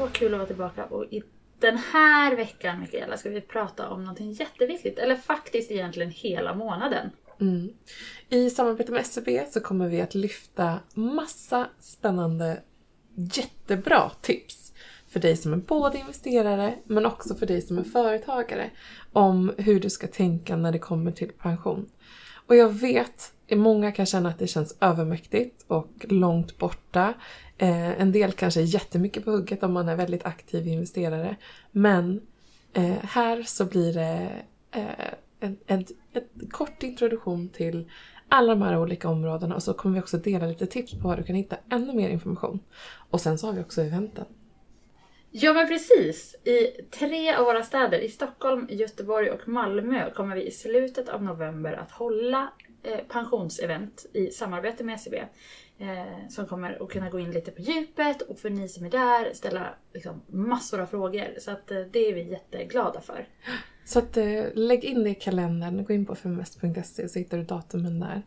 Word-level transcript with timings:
så 0.00 0.08
kul 0.12 0.34
att 0.34 0.38
vara 0.38 0.46
tillbaka 0.46 0.84
och 0.84 1.04
i 1.10 1.22
den 1.58 1.78
här 1.78 2.36
veckan 2.36 2.80
Mikaela 2.80 3.16
ska 3.16 3.30
vi 3.30 3.40
prata 3.40 3.88
om 3.88 4.00
någonting 4.00 4.32
jätteviktigt. 4.32 4.98
Eller 4.98 5.16
faktiskt 5.16 5.70
egentligen 5.70 6.10
hela 6.10 6.54
månaden. 6.54 7.10
Mm. 7.40 7.68
I 8.28 8.50
samarbete 8.50 8.92
med 8.92 9.00
SCB 9.00 9.46
så 9.50 9.60
kommer 9.60 9.88
vi 9.88 10.00
att 10.00 10.14
lyfta 10.14 10.78
massa 10.94 11.68
spännande, 11.78 12.62
jättebra 13.14 14.10
tips 14.20 14.72
för 15.08 15.20
dig 15.20 15.36
som 15.36 15.52
är 15.52 15.56
både 15.56 15.98
investerare 15.98 16.74
men 16.84 17.06
också 17.06 17.34
för 17.34 17.46
dig 17.46 17.62
som 17.62 17.78
är 17.78 17.84
företagare 17.84 18.70
om 19.12 19.54
hur 19.58 19.80
du 19.80 19.90
ska 19.90 20.06
tänka 20.06 20.56
när 20.56 20.72
det 20.72 20.78
kommer 20.78 21.10
till 21.10 21.32
pension. 21.32 21.88
Och 22.46 22.56
jag 22.56 22.68
vet, 22.68 23.32
många 23.50 23.92
kan 23.92 24.06
känna 24.06 24.28
att 24.28 24.38
det 24.38 24.46
känns 24.46 24.76
övermäktigt 24.80 25.64
och 25.66 26.06
långt 26.08 26.58
borta. 26.58 27.14
Eh, 27.58 28.00
en 28.00 28.12
del 28.12 28.32
kanske 28.32 28.60
är 28.60 28.64
jättemycket 28.64 29.24
på 29.24 29.30
hugget 29.30 29.62
om 29.62 29.72
man 29.72 29.88
är 29.88 29.96
väldigt 29.96 30.26
aktiv 30.26 30.66
investerare. 30.68 31.36
Men 31.70 32.20
eh, 32.72 32.96
här 33.02 33.42
så 33.42 33.64
blir 33.64 33.92
det 33.92 34.30
eh, 34.70 34.84
en, 35.40 35.56
en, 35.66 35.84
en 36.12 36.48
kort 36.50 36.82
introduktion 36.82 37.48
till 37.48 37.90
alla 38.28 38.54
de 38.54 38.62
här 38.62 38.78
olika 38.78 39.08
områdena 39.08 39.54
och 39.54 39.62
så 39.62 39.74
kommer 39.74 39.94
vi 39.94 40.00
också 40.00 40.16
dela 40.16 40.46
lite 40.46 40.66
tips 40.66 40.92
på 40.92 41.08
var 41.08 41.16
du 41.16 41.22
kan 41.22 41.36
hitta 41.36 41.56
ännu 41.70 41.94
mer 41.94 42.08
information. 42.08 42.60
Och 43.10 43.20
sen 43.20 43.38
så 43.38 43.46
har 43.46 43.54
vi 43.54 43.60
också 43.60 43.82
eventen. 43.82 44.24
Ja 45.38 45.52
men 45.52 45.68
precis! 45.68 46.36
I 46.44 46.82
tre 46.90 47.34
av 47.34 47.44
våra 47.44 47.62
städer, 47.62 47.98
i 47.98 48.08
Stockholm, 48.08 48.66
Göteborg 48.70 49.30
och 49.30 49.48
Malmö, 49.48 50.10
kommer 50.10 50.36
vi 50.36 50.46
i 50.46 50.50
slutet 50.50 51.08
av 51.08 51.22
november 51.22 51.72
att 51.72 51.90
hålla 51.90 52.52
eh, 52.82 52.98
pensionsevent 53.08 54.06
i 54.12 54.30
samarbete 54.30 54.84
med 54.84 55.00
SEB. 55.00 55.14
Eh, 55.78 56.28
som 56.28 56.46
kommer 56.46 56.82
att 56.82 56.88
kunna 56.88 57.10
gå 57.10 57.18
in 57.18 57.30
lite 57.30 57.50
på 57.50 57.62
djupet 57.62 58.22
och 58.22 58.38
för 58.38 58.50
ni 58.50 58.68
som 58.68 58.86
är 58.86 58.90
där 58.90 59.32
ställa 59.34 59.74
liksom, 59.94 60.22
massor 60.26 60.80
av 60.80 60.86
frågor. 60.86 61.34
Så 61.38 61.50
att, 61.50 61.70
eh, 61.70 61.80
det 61.80 62.08
är 62.08 62.14
vi 62.14 62.30
jätteglada 62.30 63.00
för. 63.00 63.28
Så 63.84 63.98
att, 63.98 64.16
eh, 64.16 64.44
lägg 64.54 64.84
in 64.84 65.04
det 65.04 65.10
i 65.10 65.14
kalendern, 65.14 65.84
gå 65.84 65.92
in 65.92 66.06
på 66.06 66.14
feminvest.se 66.14 67.08
så 67.08 67.18
hittar 67.18 67.38
du 67.38 67.44
datumen 67.44 68.00
där. 68.00 68.22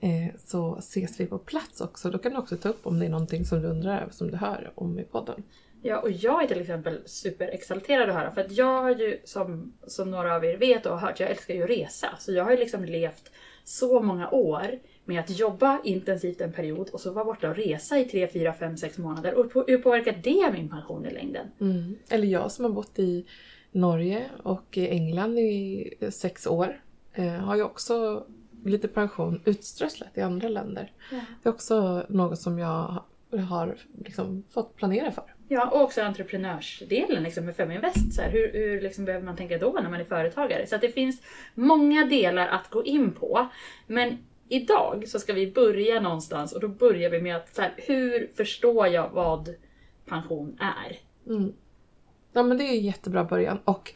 Eh, 0.00 0.34
så 0.38 0.76
ses 0.78 1.20
vi 1.20 1.26
på 1.26 1.38
plats 1.38 1.80
också. 1.80 2.10
Då 2.10 2.18
kan 2.18 2.32
du 2.32 2.38
också 2.38 2.56
ta 2.56 2.68
upp 2.68 2.86
om 2.86 2.98
det 2.98 3.06
är 3.06 3.10
någonting 3.10 3.44
som 3.44 3.62
du 3.62 3.68
undrar 3.68 4.00
över 4.02 4.12
som 4.12 4.30
du 4.30 4.36
hör 4.36 4.72
om 4.74 4.98
i 4.98 5.04
podden. 5.04 5.42
Ja, 5.86 5.98
och 5.98 6.10
jag 6.10 6.42
är 6.42 6.48
till 6.48 6.60
exempel 6.60 6.98
superexalterad 7.06 8.08
att 8.08 8.14
höra 8.14 8.34
för 8.34 8.40
att 8.40 8.52
jag 8.52 8.82
har 8.82 8.90
ju 8.90 9.20
som, 9.24 9.72
som 9.86 10.10
några 10.10 10.36
av 10.36 10.44
er 10.44 10.56
vet 10.56 10.86
och 10.86 10.92
har 10.92 11.08
hört, 11.08 11.20
jag 11.20 11.30
älskar 11.30 11.54
ju 11.54 11.62
att 11.62 11.70
resa. 11.70 12.08
Så 12.18 12.32
jag 12.32 12.44
har 12.44 12.50
ju 12.50 12.56
liksom 12.56 12.84
levt 12.84 13.30
så 13.64 14.00
många 14.00 14.30
år 14.30 14.78
med 15.04 15.20
att 15.20 15.38
jobba 15.38 15.80
intensivt 15.84 16.40
en 16.40 16.52
period 16.52 16.88
och 16.88 17.00
så 17.00 17.12
vara 17.12 17.24
borta 17.24 17.50
och 17.50 17.56
resa 17.56 17.98
i 17.98 18.04
3, 18.04 18.28
4, 18.28 18.52
5, 18.52 18.76
6 18.76 18.98
månader. 18.98 19.34
Och 19.34 19.66
hur 19.66 19.78
påverkar 19.78 20.20
det 20.22 20.52
min 20.52 20.68
pension 20.68 21.06
i 21.06 21.10
längden? 21.10 21.46
Mm. 21.60 21.96
Eller 22.08 22.28
jag 22.28 22.52
som 22.52 22.64
har 22.64 22.72
bott 22.72 22.98
i 22.98 23.26
Norge 23.72 24.30
och 24.42 24.78
i 24.78 24.88
England 24.88 25.38
i 25.38 25.90
sex 26.10 26.46
år 26.46 26.80
eh, 27.12 27.32
har 27.32 27.56
ju 27.56 27.62
också 27.62 28.26
lite 28.64 28.88
pension 28.88 29.40
utströsslat 29.44 30.18
i 30.18 30.20
andra 30.20 30.48
länder. 30.48 30.92
Ja. 31.10 31.20
Det 31.42 31.48
är 31.48 31.52
också 31.52 32.06
något 32.08 32.40
som 32.40 32.58
jag 32.58 33.02
har 33.48 33.76
liksom 34.04 34.44
fått 34.50 34.76
planera 34.76 35.10
för. 35.10 35.33
Ja, 35.48 35.70
och 35.70 35.82
också 35.82 36.02
entreprenörsdelen 36.02 37.22
liksom 37.22 37.44
med 37.44 37.56
Feminvest. 37.56 38.14
Så 38.14 38.22
här, 38.22 38.30
hur 38.30 38.52
hur 38.52 38.80
liksom 38.80 39.04
behöver 39.04 39.26
man 39.26 39.36
tänka 39.36 39.58
då 39.58 39.72
när 39.72 39.90
man 39.90 40.00
är 40.00 40.04
företagare? 40.04 40.66
Så 40.66 40.74
att 40.74 40.80
det 40.80 40.88
finns 40.92 41.22
många 41.54 42.06
delar 42.06 42.48
att 42.48 42.70
gå 42.70 42.84
in 42.84 43.12
på. 43.12 43.48
Men 43.86 44.18
idag 44.48 45.04
så 45.08 45.18
ska 45.18 45.32
vi 45.32 45.52
börja 45.52 46.00
någonstans 46.00 46.52
och 46.52 46.60
då 46.60 46.68
börjar 46.68 47.10
vi 47.10 47.20
med 47.20 47.36
att 47.36 47.54
så 47.54 47.62
här, 47.62 47.74
hur 47.76 48.30
förstår 48.36 48.86
jag 48.86 49.10
vad 49.12 49.54
pension 50.06 50.58
är? 50.60 50.98
Mm. 51.32 51.52
Ja 52.32 52.42
men 52.42 52.58
det 52.58 52.64
är 52.64 52.68
en 52.68 52.84
jättebra 52.84 53.24
början 53.24 53.58
och 53.64 53.92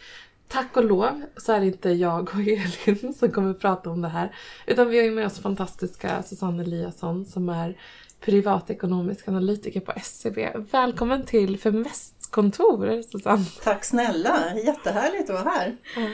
tack 0.48 0.76
och 0.76 0.84
lov 0.84 1.22
så 1.36 1.52
är 1.52 1.60
det 1.60 1.66
inte 1.66 1.90
jag 1.90 2.22
och 2.22 2.40
Elin 2.86 3.14
som 3.14 3.30
kommer 3.30 3.54
prata 3.54 3.90
om 3.90 4.02
det 4.02 4.08
här. 4.08 4.34
Utan 4.66 4.88
vi 4.88 4.98
har 4.98 5.04
ju 5.04 5.10
med 5.10 5.26
oss 5.26 5.40
fantastiska 5.40 6.22
Susanne 6.22 6.62
Eliasson 6.62 7.26
som 7.26 7.48
är 7.48 7.76
privatekonomisk 8.20 9.28
analytiker 9.28 9.80
på 9.80 9.92
SCB. 9.92 10.50
Välkommen 10.54 11.26
till 11.26 11.58
Feminvests 11.58 12.26
kontor 12.26 13.02
Susanne! 13.02 13.44
Tack 13.62 13.84
snälla! 13.84 14.54
Jättehärligt 14.64 15.30
att 15.30 15.44
vara 15.44 15.54
här! 15.54 15.76
Mm. 15.96 16.12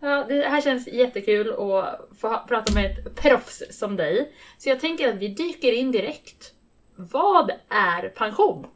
Ja, 0.00 0.24
det 0.28 0.48
här 0.48 0.60
känns 0.60 0.88
jättekul 0.88 1.50
att 1.50 2.18
få 2.18 2.42
prata 2.48 2.74
med 2.74 2.98
ett 2.98 3.14
proffs 3.14 3.62
som 3.70 3.96
dig. 3.96 4.32
Så 4.58 4.68
jag 4.68 4.80
tänker 4.80 5.08
att 5.08 5.18
vi 5.18 5.28
dyker 5.28 5.72
in 5.72 5.92
direkt. 5.92 6.52
Vad 6.96 7.50
är 7.68 8.08
pension? 8.08 8.66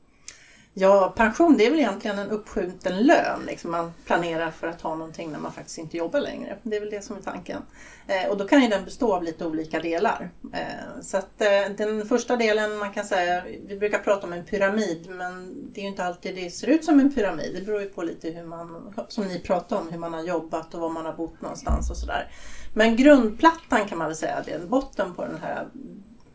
Ja, 0.81 1.13
pension 1.17 1.57
det 1.57 1.67
är 1.67 1.71
väl 1.71 1.81
egentligen 1.81 2.19
en 2.19 2.31
uppskjuten 2.31 3.03
lön. 3.03 3.41
Liksom 3.47 3.71
man 3.71 3.93
planerar 4.07 4.51
för 4.51 4.67
att 4.67 4.81
ha 4.81 4.95
någonting 4.95 5.33
när 5.33 5.39
man 5.39 5.53
faktiskt 5.53 5.79
inte 5.79 5.97
jobbar 5.97 6.21
längre. 6.21 6.57
Det 6.63 6.77
är 6.77 6.81
väl 6.81 6.91
det 6.91 7.05
som 7.05 7.17
är 7.17 7.21
tanken. 7.21 7.63
Eh, 8.07 8.31
och 8.31 8.37
då 8.37 8.49
kan 8.49 8.63
ju 8.63 8.69
den 8.69 8.85
bestå 8.85 9.15
av 9.15 9.23
lite 9.23 9.47
olika 9.47 9.81
delar. 9.81 10.31
Eh, 10.53 11.01
så 11.03 11.17
att 11.17 11.41
eh, 11.41 11.77
den 11.77 12.07
första 12.07 12.37
delen, 12.37 12.79
man 12.79 12.93
kan 12.93 13.05
säga, 13.05 13.45
vi 13.67 13.79
brukar 13.79 13.99
prata 13.99 14.27
om 14.27 14.33
en 14.33 14.45
pyramid 14.45 15.07
men 15.11 15.55
det 15.73 15.81
är 15.81 15.83
ju 15.83 15.89
inte 15.89 16.05
alltid 16.05 16.35
det 16.35 16.51
ser 16.51 16.67
ut 16.67 16.85
som 16.85 17.01
en 17.01 17.15
pyramid. 17.15 17.55
Det 17.55 17.67
beror 17.67 17.81
ju 17.81 17.89
på 17.89 18.03
lite 18.03 18.31
hur 18.31 18.45
man, 18.45 18.95
som 19.09 19.25
ni 19.25 19.39
pratade 19.39 19.81
om, 19.81 19.89
hur 19.89 19.99
man 19.99 20.15
har 20.15 20.23
jobbat 20.23 20.75
och 20.75 20.81
var 20.81 20.91
man 20.91 21.07
har 21.07 21.13
bott 21.13 21.41
någonstans 21.41 21.91
och 21.91 21.97
sådär. 21.97 22.31
Men 22.75 22.97
grundplattan 22.97 23.87
kan 23.89 23.99
man 23.99 24.07
väl 24.07 24.17
säga, 24.17 24.43
det 24.47 24.53
är 24.53 24.59
botten 24.59 25.15
på 25.15 25.25
den 25.25 25.39
här 25.43 25.67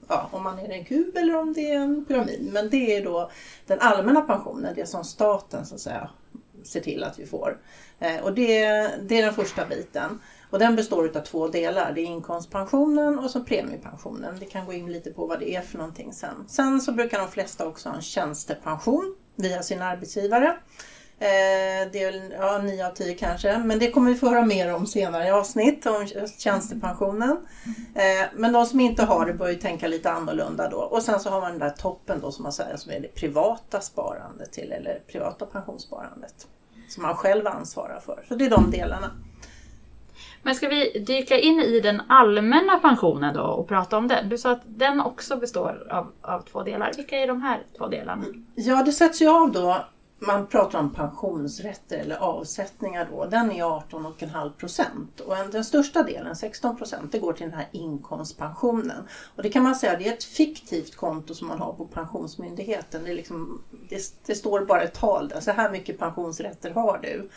ja, 0.07 0.29
om 0.31 0.43
man 0.43 0.59
är 0.59 0.69
en 0.69 0.85
kub 0.85 1.17
eller 1.17 1.35
om 1.35 1.53
det 1.53 1.71
är 1.71 1.79
en 1.79 2.05
pyramid. 2.05 2.49
Men 2.53 2.69
det 2.69 2.95
är 2.95 3.03
då 3.03 3.31
den 3.67 3.79
allmänna 3.79 4.21
pensionen, 4.21 4.73
det 4.75 4.85
som 4.85 5.03
staten 5.03 5.65
så 5.65 5.75
att 5.75 5.81
säga 5.81 6.09
ser 6.63 6.81
till 6.81 7.03
att 7.03 7.19
vi 7.19 7.25
får. 7.25 7.57
Eh, 7.99 8.23
och 8.23 8.33
det, 8.33 8.65
det 9.01 9.19
är 9.19 9.25
den 9.25 9.33
första 9.33 9.65
biten. 9.65 10.19
Och 10.49 10.59
den 10.59 10.75
består 10.75 11.17
av 11.17 11.21
två 11.21 11.47
delar. 11.47 11.91
Det 11.93 12.01
är 12.01 12.05
inkomstpensionen 12.05 13.19
och 13.19 13.31
så 13.31 13.43
premiepensionen. 13.43 14.39
Vi 14.39 14.45
kan 14.45 14.65
gå 14.65 14.73
in 14.73 14.91
lite 14.91 15.11
på 15.11 15.25
vad 15.25 15.39
det 15.39 15.55
är 15.55 15.61
för 15.61 15.77
någonting 15.77 16.13
sen. 16.13 16.45
Sen 16.47 16.81
så 16.81 16.91
brukar 16.91 17.19
de 17.19 17.27
flesta 17.27 17.67
också 17.67 17.89
ha 17.89 17.95
en 17.95 18.01
tjänstepension 18.01 19.15
via 19.35 19.63
sin 19.63 19.81
arbetsgivare. 19.81 20.57
Eh, 21.19 21.91
det 21.91 22.03
är 22.03 22.31
ja, 22.39 22.61
9 22.63 22.87
av 22.87 22.91
10 22.91 23.13
kanske, 23.15 23.57
men 23.57 23.79
det 23.79 23.91
kommer 23.91 24.11
vi 24.11 24.17
få 24.17 24.29
höra 24.29 24.45
mer 24.45 24.73
om 24.73 24.85
senare 24.85 25.27
i 25.27 25.31
avsnitt 25.31 25.85
om 25.85 26.07
tjänstepensionen. 26.37 27.37
Eh, 27.95 28.27
men 28.33 28.53
de 28.53 28.65
som 28.65 28.79
inte 28.79 29.03
har 29.03 29.25
det 29.25 29.33
bör 29.33 29.49
ju 29.49 29.55
tänka 29.55 29.87
lite 29.87 30.11
annorlunda 30.11 30.69
då. 30.69 30.77
Och 30.77 31.03
sen 31.03 31.19
så 31.19 31.29
har 31.29 31.41
man 31.41 31.51
den 31.51 31.59
där 31.59 31.69
toppen 31.69 32.19
då 32.21 32.31
som 32.31 32.43
man 32.43 32.51
säger 32.51 32.77
som 32.77 32.91
är 32.91 32.99
det 32.99 33.07
privata 33.07 33.81
sparandet 33.81 34.51
till 34.51 34.71
eller 34.71 34.99
privata 35.11 35.45
pensionssparandet. 35.45 36.47
Som 36.89 37.03
man 37.03 37.15
själv 37.15 37.47
ansvarar 37.47 37.99
för. 37.99 38.23
Så 38.27 38.35
det 38.35 38.45
är 38.45 38.49
de 38.49 38.71
delarna. 38.71 39.11
Men 40.43 40.55
ska 40.55 40.67
vi 40.67 41.03
dyka 41.07 41.39
in 41.39 41.59
i 41.59 41.79
den 41.79 42.01
allmänna 42.09 42.79
pensionen 42.79 43.33
då 43.33 43.41
och 43.41 43.67
prata 43.67 43.97
om 43.97 44.07
den? 44.07 44.29
Du 44.29 44.37
sa 44.37 44.51
att 44.51 44.61
den 44.65 45.01
också 45.01 45.37
består 45.37 45.87
av, 45.91 46.11
av 46.21 46.41
två 46.41 46.63
delar. 46.63 46.91
Vilka 46.97 47.17
är 47.17 47.27
de 47.27 47.41
här 47.41 47.63
två 47.77 47.87
delarna? 47.87 48.25
Ja, 48.55 48.83
det 48.83 48.91
sätts 48.91 49.21
ju 49.21 49.29
av 49.29 49.51
då 49.51 49.85
man 50.19 50.47
pratar 50.47 50.79
om 50.79 50.93
pensionsrätter 50.93 51.97
eller 51.97 52.15
avsättningar 52.15 53.07
då, 53.11 53.25
den 53.25 53.51
är 53.51 53.63
18,5 53.63 54.51
procent. 54.51 55.19
Och 55.19 55.35
den 55.51 55.65
största 55.65 56.03
delen, 56.03 56.35
16 56.35 56.77
procent, 56.77 57.11
det 57.11 57.19
går 57.19 57.33
till 57.33 57.45
den 57.45 57.55
här 57.55 57.67
inkomstpensionen. 57.71 59.07
Och 59.35 59.43
det 59.43 59.49
kan 59.49 59.63
man 59.63 59.75
säga, 59.75 59.97
det 59.97 60.07
är 60.07 60.13
ett 60.13 60.23
fiktivt 60.23 60.95
konto 60.95 61.33
som 61.33 61.47
man 61.47 61.59
har 61.59 61.73
på 61.73 61.85
Pensionsmyndigheten. 61.85 63.03
Det, 63.03 63.11
är 63.11 63.15
liksom, 63.15 63.63
det, 63.89 64.01
det 64.25 64.35
står 64.35 64.65
bara 64.65 64.81
ett 64.81 64.93
tal 64.93 65.27
där, 65.27 65.39
så 65.39 65.51
här 65.51 65.71
mycket 65.71 65.99
pensionsrätter 65.99 66.71
har 66.71 66.97
du. 66.97 67.29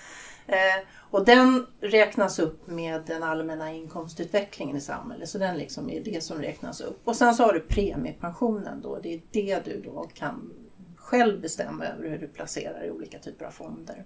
Eh, 0.46 0.84
och 1.10 1.24
den 1.24 1.66
räknas 1.80 2.38
upp 2.38 2.66
med 2.66 3.02
den 3.06 3.22
allmänna 3.22 3.72
inkomstutvecklingen 3.72 4.76
i 4.76 4.80
samhället. 4.80 5.28
Så 5.28 5.38
den 5.38 5.56
liksom 5.56 5.90
är 5.90 6.04
det 6.04 6.24
som 6.24 6.42
räknas 6.42 6.80
upp. 6.80 7.00
Och 7.04 7.16
sen 7.16 7.34
så 7.34 7.42
har 7.42 7.52
du 7.52 7.60
premiepensionen 7.60 8.80
då. 8.82 8.98
Det 9.02 9.14
är 9.14 9.20
det 9.30 9.64
du 9.64 9.80
då 9.80 10.10
kan 10.14 10.52
själv 11.08 11.40
bestämma 11.40 11.84
över 11.84 12.08
hur 12.08 12.18
du 12.18 12.28
placerar 12.28 12.84
i 12.84 12.90
olika 12.90 13.18
typer 13.18 13.44
av 13.44 13.50
fonder. 13.50 14.04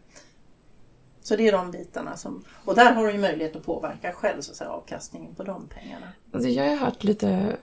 Så 1.22 1.36
det 1.36 1.48
är 1.48 1.52
de 1.52 1.70
bitarna 1.70 2.16
som, 2.16 2.44
och 2.64 2.74
där 2.74 2.92
har 2.92 3.06
du 3.06 3.12
ju 3.12 3.18
möjlighet 3.18 3.56
att 3.56 3.64
påverka 3.64 4.12
själv 4.12 4.40
så 4.40 4.50
att 4.50 4.56
säga, 4.56 4.70
avkastningen 4.70 5.34
på 5.34 5.44
de 5.44 5.68
pengarna. 5.68 6.06
Alltså 6.32 6.48
jag 6.48 6.68
har 6.68 6.76
hört 6.76 7.04
lite 7.04 7.56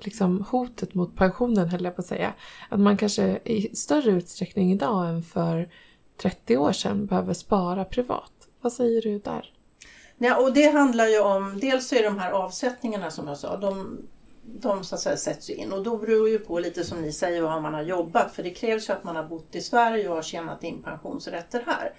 liksom, 0.00 0.44
hotet 0.50 0.94
mot 0.94 1.16
pensionen 1.16 1.68
höll 1.68 1.84
jag 1.84 1.96
på 1.96 2.00
att 2.00 2.06
säga. 2.06 2.34
Att 2.68 2.80
man 2.80 2.96
kanske 2.96 3.40
i 3.44 3.76
större 3.76 4.10
utsträckning 4.10 4.72
idag 4.72 5.08
än 5.08 5.22
för 5.22 5.70
30 6.22 6.56
år 6.56 6.72
sedan 6.72 7.06
behöver 7.06 7.34
spara 7.34 7.84
privat. 7.84 8.32
Vad 8.60 8.72
säger 8.72 9.02
du 9.02 9.18
där? 9.18 9.52
Ja, 10.18 10.42
och 10.42 10.52
det 10.52 10.70
handlar 10.70 11.06
ju 11.06 11.20
om, 11.20 11.58
dels 11.60 11.92
är 11.92 12.02
de 12.02 12.18
här 12.18 12.30
avsättningarna 12.30 13.10
som 13.10 13.28
jag 13.28 13.38
sa, 13.38 13.56
de, 13.56 13.98
de 14.58 14.84
så 14.84 14.94
att 14.94 15.00
säga 15.00 15.16
sätts 15.16 15.50
in 15.50 15.72
och 15.72 15.82
då 15.82 15.96
beror 15.96 16.28
ju 16.28 16.38
på 16.38 16.58
lite 16.58 16.84
som 16.84 17.02
ni 17.02 17.12
säger 17.12 17.42
vad 17.42 17.62
man 17.62 17.74
har 17.74 17.82
jobbat 17.82 18.34
för 18.34 18.42
det 18.42 18.50
krävs 18.50 18.88
ju 18.88 18.92
att 18.92 19.04
man 19.04 19.16
har 19.16 19.24
bott 19.24 19.54
i 19.54 19.60
Sverige 19.60 20.08
och 20.08 20.14
har 20.14 20.22
tjänat 20.22 20.64
in 20.64 20.82
pensionsrätter 20.82 21.64
här. 21.66 21.92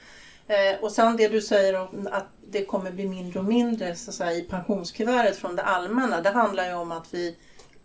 Eh, 0.48 0.84
och 0.84 0.92
sen 0.92 1.18
det 1.18 1.28
du 1.28 1.42
säger 1.42 1.80
om 1.80 2.10
att 2.12 2.28
det 2.50 2.66
kommer 2.66 2.92
bli 2.92 3.08
mindre 3.08 3.40
och 3.40 3.46
mindre 3.46 3.96
så 3.96 4.10
att 4.10 4.16
säga, 4.16 4.34
i 4.34 4.42
pensionskuvertet 4.42 5.38
från 5.38 5.56
det 5.56 5.64
allmänna. 5.64 6.22
Det 6.22 6.30
handlar 6.30 6.68
ju 6.68 6.74
om 6.74 6.92
att 6.92 7.14
vi 7.14 7.36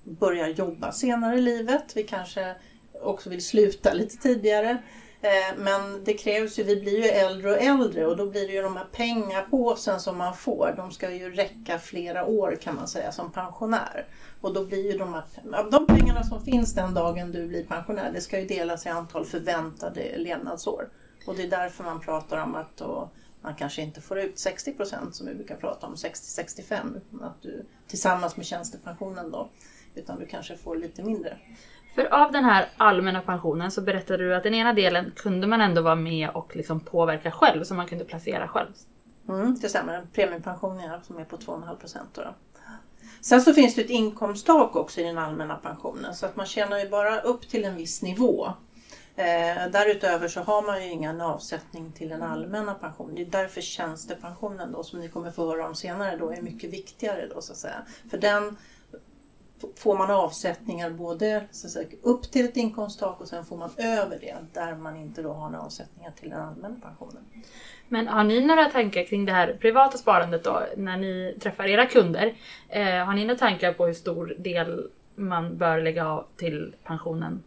börjar 0.04 0.48
jobba 0.48 0.92
senare 0.92 1.36
i 1.36 1.40
livet. 1.40 1.84
Vi 1.94 2.02
kanske 2.02 2.54
också 3.02 3.30
vill 3.30 3.44
sluta 3.44 3.92
lite 3.92 4.16
tidigare. 4.16 4.78
Eh, 5.20 5.56
Men 5.58 6.04
det 6.04 6.14
krävs 6.14 6.58
ju, 6.58 6.62
vi 6.62 6.76
blir 6.76 7.04
ju 7.04 7.08
äldre 7.08 7.50
och 7.50 7.62
äldre 7.62 8.06
och 8.06 8.16
då 8.16 8.26
blir 8.26 8.46
det 8.46 8.52
ju 8.52 8.62
de 8.62 8.76
här 8.76 8.86
pengapåsen 8.92 10.00
som 10.00 10.16
man 10.16 10.36
får, 10.36 10.74
de 10.76 10.92
ska 10.92 11.10
ju 11.10 11.30
räcka 11.30 11.78
flera 11.78 12.26
år 12.26 12.58
kan 12.62 12.74
man 12.74 12.88
säga 12.88 13.12
som 13.12 13.32
pensionär. 13.32 14.06
Och 14.46 14.54
då 14.54 14.64
blir 14.64 14.92
ju 14.92 14.98
de 14.98 15.14
här, 15.14 15.24
de 15.70 15.86
pengarna 15.86 16.22
som 16.22 16.44
finns 16.44 16.74
den 16.74 16.94
dagen 16.94 17.32
du 17.32 17.46
blir 17.46 17.64
pensionär, 17.64 18.10
det 18.12 18.20
ska 18.20 18.40
ju 18.40 18.46
delas 18.46 18.86
i 18.86 18.88
antal 18.88 19.24
förväntade 19.24 20.16
levnadsår. 20.16 20.88
Och 21.26 21.34
det 21.34 21.42
är 21.42 21.50
därför 21.50 21.84
man 21.84 22.00
pratar 22.00 22.42
om 22.42 22.54
att 22.54 22.76
då, 22.76 23.10
man 23.40 23.54
kanske 23.54 23.82
inte 23.82 24.00
får 24.00 24.18
ut 24.18 24.38
60 24.38 24.72
procent 24.72 25.14
som 25.14 25.26
vi 25.26 25.34
brukar 25.34 25.56
prata 25.56 25.86
om, 25.86 25.94
60-65, 25.94 27.00
att 27.22 27.42
du 27.42 27.64
tillsammans 27.86 28.36
med 28.36 28.46
tjänstepensionen 28.46 29.30
då, 29.30 29.48
utan 29.94 30.18
du 30.18 30.26
kanske 30.26 30.56
får 30.56 30.76
lite 30.76 31.02
mindre. 31.02 31.36
För 31.94 32.14
av 32.14 32.32
den 32.32 32.44
här 32.44 32.68
allmänna 32.76 33.20
pensionen 33.20 33.70
så 33.70 33.80
berättade 33.80 34.24
du 34.24 34.34
att 34.34 34.42
den 34.42 34.54
ena 34.54 34.72
delen 34.72 35.12
kunde 35.16 35.46
man 35.46 35.60
ändå 35.60 35.82
vara 35.82 35.94
med 35.94 36.30
och 36.30 36.56
liksom 36.56 36.80
påverka 36.80 37.30
själv, 37.30 37.64
så 37.64 37.74
man 37.74 37.86
kunde 37.86 38.04
placera 38.04 38.48
själv. 38.48 38.72
Mm, 39.28 39.58
det 39.60 39.68
stämmer, 39.68 39.94
en 39.94 40.06
premiepension 40.14 40.80
är 40.80 41.00
som 41.02 41.18
är 41.18 41.24
på 41.24 41.36
2,5 41.36 41.76
procent. 41.76 42.08
Då. 42.14 42.34
Sen 43.26 43.42
så 43.42 43.54
finns 43.54 43.74
det 43.74 43.82
ett 43.82 43.90
inkomsttak 43.90 44.76
också 44.76 45.00
i 45.00 45.04
den 45.04 45.18
allmänna 45.18 45.56
pensionen 45.56 46.14
så 46.14 46.26
att 46.26 46.36
man 46.36 46.46
tjänar 46.46 46.78
ju 46.78 46.88
bara 46.88 47.20
upp 47.20 47.48
till 47.48 47.64
en 47.64 47.76
viss 47.76 48.02
nivå. 48.02 48.46
Eh, 49.16 49.70
därutöver 49.72 50.28
så 50.28 50.40
har 50.40 50.62
man 50.62 50.84
ju 50.84 50.90
ingen 50.90 51.20
avsättning 51.20 51.92
till 51.92 52.08
den 52.08 52.22
allmänna 52.22 52.74
pensionen. 52.74 53.14
Det 53.14 53.22
är 53.22 53.26
därför 53.26 53.60
tjänstepensionen 53.60 54.72
då 54.72 54.82
som 54.82 55.00
ni 55.00 55.08
kommer 55.08 55.30
få 55.30 55.46
höra 55.46 55.66
om 55.68 55.74
senare 55.74 56.16
då 56.16 56.30
är 56.30 56.42
mycket 56.42 56.70
viktigare 56.70 57.28
då 57.34 57.40
så 57.40 57.52
att 57.52 57.58
säga. 57.58 57.82
För 58.10 58.18
den 58.18 58.56
får 59.76 59.98
man 59.98 60.10
avsättningar 60.10 60.90
både 60.90 61.44
så 61.50 61.66
att 61.66 61.72
säga, 61.72 61.88
upp 62.02 62.30
till 62.30 62.44
ett 62.44 62.56
inkomsttak 62.56 63.20
och 63.20 63.28
sen 63.28 63.44
får 63.44 63.56
man 63.56 63.70
över 63.76 64.18
det 64.20 64.36
där 64.52 64.74
man 64.74 64.96
inte 64.96 65.22
då 65.22 65.32
har 65.32 65.50
några 65.50 65.64
avsättningar 65.64 66.10
till 66.10 66.30
den 66.30 66.40
allmänna 66.40 66.76
pensionen. 66.82 67.24
Men 67.88 68.08
har 68.08 68.24
ni 68.24 68.40
några 68.40 68.64
tankar 68.64 69.04
kring 69.04 69.24
det 69.24 69.32
här 69.32 69.56
privata 69.60 69.98
sparandet 69.98 70.44
då, 70.44 70.62
när 70.76 70.96
ni 70.96 71.38
träffar 71.40 71.64
era 71.64 71.86
kunder? 71.86 72.34
Eh, 72.68 72.84
har 72.84 73.14
ni 73.14 73.24
några 73.24 73.38
tankar 73.38 73.72
på 73.72 73.86
hur 73.86 73.94
stor 73.94 74.34
del 74.38 74.90
man 75.14 75.56
bör 75.56 75.80
lägga 75.80 76.08
av 76.08 76.24
till 76.36 76.74
pensionen 76.84 77.42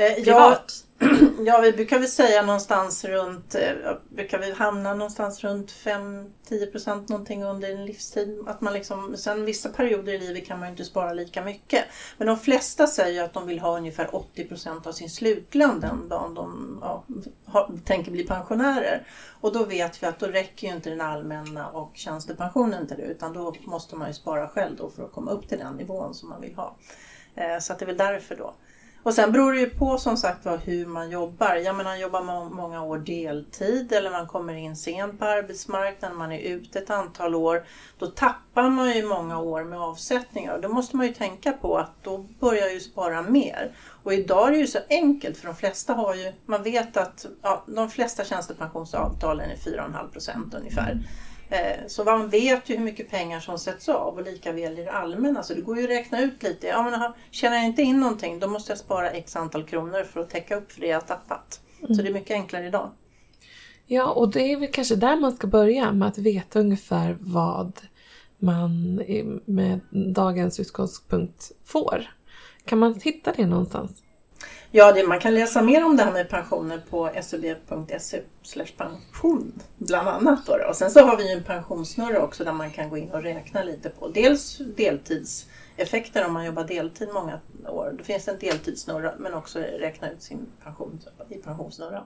Eh, 0.00 0.18
ja, 0.18 0.24
privat? 0.24 0.84
Ja, 1.46 1.60
vi 1.60 1.72
brukar 1.72 1.98
väl 1.98 2.08
säga 2.08 2.42
någonstans 2.42 3.04
runt, 3.04 3.54
eh, 3.54 3.72
brukar 4.08 4.38
vi 4.38 4.52
hamna 4.52 4.94
någonstans 4.94 5.44
runt 5.44 5.70
5-10 5.70 6.70
procent 6.72 7.08
någonting 7.08 7.44
under 7.44 7.70
en 7.70 7.84
livstid. 7.84 8.44
Att 8.46 8.60
man 8.60 8.72
liksom, 8.72 9.16
sen 9.16 9.44
vissa 9.44 9.68
perioder 9.68 10.12
i 10.12 10.18
livet 10.18 10.46
kan 10.46 10.58
man 10.58 10.68
ju 10.68 10.70
inte 10.70 10.84
spara 10.84 11.12
lika 11.12 11.42
mycket. 11.44 11.84
Men 12.18 12.26
de 12.26 12.38
flesta 12.38 12.86
säger 12.86 13.24
att 13.24 13.32
de 13.32 13.46
vill 13.46 13.58
ha 13.58 13.76
ungefär 13.76 14.14
80 14.14 14.44
procent 14.44 14.86
av 14.86 14.92
sin 14.92 15.10
slutlön 15.10 15.80
den 15.80 16.08
dagen 16.08 16.34
de 16.34 16.78
ja, 16.82 17.04
har, 17.44 17.72
tänker 17.84 18.10
bli 18.10 18.24
pensionärer. 18.24 19.06
Och 19.40 19.52
då 19.52 19.64
vet 19.64 20.02
vi 20.02 20.06
att 20.06 20.18
då 20.18 20.26
räcker 20.26 20.68
ju 20.68 20.74
inte 20.74 20.90
den 20.90 21.00
allmänna 21.00 21.68
och 21.68 21.90
tjänstepensionen 21.94 22.86
till 22.86 22.96
det 22.96 23.02
utan 23.02 23.32
då 23.32 23.54
måste 23.64 23.96
man 23.96 24.08
ju 24.08 24.14
spara 24.14 24.48
själv 24.48 24.76
då 24.76 24.90
för 24.90 25.04
att 25.04 25.12
komma 25.12 25.30
upp 25.30 25.48
till 25.48 25.58
den 25.58 25.76
nivån 25.76 26.14
som 26.14 26.28
man 26.28 26.40
vill 26.40 26.54
ha. 26.54 26.76
Eh, 27.34 27.58
Så 27.60 27.72
att 27.72 27.78
det 27.78 27.84
är 27.84 27.86
väl 27.86 27.96
därför 27.96 28.36
då. 28.36 28.54
Och 29.02 29.14
sen 29.14 29.32
beror 29.32 29.52
det 29.52 29.60
ju 29.60 29.70
på 29.70 29.98
som 29.98 30.16
sagt 30.16 30.44
var 30.44 30.56
hur 30.56 30.86
man 30.86 31.10
jobbar. 31.10 31.54
Jag 31.54 31.76
menar 31.76 31.96
jobbar 31.96 32.22
man 32.22 32.52
många 32.52 32.82
år 32.82 32.98
deltid 32.98 33.92
eller 33.92 34.10
man 34.10 34.26
kommer 34.26 34.54
in 34.54 34.76
sent 34.76 35.18
på 35.18 35.24
arbetsmarknaden, 35.24 36.16
man 36.18 36.32
är 36.32 36.38
ute 36.38 36.78
ett 36.78 36.90
antal 36.90 37.34
år. 37.34 37.64
Då 37.98 38.06
tappar 38.06 38.70
man 38.70 38.96
ju 38.96 39.06
många 39.06 39.38
år 39.38 39.64
med 39.64 39.80
avsättningar 39.80 40.58
då 40.58 40.68
måste 40.68 40.96
man 40.96 41.06
ju 41.06 41.14
tänka 41.14 41.52
på 41.52 41.78
att 41.78 41.92
då 42.02 42.18
börjar 42.18 42.68
ju 42.68 42.80
spara 42.80 43.22
mer. 43.22 43.72
Och 44.02 44.14
idag 44.14 44.48
är 44.48 44.52
det 44.52 44.58
ju 44.58 44.66
så 44.66 44.78
enkelt 44.88 45.36
för 45.36 45.46
de 45.46 45.56
flesta 45.56 45.92
har 45.92 46.14
ju, 46.14 46.32
man 46.46 46.62
vet 46.62 46.96
att 46.96 47.26
ja, 47.42 47.64
de 47.66 47.90
flesta 47.90 48.24
tjänstepensionsavtalen 48.24 49.50
är 49.50 49.56
4,5 49.56 50.12
procent 50.12 50.54
ungefär. 50.54 51.00
Eh, 51.50 51.86
Så 51.86 52.04
man 52.04 52.28
vet 52.28 52.68
ju 52.70 52.76
hur 52.76 52.84
mycket 52.84 53.10
pengar 53.10 53.40
som 53.40 53.58
sätts 53.58 53.88
av 53.88 54.14
och 54.14 54.22
lika 54.22 54.52
väl 54.52 54.78
i 54.78 54.82
det 54.84 54.92
allmänna. 54.92 55.42
Så 55.42 55.54
det 55.54 55.60
går 55.60 55.76
ju 55.78 55.84
att 55.84 55.90
räkna 55.90 56.20
ut 56.20 56.42
lite. 56.42 56.66
Ja, 56.66 56.82
men 56.82 57.12
tjänar 57.30 57.56
jag 57.56 57.64
inte 57.66 57.82
in 57.82 58.00
någonting 58.00 58.38
då 58.38 58.46
måste 58.46 58.72
jag 58.72 58.78
spara 58.78 59.10
x 59.10 59.36
antal 59.36 59.64
kronor 59.64 60.04
för 60.04 60.20
att 60.20 60.30
täcka 60.30 60.56
upp 60.56 60.72
för 60.72 60.80
det 60.80 60.86
jag 60.86 60.96
har 60.96 61.06
tappat. 61.06 61.60
Så 61.86 62.02
det 62.02 62.08
är 62.08 62.12
mycket 62.12 62.34
enklare 62.34 62.66
idag. 62.66 62.90
Ja, 63.86 64.10
och 64.10 64.30
det 64.30 64.52
är 64.52 64.56
väl 64.56 64.68
kanske 64.72 64.96
där 64.96 65.16
man 65.16 65.32
ska 65.32 65.46
börja 65.46 65.92
med 65.92 66.08
att 66.08 66.18
veta 66.18 66.60
ungefär 66.60 67.16
vad 67.20 67.80
man 68.38 68.94
med 69.44 69.80
dagens 70.14 70.60
utgångspunkt 70.60 71.52
får. 71.64 72.10
Kan 72.64 72.78
man 72.78 73.00
hitta 73.02 73.32
det 73.32 73.46
någonstans? 73.46 74.02
Ja, 74.72 74.92
det, 74.92 75.06
man 75.06 75.20
kan 75.20 75.34
läsa 75.34 75.62
mer 75.62 75.84
om 75.84 75.96
det 75.96 76.02
här 76.02 76.12
med 76.12 76.28
pensioner 76.28 76.82
på 76.90 77.10
sub.se 77.22 78.20
pension 78.76 79.52
bland 79.78 80.08
annat. 80.08 80.46
Då, 80.46 80.56
då. 80.56 80.68
Och 80.68 80.76
sen 80.76 80.90
så 80.90 81.00
har 81.00 81.16
vi 81.16 81.28
ju 81.28 81.38
en 81.38 81.44
pensionssnurra 81.44 82.22
också 82.22 82.44
där 82.44 82.52
man 82.52 82.70
kan 82.70 82.90
gå 82.90 82.96
in 82.96 83.10
och 83.10 83.22
räkna 83.22 83.62
lite 83.62 83.90
på 83.90 84.08
dels 84.08 84.58
deltidseffekter 84.76 86.26
om 86.26 86.32
man 86.32 86.44
jobbar 86.44 86.64
deltid 86.64 87.08
många 87.14 87.40
år. 87.68 87.94
Det 87.98 88.04
finns 88.04 88.28
en 88.28 88.38
deltidssnurra 88.38 89.12
men 89.18 89.34
också 89.34 89.58
räkna 89.58 90.10
ut 90.10 90.22
sin 90.22 90.46
pension 90.64 91.00
i 91.28 91.34
pensionssnurran. 91.34 92.04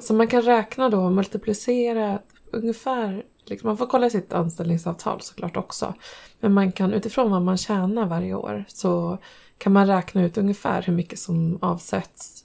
Så 0.00 0.14
man 0.14 0.28
kan 0.28 0.42
räkna 0.42 0.88
då 0.88 1.00
och 1.00 1.12
multiplicera 1.12 2.18
ungefär, 2.50 3.24
liksom 3.44 3.68
man 3.68 3.76
får 3.76 3.86
kolla 3.86 4.10
sitt 4.10 4.32
anställningsavtal 4.32 5.20
såklart 5.20 5.56
också. 5.56 5.94
Men 6.40 6.52
man 6.52 6.72
kan 6.72 6.92
utifrån 6.92 7.30
vad 7.30 7.42
man 7.42 7.58
tjänar 7.58 8.06
varje 8.06 8.34
år 8.34 8.64
så 8.68 9.18
kan 9.58 9.72
man 9.72 9.86
räkna 9.86 10.24
ut 10.24 10.38
ungefär 10.38 10.82
hur 10.82 10.92
mycket 10.92 11.18
som 11.18 11.58
avsätts 11.62 12.44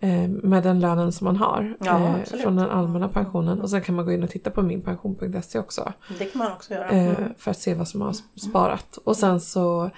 eh, 0.00 0.28
med 0.28 0.62
den 0.62 0.80
lönen 0.80 1.12
som 1.12 1.24
man 1.24 1.36
har 1.36 1.76
Ja, 1.80 2.08
eh, 2.18 2.22
från 2.42 2.56
den 2.56 2.70
allmänna 2.70 3.08
pensionen. 3.08 3.60
Och 3.60 3.70
sen 3.70 3.82
kan 3.82 3.94
man 3.94 4.04
gå 4.04 4.12
in 4.12 4.22
och 4.22 4.30
titta 4.30 4.50
på 4.50 4.62
minpension.se 4.62 5.58
också 5.58 5.92
Det 6.18 6.24
kan 6.24 6.38
man 6.38 6.52
också 6.52 6.74
göra. 6.74 6.88
eh, 6.90 7.18
Mm. 7.18 7.34
för 7.38 7.50
att 7.50 7.58
se 7.58 7.74
vad 7.74 7.88
som 7.88 8.00
har 8.00 8.12
sparat. 8.38 8.96
Och 9.04 9.16
sen 9.16 9.40
så 9.40 9.90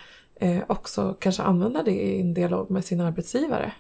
också 0.67 1.17
kanske 1.21 1.43
använda 1.43 1.83
det 1.83 1.91
i 1.91 2.21
en 2.21 2.35
dialog 2.35 2.71
med 2.71 2.85
sin 2.85 3.01
arbetsgivare. 3.01 3.73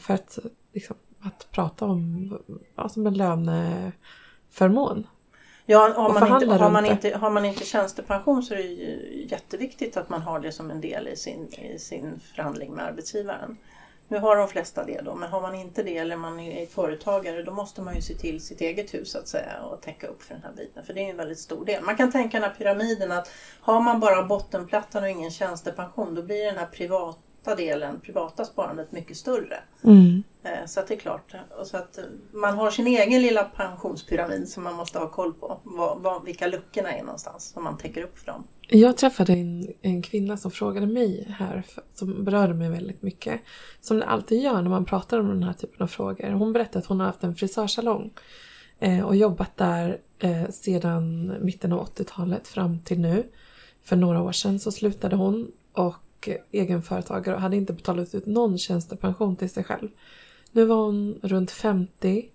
För 0.00 0.14
att, 0.14 0.38
liksom, 0.72 0.96
att 1.20 1.46
prata 1.50 1.84
om 1.84 2.32
ja, 2.76 2.88
som 2.88 3.06
en 3.06 3.14
löneförmån. 3.14 5.06
Ja, 5.68 5.92
har 5.96 6.12
man, 6.12 6.42
inte, 6.42 6.54
har, 6.54 6.70
man 6.70 6.86
inte, 6.86 7.16
har 7.16 7.30
man 7.30 7.44
inte 7.44 7.64
tjänstepension 7.64 8.42
så 8.42 8.54
är 8.54 8.58
det 8.58 8.64
ju 8.64 9.26
jätteviktigt 9.30 9.96
att 9.96 10.08
man 10.08 10.22
har 10.22 10.40
det 10.40 10.52
som 10.52 10.70
en 10.70 10.80
del 10.80 11.08
i 11.08 11.16
sin, 11.16 11.54
i 11.54 11.78
sin 11.78 12.20
förhandling 12.20 12.72
med 12.72 12.84
arbetsgivaren. 12.84 13.56
Nu 14.08 14.18
har 14.18 14.36
de 14.36 14.48
flesta 14.48 14.84
det 14.84 15.00
då, 15.00 15.14
men 15.14 15.30
har 15.30 15.40
man 15.40 15.54
inte 15.54 15.82
det 15.82 15.98
eller 15.98 16.16
man 16.16 16.40
är 16.40 16.66
företagare 16.66 17.42
då 17.42 17.52
måste 17.52 17.82
man 17.82 17.94
ju 17.94 18.02
se 18.02 18.14
till 18.14 18.40
sitt 18.40 18.60
eget 18.60 18.94
hus 18.94 19.10
så 19.10 19.18
att 19.18 19.28
säga 19.28 19.62
och 19.62 19.80
täcka 19.80 20.06
upp 20.06 20.22
för 20.22 20.34
den 20.34 20.42
här 20.42 20.52
biten. 20.56 20.84
För 20.84 20.94
det 20.94 21.00
är 21.00 21.10
en 21.10 21.16
väldigt 21.16 21.38
stor 21.38 21.64
del. 21.64 21.82
Man 21.82 21.96
kan 21.96 22.12
tänka 22.12 22.40
den 22.40 22.50
här 22.50 22.56
pyramiden 22.58 23.12
att 23.12 23.30
har 23.60 23.80
man 23.80 24.00
bara 24.00 24.22
bottenplattan 24.22 25.02
och 25.02 25.08
ingen 25.08 25.30
tjänstepension 25.30 26.14
då 26.14 26.22
blir 26.22 26.44
den 26.44 26.56
här 26.56 26.66
privata 27.46 27.62
delen, 27.62 28.00
privata 28.00 28.44
sparandet 28.44 28.92
mycket 28.92 29.16
större. 29.16 29.58
Eh, 30.42 30.66
Så 30.66 30.80
att 30.80 30.88
det 30.88 30.94
är 30.94 30.98
klart. 30.98 31.34
Och 31.60 31.66
så 31.66 31.76
att 31.76 31.98
eh, 31.98 32.04
man 32.32 32.54
har 32.54 32.70
sin 32.70 32.86
egen 32.86 33.22
lilla 33.22 33.44
pensionspyramid 33.44 34.48
som 34.48 34.64
man 34.64 34.74
måste 34.74 34.98
ha 34.98 35.08
koll 35.08 35.32
på. 35.34 35.60
Vad, 35.62 35.98
vad, 35.98 36.24
vilka 36.24 36.46
luckorna 36.46 36.92
är 36.92 37.02
någonstans 37.02 37.50
som 37.54 37.64
man 37.64 37.78
täcker 37.78 38.02
upp 38.02 38.18
för 38.18 38.26
dem. 38.26 38.44
Jag 38.68 38.96
träffade 38.96 39.32
en, 39.32 39.72
en 39.82 40.02
kvinna 40.02 40.36
som 40.36 40.50
frågade 40.50 40.86
mig 40.86 41.34
här, 41.38 41.62
som 41.94 42.24
berörde 42.24 42.54
mig 42.54 42.70
väldigt 42.70 43.02
mycket. 43.02 43.40
Som 43.80 43.98
det 43.98 44.06
alltid 44.06 44.42
gör 44.42 44.62
när 44.62 44.70
man 44.70 44.84
pratar 44.84 45.20
om 45.20 45.28
den 45.28 45.42
här 45.42 45.52
typen 45.52 45.82
av 45.82 45.86
frågor. 45.86 46.30
Hon 46.30 46.52
berättade 46.52 46.78
att 46.78 46.86
hon 46.86 47.00
har 47.00 47.06
haft 47.06 47.24
en 47.24 47.34
frisörsalong 47.34 48.10
eh, 48.78 49.06
och 49.06 49.16
jobbat 49.16 49.56
där 49.56 49.98
sedan 50.50 51.34
mitten 51.40 51.72
av 51.72 51.86
80-talet 51.86 52.48
fram 52.48 52.80
till 52.80 53.00
nu. 53.00 53.24
För 53.84 53.96
några 53.96 54.22
år 54.22 54.32
sedan 54.32 54.58
så 54.60 54.72
slutade 54.72 55.16
hon 55.16 55.52
och 55.72 55.94
och 56.16 56.28
egenföretagare 56.50 57.34
och 57.34 57.40
hade 57.40 57.56
inte 57.56 57.72
betalat 57.72 58.14
ut 58.14 58.26
någon 58.26 58.58
tjänstepension 58.58 59.36
till 59.36 59.50
sig 59.50 59.64
själv. 59.64 59.88
Nu 60.52 60.64
var 60.64 60.76
hon 60.76 61.20
runt 61.22 61.50
50 61.50 62.28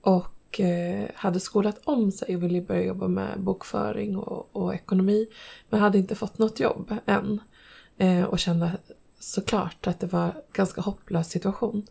och 0.00 0.60
eh, 0.60 1.08
hade 1.14 1.40
skolat 1.40 1.80
om 1.84 2.12
sig 2.12 2.36
och 2.36 2.42
ville 2.42 2.60
börja 2.60 2.84
jobba 2.84 3.08
med 3.08 3.40
bokföring 3.40 4.16
och, 4.16 4.48
och 4.52 4.74
ekonomi 4.74 5.26
men 5.68 5.80
hade 5.80 5.98
inte 5.98 6.14
fått 6.14 6.38
något 6.38 6.60
jobb 6.60 6.94
än. 7.06 7.40
Eh, 7.98 8.24
och 8.24 8.38
kände 8.38 8.72
såklart 9.18 9.86
att 9.86 10.00
det 10.00 10.06
var 10.06 10.24
en 10.24 10.32
ganska 10.52 10.80
hopplös 10.80 11.28
situation. 11.30 11.86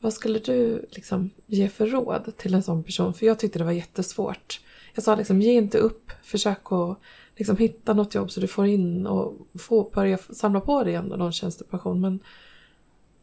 Vad 0.00 0.12
skulle 0.12 0.38
du 0.38 0.86
liksom 0.90 1.30
ge 1.46 1.68
för 1.68 1.86
råd 1.86 2.32
till 2.36 2.54
en 2.54 2.62
sån 2.62 2.82
person? 2.82 3.14
För 3.14 3.26
jag 3.26 3.38
tyckte 3.38 3.58
det 3.58 3.64
var 3.64 3.72
jättesvårt. 3.72 4.60
Jag 4.94 5.04
sa 5.04 5.14
liksom, 5.14 5.42
ge 5.42 5.52
inte 5.52 5.78
upp. 5.78 6.12
Försök 6.22 6.72
att 6.72 6.98
liksom 7.36 7.56
hitta 7.56 7.94
något 7.94 8.14
jobb 8.14 8.30
så 8.30 8.40
du 8.40 8.48
får 8.48 8.66
in 8.66 9.06
och 9.06 9.34
få 9.60 9.90
börja 9.94 10.18
samla 10.18 10.60
på 10.60 10.84
dig 10.84 10.94
ändå 10.94 11.16
någon 11.16 11.32
tjänstepension. 11.32 12.00
Men, 12.00 12.20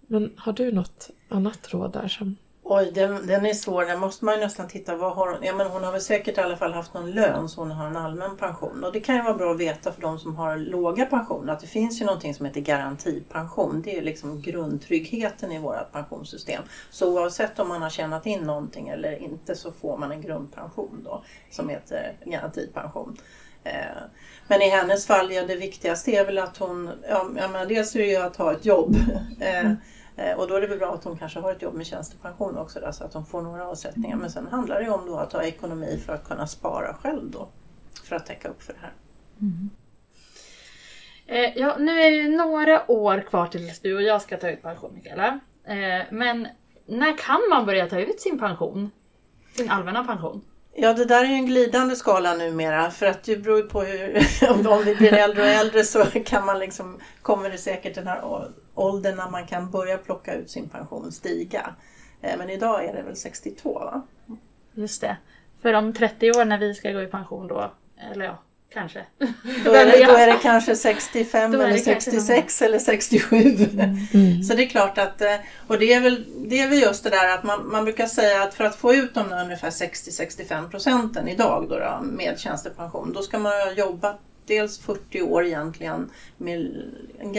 men 0.07 0.33
har 0.37 0.53
du 0.53 0.71
något 0.71 1.09
annat 1.29 1.73
råd 1.73 1.93
där 1.93 2.07
som... 2.07 2.35
Oj, 2.71 2.91
den, 2.95 3.27
den 3.27 3.45
är 3.45 3.53
svår. 3.53 3.85
Den 3.85 3.99
måste 3.99 4.25
man 4.25 4.35
ju 4.35 4.41
nästan 4.41 4.67
titta. 4.67 4.95
Vad 4.95 5.15
har 5.15 5.27
hon? 5.27 5.43
Ja, 5.43 5.55
men 5.55 5.67
hon 5.67 5.83
har 5.83 5.91
väl 5.91 6.01
säkert 6.01 6.37
i 6.37 6.41
alla 6.41 6.57
fall 6.57 6.73
haft 6.73 6.93
någon 6.93 7.11
lön 7.11 7.49
så 7.49 7.61
hon 7.61 7.71
har 7.71 7.87
en 7.87 7.97
allmän 7.97 8.37
pension. 8.37 8.83
Och 8.83 8.93
det 8.93 8.99
kan 8.99 9.15
ju 9.15 9.21
vara 9.21 9.33
bra 9.33 9.51
att 9.51 9.59
veta 9.59 9.91
för 9.91 10.01
de 10.01 10.19
som 10.19 10.35
har 10.35 10.57
låga 10.57 11.05
pensioner 11.05 11.53
att 11.53 11.59
det 11.59 11.67
finns 11.67 12.01
ju 12.01 12.05
någonting 12.05 12.33
som 12.33 12.45
heter 12.45 12.61
garantipension. 12.61 13.81
Det 13.81 13.97
är 13.97 14.01
liksom 14.01 14.41
grundtryggheten 14.41 15.51
i 15.51 15.59
vårt 15.59 15.91
pensionssystem. 15.91 16.63
Så 16.89 17.13
oavsett 17.13 17.59
om 17.59 17.67
man 17.67 17.81
har 17.81 17.89
tjänat 17.89 18.25
in 18.25 18.39
någonting 18.39 18.89
eller 18.89 19.23
inte 19.23 19.55
så 19.55 19.71
får 19.71 19.97
man 19.97 20.11
en 20.11 20.21
grundpension 20.21 21.01
då 21.05 21.23
som 21.51 21.69
heter 21.69 22.17
garantipension. 22.25 23.17
Eh, 23.63 23.97
men 24.47 24.61
i 24.61 24.69
hennes 24.69 25.07
fall, 25.07 25.31
ja, 25.31 25.43
det 25.45 25.55
viktigaste 25.55 26.11
är 26.11 26.25
väl 26.25 26.37
att 26.37 26.57
hon, 26.57 26.91
ja, 27.09 27.25
men 27.51 27.67
dels 27.67 27.95
är 27.95 27.99
det 27.99 28.05
ju 28.05 28.15
att 28.15 28.35
ha 28.35 28.53
ett 28.53 28.65
jobb. 28.65 28.95
Mm. 29.41 29.75
Eh, 30.17 30.37
och 30.39 30.47
då 30.47 30.55
är 30.55 30.61
det 30.61 30.67
väl 30.67 30.79
bra 30.79 30.93
att 30.93 31.03
hon 31.03 31.17
kanske 31.17 31.39
har 31.39 31.51
ett 31.51 31.61
jobb 31.61 31.73
med 31.73 31.85
tjänstepension 31.85 32.57
också 32.57 32.79
då, 32.79 32.91
så 32.91 33.03
att 33.03 33.13
hon 33.13 33.25
får 33.25 33.41
några 33.41 33.67
avsättningar. 33.67 34.17
Men 34.17 34.31
sen 34.31 34.47
handlar 34.47 34.81
det 34.81 34.89
om 34.89 35.05
då 35.05 35.17
att 35.17 35.33
ha 35.33 35.43
ekonomi 35.43 36.01
för 36.05 36.13
att 36.13 36.27
kunna 36.27 36.47
spara 36.47 36.93
själv 36.93 37.31
då. 37.31 37.47
För 38.03 38.15
att 38.15 38.25
täcka 38.25 38.47
upp 38.47 38.63
för 38.63 38.73
det 38.73 38.79
här. 38.79 38.93
Mm. 39.41 39.69
Eh, 41.27 41.61
ja, 41.61 41.75
nu 41.79 42.01
är 42.01 42.11
det 42.11 42.37
några 42.37 42.91
år 42.91 43.25
kvar 43.29 43.47
tills 43.47 43.79
du 43.79 43.95
och 43.95 44.01
jag 44.01 44.21
ska 44.21 44.37
ta 44.37 44.49
ut 44.49 44.61
pension 44.61 44.91
Mikaela. 44.93 45.39
Eh, 45.63 46.05
men 46.11 46.47
när 46.85 47.17
kan 47.17 47.41
man 47.49 47.65
börja 47.65 47.89
ta 47.89 47.99
ut 47.99 48.21
sin 48.21 48.39
pension? 48.39 48.91
Sin 49.55 49.69
allmänna 49.69 50.03
pension? 50.03 50.41
Ja, 50.73 50.93
det 50.93 51.05
där 51.05 51.23
är 51.23 51.27
ju 51.27 51.33
en 51.33 51.45
glidande 51.45 51.95
skala 51.95 52.33
numera 52.33 52.91
för 52.91 53.05
att 53.05 53.23
det 53.23 53.37
beror 53.37 53.57
ju 53.57 53.63
på 53.63 53.81
hur, 53.81 54.67
om 54.67 54.83
vi 54.85 54.95
blir 54.95 55.13
äldre 55.13 55.41
och 55.41 55.47
äldre 55.47 55.83
så 55.83 56.05
kan 56.05 56.45
man 56.45 56.59
liksom, 56.59 56.99
kommer 57.21 57.49
det 57.49 57.57
säkert 57.57 57.95
den 57.95 58.07
här 58.07 58.21
åldern 58.75 59.15
när 59.15 59.29
man 59.29 59.47
kan 59.47 59.71
börja 59.71 59.97
plocka 59.97 60.33
ut 60.33 60.49
sin 60.49 60.69
pension 60.69 61.11
stiga. 61.11 61.75
Eh, 62.21 62.37
men 62.37 62.49
idag 62.49 62.85
är 62.85 62.93
det 62.93 63.01
väl 63.01 63.15
62 63.15 63.73
va? 63.73 64.01
Just 64.73 65.01
det. 65.01 65.17
För 65.61 65.73
om 65.73 65.93
30 65.93 66.31
år 66.31 66.45
när 66.45 66.57
vi 66.57 66.73
ska 66.73 66.91
gå 66.91 67.01
i 67.01 67.07
pension 67.07 67.47
då, 67.47 67.71
eller 68.11 68.25
ja, 68.25 68.37
kanske. 68.73 69.05
Då 69.65 69.71
är 69.73 69.85
det, 69.99 70.05
då 70.05 70.11
är 70.11 70.27
det 70.27 70.39
kanske 70.41 70.75
65 70.75 71.53
eller 71.61 71.77
66 71.77 72.61
eller 72.61 72.79
67. 72.79 73.35
Mm. 74.13 74.43
Så 74.43 74.53
det 74.53 74.63
är 74.63 74.69
klart 74.69 74.97
att, 74.97 75.21
eh, 75.21 75.35
och 75.67 75.79
det 75.79 75.93
är 75.93 76.01
väl, 76.01 76.25
det 76.37 76.59
är 76.59 76.69
väl 76.69 76.81
just 76.81 77.03
det 77.03 77.09
där 77.09 77.29
att 77.29 77.43
man, 77.43 77.67
man 77.67 77.83
brukar 77.83 78.07
säga 78.07 78.43
att 78.43 78.53
för 78.53 78.63
att 78.63 78.75
få 78.75 78.93
ut 78.93 79.13
de 79.13 79.31
ungefär 79.31 79.69
60-65 79.69 80.69
procenten 80.69 81.27
idag 81.27 81.65
då, 81.69 81.79
då 81.79 81.99
med 82.03 82.39
tjänstepension, 82.39 83.13
då 83.13 83.21
ska 83.21 83.39
man 83.39 83.51
ha 83.51 83.71
jobbat 83.71 84.19
dels 84.49 84.79
40 84.79 85.21
år 85.21 85.45
egentligen 85.45 86.11
med 86.37 86.83
en 87.19 87.33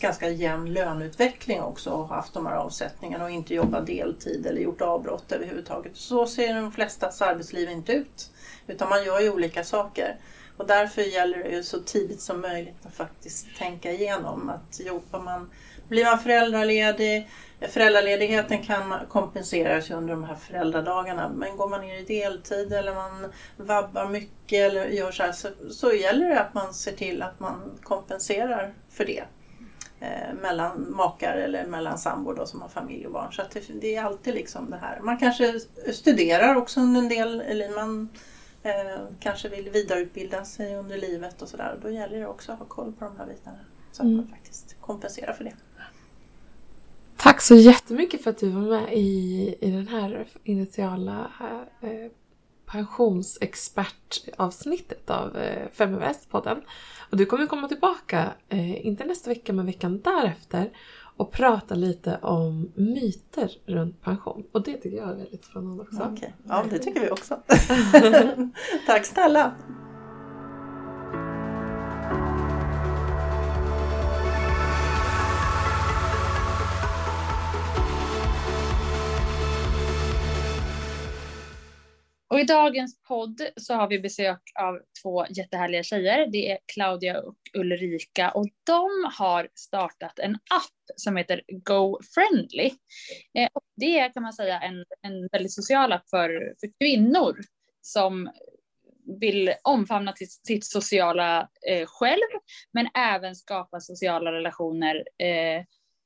ganska 0.00 0.28
jämn 0.28 0.72
löneutveckling 0.72 1.62
också 1.62 1.90
och 1.90 2.08
haft 2.08 2.34
de 2.34 2.46
här 2.46 2.56
avsättningarna 2.56 3.24
och 3.24 3.30
inte 3.30 3.54
jobbat 3.54 3.86
deltid 3.86 4.46
eller 4.46 4.60
gjort 4.60 4.80
avbrott 4.80 5.32
överhuvudtaget. 5.32 5.96
Så 5.96 6.26
ser 6.26 6.54
de 6.54 6.72
flestas 6.72 7.22
arbetsliv 7.22 7.70
inte 7.70 7.92
ut. 7.92 8.30
Utan 8.66 8.88
man 8.88 9.04
gör 9.04 9.20
ju 9.20 9.30
olika 9.30 9.64
saker. 9.64 10.16
Och 10.60 10.66
därför 10.66 11.02
gäller 11.02 11.38
det 11.44 11.48
ju 11.50 11.62
så 11.62 11.80
tidigt 11.80 12.20
som 12.20 12.40
möjligt 12.40 12.86
att 12.86 12.94
faktiskt 12.94 13.46
tänka 13.58 13.92
igenom 13.92 14.50
att 14.50 14.80
jobbar 14.80 15.20
man, 15.20 15.50
blir 15.88 16.04
man 16.04 16.18
föräldraledig, 16.18 17.28
föräldraledigheten 17.68 18.62
kan 18.62 18.94
kompenseras 19.08 19.90
under 19.90 20.14
de 20.14 20.24
här 20.24 20.34
föräldradagarna 20.34 21.28
men 21.28 21.56
går 21.56 21.68
man 21.68 21.80
ner 21.80 21.98
i 21.98 22.02
deltid 22.02 22.72
eller 22.72 22.94
man 22.94 23.32
vabbar 23.56 24.08
mycket 24.08 24.70
eller 24.70 24.86
gör 24.86 25.12
så 25.12 25.22
här 25.22 25.32
så, 25.32 25.48
så 25.70 25.92
gäller 25.92 26.28
det 26.28 26.40
att 26.40 26.54
man 26.54 26.74
ser 26.74 26.92
till 26.92 27.22
att 27.22 27.40
man 27.40 27.78
kompenserar 27.82 28.72
för 28.90 29.04
det 29.04 29.24
eh, 30.00 30.34
mellan 30.42 30.86
makar 30.96 31.36
eller 31.36 31.66
mellan 31.66 31.98
sambor 31.98 32.34
då, 32.34 32.46
som 32.46 32.62
har 32.62 32.68
familj 32.68 33.06
och 33.06 33.12
barn. 33.12 33.32
Så 33.32 33.42
det, 33.52 33.62
det, 33.80 33.96
är 33.96 34.04
alltid 34.04 34.34
liksom 34.34 34.70
det 34.70 34.76
här. 34.76 35.00
Man 35.00 35.18
kanske 35.18 35.60
studerar 35.92 36.54
också 36.54 36.80
under 36.80 37.00
en 37.00 37.08
del, 37.08 37.40
eller 37.40 37.68
man 37.68 38.08
eh, 38.62 38.72
kanske 39.20 39.48
vill 39.48 39.70
vidareutbilda 39.70 40.44
sig 40.44 40.76
under 40.76 40.98
livet 40.98 41.42
och 41.42 41.48
sådär. 41.48 41.78
Då 41.82 41.90
gäller 41.90 42.18
det 42.18 42.26
också 42.26 42.52
att 42.52 42.58
ha 42.58 42.66
koll 42.66 42.92
på 42.92 43.04
de 43.04 43.16
här 43.16 43.26
bitarna 43.26 43.58
så 43.92 44.02
att 44.02 44.06
mm. 44.06 44.16
man 44.16 44.28
faktiskt 44.28 44.76
kompenserar 44.80 45.32
för 45.32 45.44
det. 45.44 45.54
Tack 47.16 47.40
så 47.40 47.54
jättemycket 47.54 48.22
för 48.22 48.30
att 48.30 48.38
du 48.38 48.48
var 48.48 48.60
med 48.60 48.92
i, 48.92 49.54
i 49.60 49.70
den 49.70 49.88
här 49.88 50.26
initiala 50.44 51.30
eh, 51.82 52.10
pensionsexpertavsnittet 52.66 55.10
av 55.10 55.36
eh, 55.36 55.68
Feminvest-podden. 55.72 56.62
Och 57.10 57.16
du 57.16 57.26
kommer 57.26 57.46
komma 57.46 57.68
tillbaka, 57.68 58.32
eh, 58.48 58.86
inte 58.86 59.04
nästa 59.04 59.30
vecka 59.30 59.52
men 59.52 59.66
veckan 59.66 60.00
därefter 60.00 60.70
och 61.20 61.30
prata 61.30 61.74
lite 61.74 62.18
om 62.22 62.72
myter 62.74 63.50
runt 63.66 64.02
pension. 64.02 64.44
Och 64.52 64.62
det 64.62 64.76
tycker 64.76 64.96
jag 64.96 65.10
är 65.10 65.14
väldigt 65.14 65.44
spännande 65.44 65.82
också. 65.82 66.02
Okay. 66.12 66.30
Ja, 66.48 66.64
det 66.70 66.78
tycker 66.78 67.00
vi 67.00 67.10
också. 67.10 67.38
Tack 68.86 69.06
snälla! 69.06 69.52
Och 82.30 82.40
i 82.40 82.44
dagens 82.44 83.02
podd 83.02 83.40
så 83.56 83.74
har 83.74 83.88
vi 83.88 83.98
besök 83.98 84.40
av 84.60 84.80
två 85.02 85.26
jättehärliga 85.30 85.82
tjejer. 85.82 86.26
Det 86.26 86.50
är 86.50 86.58
Claudia 86.74 87.20
och 87.20 87.36
Ulrika 87.54 88.30
och 88.30 88.46
de 88.66 88.90
har 89.18 89.48
startat 89.54 90.18
en 90.18 90.34
app 90.34 90.96
som 90.96 91.16
heter 91.16 91.42
Go 91.48 91.98
Friendly. 92.14 92.70
Eh, 93.34 93.48
och 93.52 93.62
det 93.76 93.98
är 93.98 94.12
kan 94.12 94.22
man 94.22 94.32
säga 94.32 94.60
en, 94.60 94.84
en 95.02 95.28
väldigt 95.32 95.52
social 95.52 95.92
app 95.92 96.10
för, 96.10 96.54
för 96.60 96.78
kvinnor 96.80 97.40
som 97.80 98.30
vill 99.20 99.52
omfamna 99.62 100.12
sitt, 100.12 100.46
sitt 100.46 100.64
sociala 100.64 101.48
eh, 101.68 101.86
själv, 101.86 102.30
men 102.72 102.88
även 102.94 103.36
skapa 103.36 103.80
sociala 103.80 104.32
relationer 104.32 104.96
eh, 104.96 105.64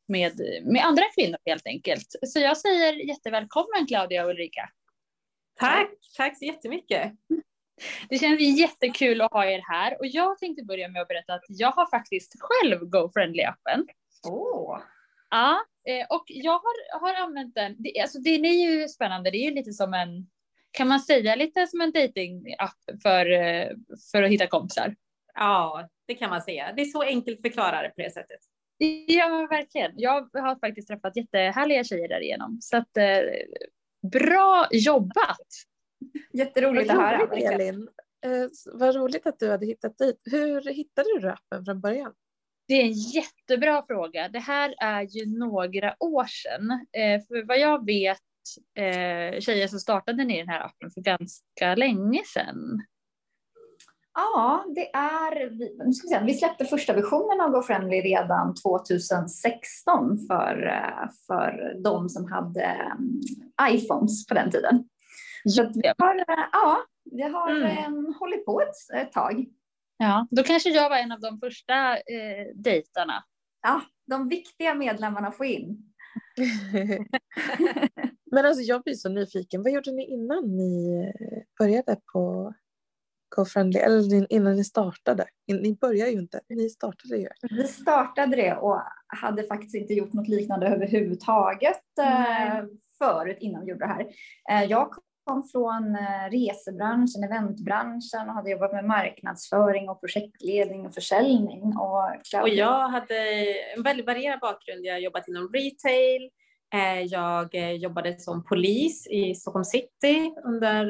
med, 0.08 0.32
med 0.62 0.84
andra 0.84 1.04
kvinnor 1.14 1.38
helt 1.44 1.66
enkelt. 1.66 2.06
Så 2.26 2.40
jag 2.40 2.56
säger 2.56 2.92
jättevälkommen 2.92 3.86
Claudia 3.88 4.24
och 4.24 4.30
Ulrika. 4.30 4.70
Tack, 5.60 5.90
tack 6.16 6.38
så 6.38 6.44
jättemycket. 6.44 7.12
Det 8.08 8.18
känns 8.18 8.40
jättekul 8.40 9.20
att 9.20 9.32
ha 9.32 9.46
er 9.46 9.62
här 9.70 9.98
och 9.98 10.06
jag 10.06 10.38
tänkte 10.38 10.64
börja 10.64 10.88
med 10.88 11.02
att 11.02 11.08
berätta 11.08 11.34
att 11.34 11.44
jag 11.48 11.70
har 11.70 11.90
faktiskt 11.90 12.32
själv 12.40 12.80
GoFriendly-appen. 12.80 13.86
Åh! 14.26 14.74
Oh. 14.74 14.80
Ja, 15.30 15.60
eh, 15.88 16.06
och 16.10 16.24
jag 16.26 16.52
har, 16.52 17.00
har 17.00 17.14
använt 17.14 17.54
den. 17.54 17.76
Det, 17.78 18.00
alltså, 18.00 18.18
den 18.18 18.44
är 18.44 18.70
ju 18.70 18.88
spännande. 18.88 19.30
Det 19.30 19.36
är 19.36 19.44
ju 19.44 19.54
lite 19.54 19.72
som 19.72 19.94
en, 19.94 20.26
kan 20.70 20.88
man 20.88 21.00
säga 21.00 21.34
lite 21.34 21.66
som 21.66 21.80
en 21.80 21.92
dating-app 21.92 23.02
för, 23.02 23.30
eh, 23.30 23.68
för 24.12 24.22
att 24.22 24.30
hitta 24.30 24.46
kompisar? 24.46 24.96
Ja, 25.34 25.88
det 26.06 26.14
kan 26.14 26.30
man 26.30 26.42
säga. 26.42 26.72
Det 26.76 26.82
är 26.82 26.86
så 26.86 27.02
enkelt 27.02 27.40
förklarare 27.42 27.88
på 27.88 28.02
det 28.02 28.12
sättet. 28.12 28.40
Ja, 29.06 29.46
verkligen. 29.50 29.92
Jag 29.96 30.28
har 30.32 30.58
faktiskt 30.60 30.88
träffat 30.88 31.16
jättehärliga 31.16 31.84
tjejer 31.84 32.08
därigenom. 32.08 32.58
Så 32.60 32.76
att, 32.76 32.96
eh, 32.96 33.20
Bra 34.12 34.68
jobbat! 34.70 35.48
Jätteroligt 36.32 36.90
att 36.90 36.96
höra. 36.96 37.36
Elin. 37.36 37.88
Eh, 38.24 38.48
vad 38.72 38.94
roligt 38.94 39.26
att 39.26 39.38
du 39.38 39.50
hade 39.50 39.66
hittat 39.66 39.98
dit. 39.98 40.20
Hur 40.24 40.60
hittade 40.74 41.20
du 41.20 41.28
appen 41.28 41.64
från 41.64 41.80
början? 41.80 42.12
Det 42.68 42.74
är 42.74 42.84
en 42.84 42.92
jättebra 42.92 43.84
fråga. 43.86 44.28
Det 44.28 44.38
här 44.38 44.74
är 44.78 45.02
ju 45.02 45.38
några 45.38 45.94
år 46.00 46.24
sedan. 46.24 46.70
Eh, 46.70 47.26
för 47.28 47.46
vad 47.46 47.58
jag 47.58 47.86
vet 47.86 48.18
eh, 48.78 49.40
tjejer 49.40 49.68
som 49.68 49.78
startade 49.78 50.24
ner 50.24 50.38
den 50.38 50.48
här 50.48 50.60
appen 50.60 50.90
för 50.90 51.00
ganska 51.00 51.74
länge 51.74 52.22
sedan. 52.26 52.82
Ja, 54.14 54.64
det 54.74 54.94
är, 54.94 55.50
nu 55.84 55.92
ska 55.92 56.06
vi, 56.06 56.08
säga, 56.08 56.24
vi 56.24 56.34
släppte 56.34 56.64
första 56.64 56.92
versionen 56.92 57.40
av 57.40 57.50
GoFriendly 57.50 58.00
redan 58.00 58.54
2016 58.54 60.18
för, 60.28 60.66
eh, 60.66 61.10
för 61.26 61.82
de 61.84 62.08
som 62.08 62.32
hade 62.32 62.64
mm, 62.64 63.20
iPhones 63.70 64.26
på 64.26 64.34
den 64.34 64.50
tiden. 64.50 64.88
Så 65.48 65.70
vi 65.74 65.92
har, 65.98 66.16
eh, 66.16 66.44
ja, 66.52 66.78
vi 67.10 67.22
har 67.22 67.50
mm. 67.50 68.14
hållit 68.20 68.46
på 68.46 68.60
ett, 68.60 69.02
ett, 69.02 69.12
tag. 69.12 69.46
Ja, 69.96 70.26
då 70.30 70.42
kanske 70.42 70.70
jag 70.70 70.90
var 70.90 70.96
en 70.96 71.12
av 71.12 71.20
de 71.20 71.40
första 71.40 71.96
eh, 71.96 72.46
dejtarna. 72.54 73.24
Ja, 73.62 73.80
de 74.06 74.28
viktiga 74.28 74.74
medlemmarna 74.74 75.30
får 75.30 75.46
in. 75.46 75.92
Men 78.30 78.46
alltså 78.46 78.62
jag 78.62 78.82
blir 78.82 78.94
så 78.94 79.08
nyfiken. 79.08 79.62
Vad 79.62 79.72
gjorde 79.72 79.92
ni 79.92 80.06
innan 80.06 80.56
ni 80.56 81.12
började 81.58 81.96
på 82.12 82.54
GoFriendly, 83.36 83.80
eller 83.80 84.32
innan 84.32 84.56
ni 84.56 84.64
startade? 84.64 85.24
Ni 85.46 85.76
började 85.80 86.10
ju 86.10 86.18
inte, 86.18 86.40
ni 86.48 86.68
startade 86.70 87.16
ju. 87.16 87.28
Vi 87.50 87.64
startade 87.68 88.36
det 88.36 88.54
och 88.54 88.82
hade 89.06 89.42
faktiskt 89.42 89.74
inte 89.74 89.94
gjort 89.94 90.12
något 90.12 90.28
liknande 90.28 90.66
överhuvudtaget 90.66 91.98
mm. 91.98 92.68
förut 92.98 93.36
innan 93.40 93.64
vi 93.64 93.70
gjorde 93.70 93.86
det 93.86 93.92
här. 93.92 94.06
Eh, 94.50 94.70
jag 94.70 94.94
kom 95.24 95.42
från 95.52 95.96
eh, 95.96 96.30
resebranschen, 96.30 97.24
eventbranschen 97.24 98.28
och 98.28 98.34
hade 98.34 98.50
jobbat 98.50 98.72
med 98.72 98.84
marknadsföring 98.84 99.88
och 99.88 100.00
projektledning 100.00 100.86
och 100.86 100.94
försäljning. 100.94 101.62
Och, 101.62 102.04
och 102.42 102.48
jag 102.48 102.88
hade 102.88 103.16
en 103.76 103.82
väldigt 103.82 104.06
varierad 104.06 104.40
bakgrund. 104.40 104.84
Jag 104.84 104.94
har 104.94 105.00
jobbat 105.00 105.28
inom 105.28 105.48
retail, 105.52 106.30
Eh, 106.30 106.43
jag 107.10 107.54
eh, 107.54 107.72
jobbade 107.72 108.20
som 108.20 108.44
polis 108.44 109.06
i 109.06 109.34
Stockholm 109.34 109.64
city 109.64 110.34
under 110.44 110.86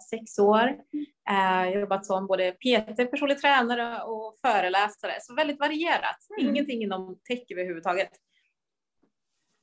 sex 0.00 0.38
år. 0.38 0.76
Jag 1.24 1.34
har 1.34 1.66
jobbat 1.66 2.06
som 2.06 2.26
både 2.26 2.52
PT, 2.52 3.10
personlig 3.10 3.40
tränare 3.40 4.02
och 4.02 4.38
föreläsare, 4.42 5.12
så 5.20 5.34
väldigt 5.34 5.58
varierat. 5.58 6.26
Mm. 6.38 6.50
Ingenting 6.50 6.82
inom 6.82 7.18
tech 7.28 7.42
överhuvudtaget. 7.50 8.10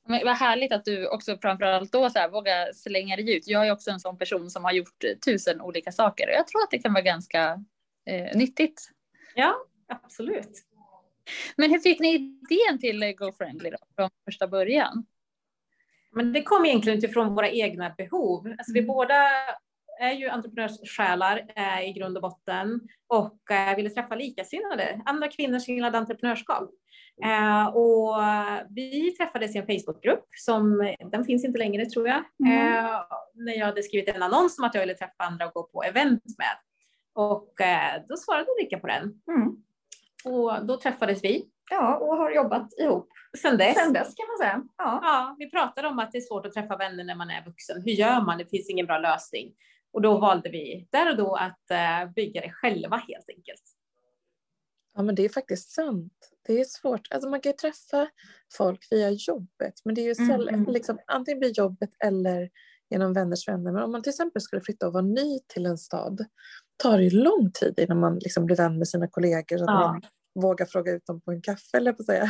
Men 0.08 0.20
vad 0.24 0.36
härligt 0.36 0.72
att 0.72 0.84
du 0.84 1.08
också 1.08 1.38
framförallt 1.42 1.92
då 1.92 2.10
så 2.10 2.18
här, 2.18 2.28
vågar 2.28 2.72
slänga 2.72 3.16
dig 3.16 3.36
ut. 3.36 3.46
Jag 3.46 3.66
är 3.66 3.72
också 3.72 3.90
en 3.90 4.00
sån 4.00 4.18
person 4.18 4.50
som 4.50 4.64
har 4.64 4.72
gjort 4.72 5.04
tusen 5.24 5.60
olika 5.60 5.92
saker 5.92 6.26
och 6.26 6.34
jag 6.34 6.46
tror 6.46 6.62
att 6.62 6.70
det 6.70 6.78
kan 6.78 6.92
vara 6.92 7.02
ganska 7.02 7.64
eh, 8.06 8.36
nyttigt. 8.38 8.90
Ja, 9.34 9.54
absolut. 9.88 10.62
Men 11.56 11.70
hur 11.70 11.78
fick 11.78 12.00
ni 12.00 12.14
idén 12.14 12.78
till 12.80 13.14
Go 13.18 13.32
Friendly 13.32 13.70
då, 13.70 13.78
från 13.96 14.10
första 14.24 14.48
början? 14.48 15.06
Men 16.16 16.32
det 16.32 16.42
kom 16.42 16.64
egentligen 16.64 16.98
utifrån 16.98 17.34
våra 17.34 17.50
egna 17.50 17.94
behov. 17.98 18.46
Alltså 18.46 18.72
vi 18.72 18.78
mm. 18.78 18.86
båda 18.86 19.14
är 20.00 20.12
ju 20.12 20.28
entreprenörssjälar 20.28 21.46
eh, 21.56 21.88
i 21.88 21.92
grund 21.92 22.16
och 22.16 22.22
botten 22.22 22.80
och 23.06 23.50
eh, 23.50 23.76
ville 23.76 23.90
träffa 23.90 24.14
likasinnade, 24.14 25.00
andra 25.06 25.28
kvinnor 25.28 25.58
som 25.58 25.74
gillade 25.74 25.98
entreprenörskap. 25.98 26.70
Eh, 27.24 27.66
och 27.66 28.16
vi 28.68 29.10
träffades 29.10 29.54
i 29.54 29.58
en 29.58 29.66
Facebookgrupp 29.66 30.26
som, 30.36 30.94
den 31.10 31.24
finns 31.24 31.44
inte 31.44 31.58
längre 31.58 31.86
tror 31.86 32.08
jag, 32.08 32.24
mm. 32.46 32.84
Eh, 32.84 33.00
när 33.34 33.58
jag 33.58 33.66
hade 33.66 33.82
skrivit 33.82 34.08
en 34.08 34.22
annons 34.22 34.58
om 34.58 34.64
att 34.64 34.74
jag 34.74 34.82
ville 34.82 34.94
träffa 34.94 35.24
andra 35.24 35.46
och 35.46 35.54
gå 35.54 35.62
på 35.62 35.82
event 35.82 36.22
med. 36.38 36.56
Och 37.14 37.60
eh, 37.60 38.02
då 38.08 38.16
svarade 38.16 38.46
Ulrika 38.50 38.78
på 38.78 38.86
den. 38.86 39.02
Mm. 39.02 39.56
Och 40.24 40.66
då 40.66 40.76
träffades 40.76 41.24
vi. 41.24 41.50
Ja, 41.70 41.96
och 41.96 42.16
har 42.16 42.30
jobbat 42.30 42.72
ihop 42.78 43.08
sen 43.36 43.58
dess. 43.58 43.76
Sen 43.78 43.92
dess 43.92 44.14
kan 44.14 44.26
man 44.26 44.38
säga. 44.38 44.62
Ja. 44.76 45.00
ja, 45.02 45.36
vi 45.38 45.50
pratade 45.50 45.88
om 45.88 45.98
att 45.98 46.12
det 46.12 46.18
är 46.18 46.22
svårt 46.22 46.46
att 46.46 46.52
träffa 46.52 46.76
vänner 46.76 47.04
när 47.04 47.14
man 47.14 47.30
är 47.30 47.44
vuxen. 47.44 47.82
Hur 47.82 47.92
gör 47.92 48.20
man? 48.20 48.38
Det 48.38 48.46
finns 48.46 48.70
ingen 48.70 48.86
bra 48.86 48.98
lösning. 48.98 49.54
Och 49.92 50.02
då 50.02 50.18
valde 50.18 50.50
vi 50.50 50.88
där 50.92 51.10
och 51.10 51.16
då 51.16 51.34
att 51.34 51.62
uh, 51.70 52.12
bygga 52.12 52.40
det 52.40 52.52
själva 52.52 52.96
helt 52.96 53.28
enkelt. 53.36 53.62
Ja, 54.94 55.02
men 55.02 55.14
det 55.14 55.24
är 55.24 55.28
faktiskt 55.28 55.70
sant. 55.70 56.30
Det 56.46 56.60
är 56.60 56.64
svårt. 56.64 57.08
Alltså 57.10 57.30
man 57.30 57.40
kan 57.40 57.50
ju 57.52 57.56
träffa 57.56 58.08
folk 58.56 58.86
via 58.90 59.10
jobbet, 59.10 59.74
men 59.84 59.94
det 59.94 60.00
är 60.00 60.04
ju 60.04 60.14
sällan, 60.14 60.54
mm. 60.54 60.72
liksom, 60.72 60.98
antingen 61.06 61.40
via 61.40 61.50
jobbet 61.50 61.90
eller 62.04 62.50
genom 62.90 63.12
vänners 63.12 63.48
vänner. 63.48 63.72
Men 63.72 63.82
om 63.82 63.92
man 63.92 64.02
till 64.02 64.10
exempel 64.10 64.42
skulle 64.42 64.62
flytta 64.62 64.86
och 64.86 64.92
vara 64.92 65.04
ny 65.04 65.38
till 65.46 65.66
en 65.66 65.78
stad 65.78 66.24
tar 66.76 66.98
det 66.98 67.04
ju 67.04 67.10
lång 67.10 67.50
tid 67.54 67.74
innan 67.78 68.00
man 68.00 68.18
liksom 68.18 68.46
blir 68.46 68.56
vän 68.56 68.78
med 68.78 68.88
sina 68.88 69.08
kollegor. 69.08 69.58
Så 69.58 69.64
att 69.64 69.70
ja. 69.70 69.92
man 69.92 70.02
vågar 70.42 70.66
fråga 70.66 70.92
ut 70.92 71.06
dem 71.06 71.20
på 71.20 71.32
en 71.32 71.42
kaffe, 71.42 71.76
eller 71.76 71.92
på 71.92 72.00
att 72.00 72.06
säga. 72.06 72.28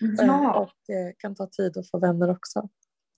Ja. 0.00 0.24
Eh, 0.24 0.50
och 0.50 0.94
eh, 0.94 1.12
kan 1.18 1.34
ta 1.34 1.46
tid 1.46 1.76
att 1.76 1.90
få 1.90 1.98
vänner 1.98 2.30
också. 2.30 2.68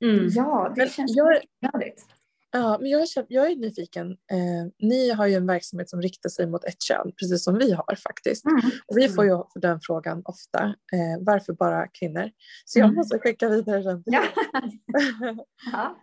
Mm. 0.05 0.29
Ja, 0.31 0.73
det 0.75 0.81
men 0.81 0.89
känns 0.89 1.17
jag, 1.17 1.41
nödigt. 1.73 2.07
Ja, 2.51 2.79
men 2.81 2.91
jag, 2.91 3.03
är, 3.03 3.27
jag 3.29 3.51
är 3.51 3.57
nyfiken. 3.57 4.11
Eh, 4.11 4.87
ni 4.89 5.11
har 5.11 5.27
ju 5.27 5.35
en 5.35 5.47
verksamhet 5.47 5.91
som 5.91 6.03
riktar 6.03 6.29
sig 6.29 6.47
mot 6.47 6.65
ett 6.65 6.83
kön, 6.83 7.13
precis 7.21 7.45
som 7.45 7.59
vi 7.59 7.73
har 7.73 7.95
faktiskt. 8.03 8.45
Mm. 8.47 8.61
Och 8.87 8.97
vi 8.97 9.09
får 9.09 9.25
ju 9.25 9.43
den 9.55 9.81
frågan 9.83 10.23
ofta. 10.25 10.65
Eh, 10.65 11.25
varför 11.25 11.53
bara 11.53 11.87
kvinnor? 11.87 12.31
Så 12.65 12.79
jag 12.79 12.85
mm. 12.85 12.97
måste 12.97 13.19
skicka 13.19 13.49
vidare 13.49 13.83
den 13.83 14.03
ja. 14.07 14.23
ja. 15.73 15.97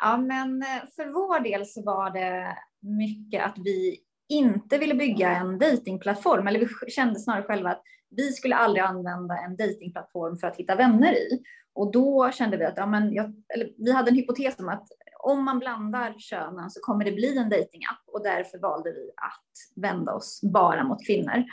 ja, 0.00 0.16
men 0.16 0.62
eh, 0.62 0.82
för 0.96 1.12
vår 1.12 1.40
del 1.40 1.66
så 1.66 1.82
var 1.82 2.10
det 2.10 2.56
mycket 2.80 3.44
att 3.44 3.58
vi 3.58 3.98
inte 4.28 4.78
ville 4.78 4.94
bygga 4.94 5.30
en 5.30 5.58
datingplattform, 5.58 6.46
eller 6.46 6.60
vi 6.60 6.90
kände 6.90 7.20
snarare 7.20 7.42
själva 7.42 7.70
att 7.70 7.82
vi 8.10 8.32
skulle 8.32 8.56
aldrig 8.56 8.84
använda 8.84 9.38
en 9.38 9.56
datingplattform 9.56 10.38
för 10.38 10.46
att 10.46 10.56
hitta 10.56 10.74
vänner 10.74 11.12
i. 11.12 11.42
Och 11.74 11.92
då 11.92 12.30
kände 12.30 12.56
vi 12.56 12.64
att 12.64 12.76
ja, 12.76 12.86
men 12.86 13.12
jag, 13.12 13.34
vi 13.78 13.92
hade 13.92 14.10
en 14.10 14.16
hypotes 14.16 14.58
om 14.58 14.68
att 14.68 14.88
om 15.18 15.44
man 15.44 15.58
blandar 15.58 16.14
könen 16.18 16.70
så 16.70 16.80
kommer 16.80 17.04
det 17.04 17.12
bli 17.12 17.38
en 17.38 17.48
datingapp 17.48 18.02
och 18.06 18.22
därför 18.22 18.58
valde 18.58 18.90
vi 18.90 19.10
att 19.16 19.82
vända 19.82 20.12
oss 20.12 20.40
bara 20.42 20.84
mot 20.84 21.06
kvinnor. 21.06 21.44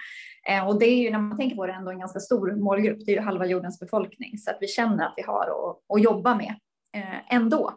Eh, 0.50 0.68
och 0.68 0.80
det 0.80 0.86
är 0.86 0.98
ju 0.98 1.12
när 1.12 1.20
man 1.20 1.38
tänker 1.38 1.56
på 1.56 1.66
det 1.66 1.74
ändå 1.74 1.92
en 1.92 2.00
ganska 2.00 2.20
stor 2.20 2.56
målgrupp. 2.56 3.06
Det 3.06 3.12
är 3.12 3.16
ju 3.16 3.22
halva 3.22 3.46
jordens 3.46 3.80
befolkning 3.80 4.38
så 4.38 4.52
att 4.52 4.58
vi 4.62 4.68
känner 4.68 5.06
att 5.06 5.14
vi 5.18 5.24
har 5.24 5.42
att, 5.42 5.96
att 5.96 6.04
jobba 6.04 6.36
med 6.36 6.56
eh, 6.96 7.36
ändå. 7.36 7.74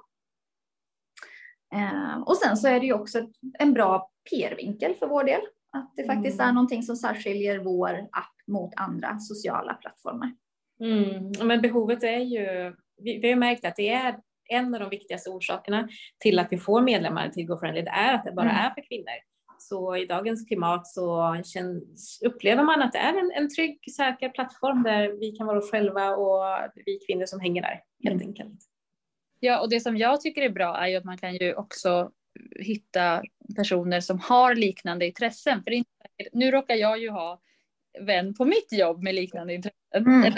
Eh, 1.74 2.22
och 2.22 2.36
sen 2.36 2.56
så 2.56 2.68
är 2.68 2.80
det 2.80 2.86
ju 2.86 2.92
också 2.92 3.26
en 3.58 3.72
bra 3.72 4.10
PR-vinkel 4.30 4.94
för 4.94 5.06
vår 5.06 5.24
del. 5.24 5.40
Att 5.72 5.92
det 5.96 6.04
faktiskt 6.04 6.40
mm. 6.40 6.48
är 6.48 6.52
någonting 6.52 6.82
som 6.82 6.96
särskiljer 6.96 7.58
vår 7.58 8.08
app 8.12 8.34
mot 8.46 8.72
andra 8.76 9.18
sociala 9.18 9.74
plattformar. 9.74 10.32
Mm. 10.80 11.32
Men 11.48 11.60
behovet 11.60 12.02
är 12.02 12.18
ju, 12.18 12.74
vi, 13.02 13.18
vi 13.18 13.30
har 13.30 13.36
märkt 13.36 13.64
att 13.64 13.76
det 13.76 13.88
är 13.88 14.18
en 14.48 14.74
av 14.74 14.80
de 14.80 14.88
viktigaste 14.88 15.30
orsakerna 15.30 15.88
till 16.18 16.38
att 16.38 16.48
vi 16.50 16.58
får 16.58 16.80
medlemmar 16.80 17.28
till 17.28 17.46
GoFriendly, 17.46 17.82
det 17.82 17.90
är 17.90 18.14
att 18.14 18.24
det 18.24 18.32
bara 18.32 18.50
mm. 18.50 18.56
är 18.56 18.74
för 18.74 18.88
kvinnor. 18.88 19.18
Så 19.58 19.96
i 19.96 20.06
dagens 20.06 20.46
klimat 20.48 20.86
så 20.86 21.36
känns, 21.44 22.22
upplever 22.24 22.64
man 22.64 22.82
att 22.82 22.92
det 22.92 22.98
är 22.98 23.18
en, 23.18 23.32
en 23.34 23.48
trygg, 23.54 23.78
säker 23.96 24.28
plattform 24.28 24.82
där 24.82 25.20
vi 25.20 25.32
kan 25.32 25.46
vara 25.46 25.58
oss 25.58 25.70
själva 25.70 26.16
och 26.16 26.44
vi 26.86 26.98
kvinnor 27.06 27.26
som 27.26 27.40
hänger 27.40 27.62
där 27.62 27.80
helt 28.04 28.22
mm. 28.22 28.28
enkelt. 28.28 28.58
Ja, 29.40 29.60
och 29.60 29.70
det 29.70 29.80
som 29.80 29.96
jag 29.96 30.20
tycker 30.20 30.42
är 30.42 30.50
bra 30.50 30.76
är 30.76 30.88
ju 30.88 30.96
att 30.96 31.04
man 31.04 31.18
kan 31.18 31.36
ju 31.36 31.54
också 31.54 32.10
hitta 32.60 33.22
personer 33.56 34.00
som 34.00 34.18
har 34.18 34.54
liknande 34.54 35.06
intressen. 35.06 35.62
För 35.62 35.84
nu 36.32 36.50
råkar 36.50 36.74
jag 36.74 36.98
ju 36.98 37.10
ha 37.10 37.40
vän 38.00 38.34
på 38.34 38.44
mitt 38.44 38.72
jobb 38.72 39.02
med 39.02 39.14
liknande 39.14 39.54
intressen. 39.54 40.06
Mm. 40.06 40.32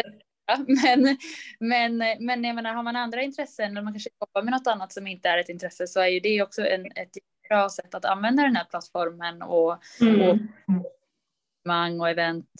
Men, 0.67 1.17
men, 1.61 1.99
men 2.21 2.45
jag 2.45 2.55
menar, 2.55 2.75
har 2.75 2.83
man 2.83 2.97
andra 2.97 3.23
intressen 3.23 3.77
och 3.77 3.85
man 3.85 3.93
kanske 3.93 4.11
jobbar 4.21 4.43
med 4.43 4.53
något 4.53 4.67
annat 4.67 4.93
som 4.93 5.07
inte 5.07 5.29
är 5.29 5.39
ett 5.39 5.49
intresse 5.49 5.87
så 5.87 6.01
är 6.01 6.07
ju 6.07 6.21
det 6.21 6.43
också 6.43 6.67
en, 6.67 6.87
ett 6.87 7.11
bra 7.49 7.69
sätt 7.69 7.95
att 7.95 8.05
använda 8.05 8.43
den 8.43 8.57
här 8.57 8.65
plattformen 8.65 9.43
och, 9.43 9.79
mm. 10.01 10.21
och, 10.21 12.01
och 12.01 12.11
event 12.11 12.51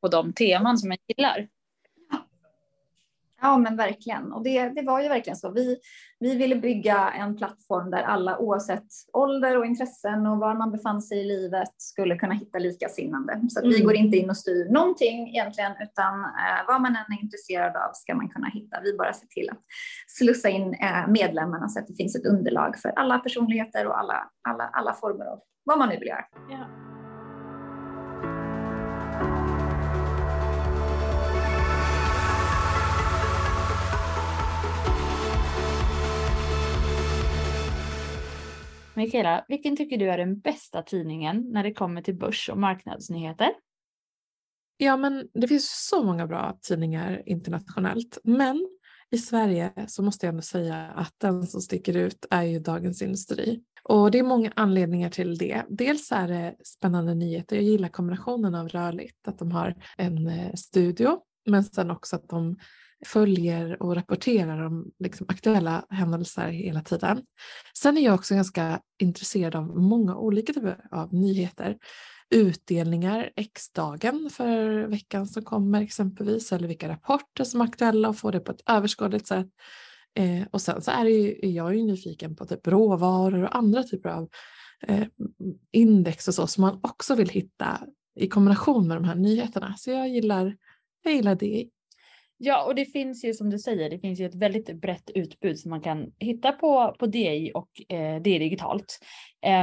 på 0.00 0.08
de 0.08 0.32
teman 0.32 0.78
som 0.78 0.88
man 0.88 0.98
gillar. 1.08 1.48
Ja, 3.42 3.58
men 3.58 3.76
verkligen. 3.76 4.32
Och 4.32 4.42
det, 4.42 4.68
det 4.68 4.82
var 4.82 5.02
ju 5.02 5.08
verkligen 5.08 5.36
så. 5.36 5.50
Vi, 5.50 5.78
vi 6.20 6.36
ville 6.36 6.56
bygga 6.56 7.10
en 7.10 7.36
plattform 7.36 7.90
där 7.90 8.02
alla 8.02 8.38
oavsett 8.38 8.86
ålder 9.12 9.58
och 9.58 9.66
intressen 9.66 10.26
och 10.26 10.38
var 10.38 10.54
man 10.54 10.72
befann 10.72 11.02
sig 11.02 11.20
i 11.20 11.24
livet 11.24 11.68
skulle 11.76 12.16
kunna 12.16 12.34
hitta 12.34 12.58
likasinnande. 12.58 13.40
Så 13.48 13.58
att 13.58 13.64
mm. 13.64 13.76
vi 13.76 13.82
går 13.82 13.94
inte 13.94 14.16
in 14.16 14.30
och 14.30 14.36
styr 14.36 14.72
någonting 14.72 15.28
egentligen, 15.28 15.72
utan 15.80 16.20
eh, 16.24 16.66
vad 16.68 16.80
man 16.80 16.96
än 16.96 17.18
är 17.18 17.22
intresserad 17.22 17.76
av 17.76 17.90
ska 17.92 18.14
man 18.14 18.28
kunna 18.28 18.48
hitta. 18.48 18.80
Vi 18.82 18.96
bara 18.96 19.12
ser 19.12 19.26
till 19.26 19.50
att 19.50 19.60
slussa 20.06 20.48
in 20.48 20.74
eh, 20.74 21.08
medlemmarna 21.08 21.68
så 21.68 21.80
att 21.80 21.86
det 21.86 21.94
finns 21.94 22.16
ett 22.16 22.26
underlag 22.26 22.78
för 22.78 22.88
alla 22.88 23.18
personligheter 23.18 23.86
och 23.86 23.98
alla, 23.98 24.30
alla, 24.48 24.64
alla 24.72 24.92
former 24.94 25.24
av 25.24 25.38
vad 25.64 25.78
man 25.78 25.88
nu 25.88 25.96
vill 25.96 26.08
göra. 26.08 26.24
Ja. 26.50 26.91
Mikaela, 39.02 39.44
vilken 39.48 39.76
tycker 39.76 39.98
du 39.98 40.10
är 40.10 40.18
den 40.18 40.40
bästa 40.40 40.82
tidningen 40.82 41.50
när 41.52 41.62
det 41.62 41.74
kommer 41.74 42.02
till 42.02 42.14
börs 42.14 42.48
och 42.48 42.58
marknadsnyheter? 42.58 43.50
Ja, 44.76 44.96
men 44.96 45.28
det 45.34 45.48
finns 45.48 45.88
så 45.88 46.02
många 46.02 46.26
bra 46.26 46.58
tidningar 46.62 47.22
internationellt, 47.26 48.18
men 48.24 48.68
i 49.10 49.18
Sverige 49.18 49.72
så 49.86 50.02
måste 50.02 50.26
jag 50.26 50.32
ändå 50.32 50.42
säga 50.42 50.76
att 50.76 51.14
den 51.18 51.46
som 51.46 51.60
sticker 51.60 51.96
ut 51.96 52.26
är 52.30 52.42
ju 52.42 52.58
Dagens 52.58 53.02
Industri. 53.02 53.62
Och 53.82 54.10
det 54.10 54.18
är 54.18 54.22
många 54.22 54.52
anledningar 54.56 55.10
till 55.10 55.38
det. 55.38 55.62
Dels 55.68 56.12
är 56.12 56.28
det 56.28 56.56
spännande 56.64 57.14
nyheter. 57.14 57.56
Jag 57.56 57.64
gillar 57.64 57.88
kombinationen 57.88 58.54
av 58.54 58.68
rörligt, 58.68 59.28
att 59.28 59.38
de 59.38 59.52
har 59.52 59.74
en 59.96 60.26
eh, 60.26 60.54
studio, 60.54 61.18
men 61.46 61.64
sen 61.64 61.90
också 61.90 62.16
att 62.16 62.28
de 62.28 62.56
följer 63.06 63.82
och 63.82 63.94
rapporterar 63.94 64.66
om 64.66 64.92
liksom, 64.98 65.26
aktuella 65.28 65.86
händelser 65.90 66.48
hela 66.48 66.82
tiden. 66.82 67.22
Sen 67.78 67.98
är 67.98 68.02
jag 68.02 68.14
också 68.14 68.34
ganska 68.34 68.80
intresserad 68.98 69.54
av 69.54 69.76
många 69.76 70.16
olika 70.16 70.52
typer 70.52 70.84
av 70.90 71.14
nyheter. 71.14 71.78
Utdelningar, 72.30 73.30
X-dagen 73.36 74.30
för 74.32 74.86
veckan 74.86 75.26
som 75.26 75.44
kommer 75.44 75.82
exempelvis, 75.82 76.52
eller 76.52 76.68
vilka 76.68 76.88
rapporter 76.88 77.44
som 77.44 77.60
är 77.60 77.64
aktuella 77.64 78.08
och 78.08 78.16
få 78.16 78.30
det 78.30 78.40
på 78.40 78.52
ett 78.52 78.70
överskådligt 78.70 79.26
sätt. 79.26 79.48
Eh, 80.14 80.46
och 80.50 80.60
sen 80.60 80.82
så 80.82 80.90
är, 80.90 81.04
det 81.04 81.10
ju, 81.10 81.38
är 81.42 81.50
jag 81.50 81.76
ju 81.76 81.82
nyfiken 81.82 82.36
på 82.36 82.46
typ 82.46 82.66
råvaror 82.66 83.44
och 83.44 83.56
andra 83.56 83.82
typer 83.82 84.08
av 84.08 84.28
eh, 84.88 85.06
index 85.72 86.28
och 86.28 86.34
så 86.34 86.46
som 86.46 86.62
man 86.62 86.80
också 86.82 87.14
vill 87.14 87.28
hitta 87.28 87.80
i 88.16 88.28
kombination 88.28 88.88
med 88.88 88.96
de 88.96 89.04
här 89.04 89.14
nyheterna. 89.14 89.74
Så 89.78 89.90
jag 89.90 90.08
gillar, 90.08 90.56
jag 91.02 91.14
gillar 91.14 91.34
det 91.34 91.68
Ja, 92.44 92.64
och 92.64 92.74
det 92.74 92.84
finns 92.84 93.24
ju 93.24 93.34
som 93.34 93.50
du 93.50 93.58
säger, 93.58 93.90
det 93.90 93.98
finns 93.98 94.20
ju 94.20 94.26
ett 94.26 94.34
väldigt 94.34 94.80
brett 94.80 95.10
utbud 95.14 95.58
som 95.58 95.70
man 95.70 95.80
kan 95.80 96.12
hitta 96.18 96.52
på, 96.52 96.96
på 96.98 97.06
DI 97.06 97.52
och 97.54 97.92
eh, 97.92 98.22
DI 98.22 98.38
digitalt. 98.38 98.98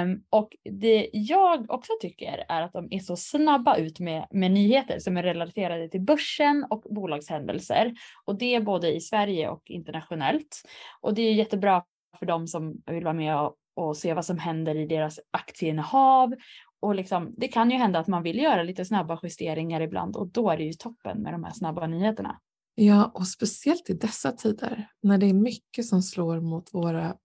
Um, 0.03 0.23
och 0.29 0.49
det 0.79 1.09
jag 1.13 1.71
också 1.71 1.93
tycker 2.01 2.45
är 2.49 2.61
att 2.61 2.73
de 2.73 2.87
är 2.91 2.99
så 2.99 3.15
snabba 3.15 3.75
ut 3.75 3.99
med, 3.99 4.27
med 4.31 4.51
nyheter 4.51 4.99
som 4.99 5.17
är 5.17 5.23
relaterade 5.23 5.89
till 5.89 6.01
börsen 6.01 6.65
och 6.69 6.81
bolagshändelser. 6.89 7.93
Och 8.25 8.37
det 8.37 8.55
är 8.55 8.61
både 8.61 8.95
i 8.95 9.01
Sverige 9.01 9.49
och 9.49 9.63
internationellt. 9.65 10.61
Och 11.01 11.13
det 11.13 11.21
är 11.21 11.33
jättebra 11.33 11.83
för 12.19 12.25
dem 12.25 12.47
som 12.47 12.81
vill 12.85 13.03
vara 13.03 13.13
med 13.13 13.39
och, 13.39 13.55
och 13.75 13.97
se 13.97 14.13
vad 14.13 14.25
som 14.25 14.37
händer 14.37 14.75
i 14.75 14.85
deras 14.85 15.19
aktieinnehav. 15.31 16.33
Och 16.79 16.95
liksom, 16.95 17.33
det 17.37 17.47
kan 17.47 17.71
ju 17.71 17.77
hända 17.77 17.99
att 17.99 18.07
man 18.07 18.23
vill 18.23 18.39
göra 18.39 18.63
lite 18.63 18.85
snabba 18.85 19.19
justeringar 19.23 19.81
ibland 19.81 20.15
och 20.15 20.27
då 20.27 20.49
är 20.49 20.57
det 20.57 20.63
ju 20.63 20.73
toppen 20.73 21.21
med 21.21 21.33
de 21.33 21.43
här 21.43 21.53
snabba 21.53 21.87
nyheterna. 21.87 22.39
Ja, 22.81 23.11
och 23.13 23.27
speciellt 23.27 23.89
i 23.89 23.93
dessa 23.93 24.31
tider 24.31 24.89
när 25.03 25.17
det 25.17 25.25
är 25.25 25.33
mycket 25.33 25.85
som 25.85 26.01
slår 26.01 26.41
mot 26.41 26.73
våra 26.73 27.15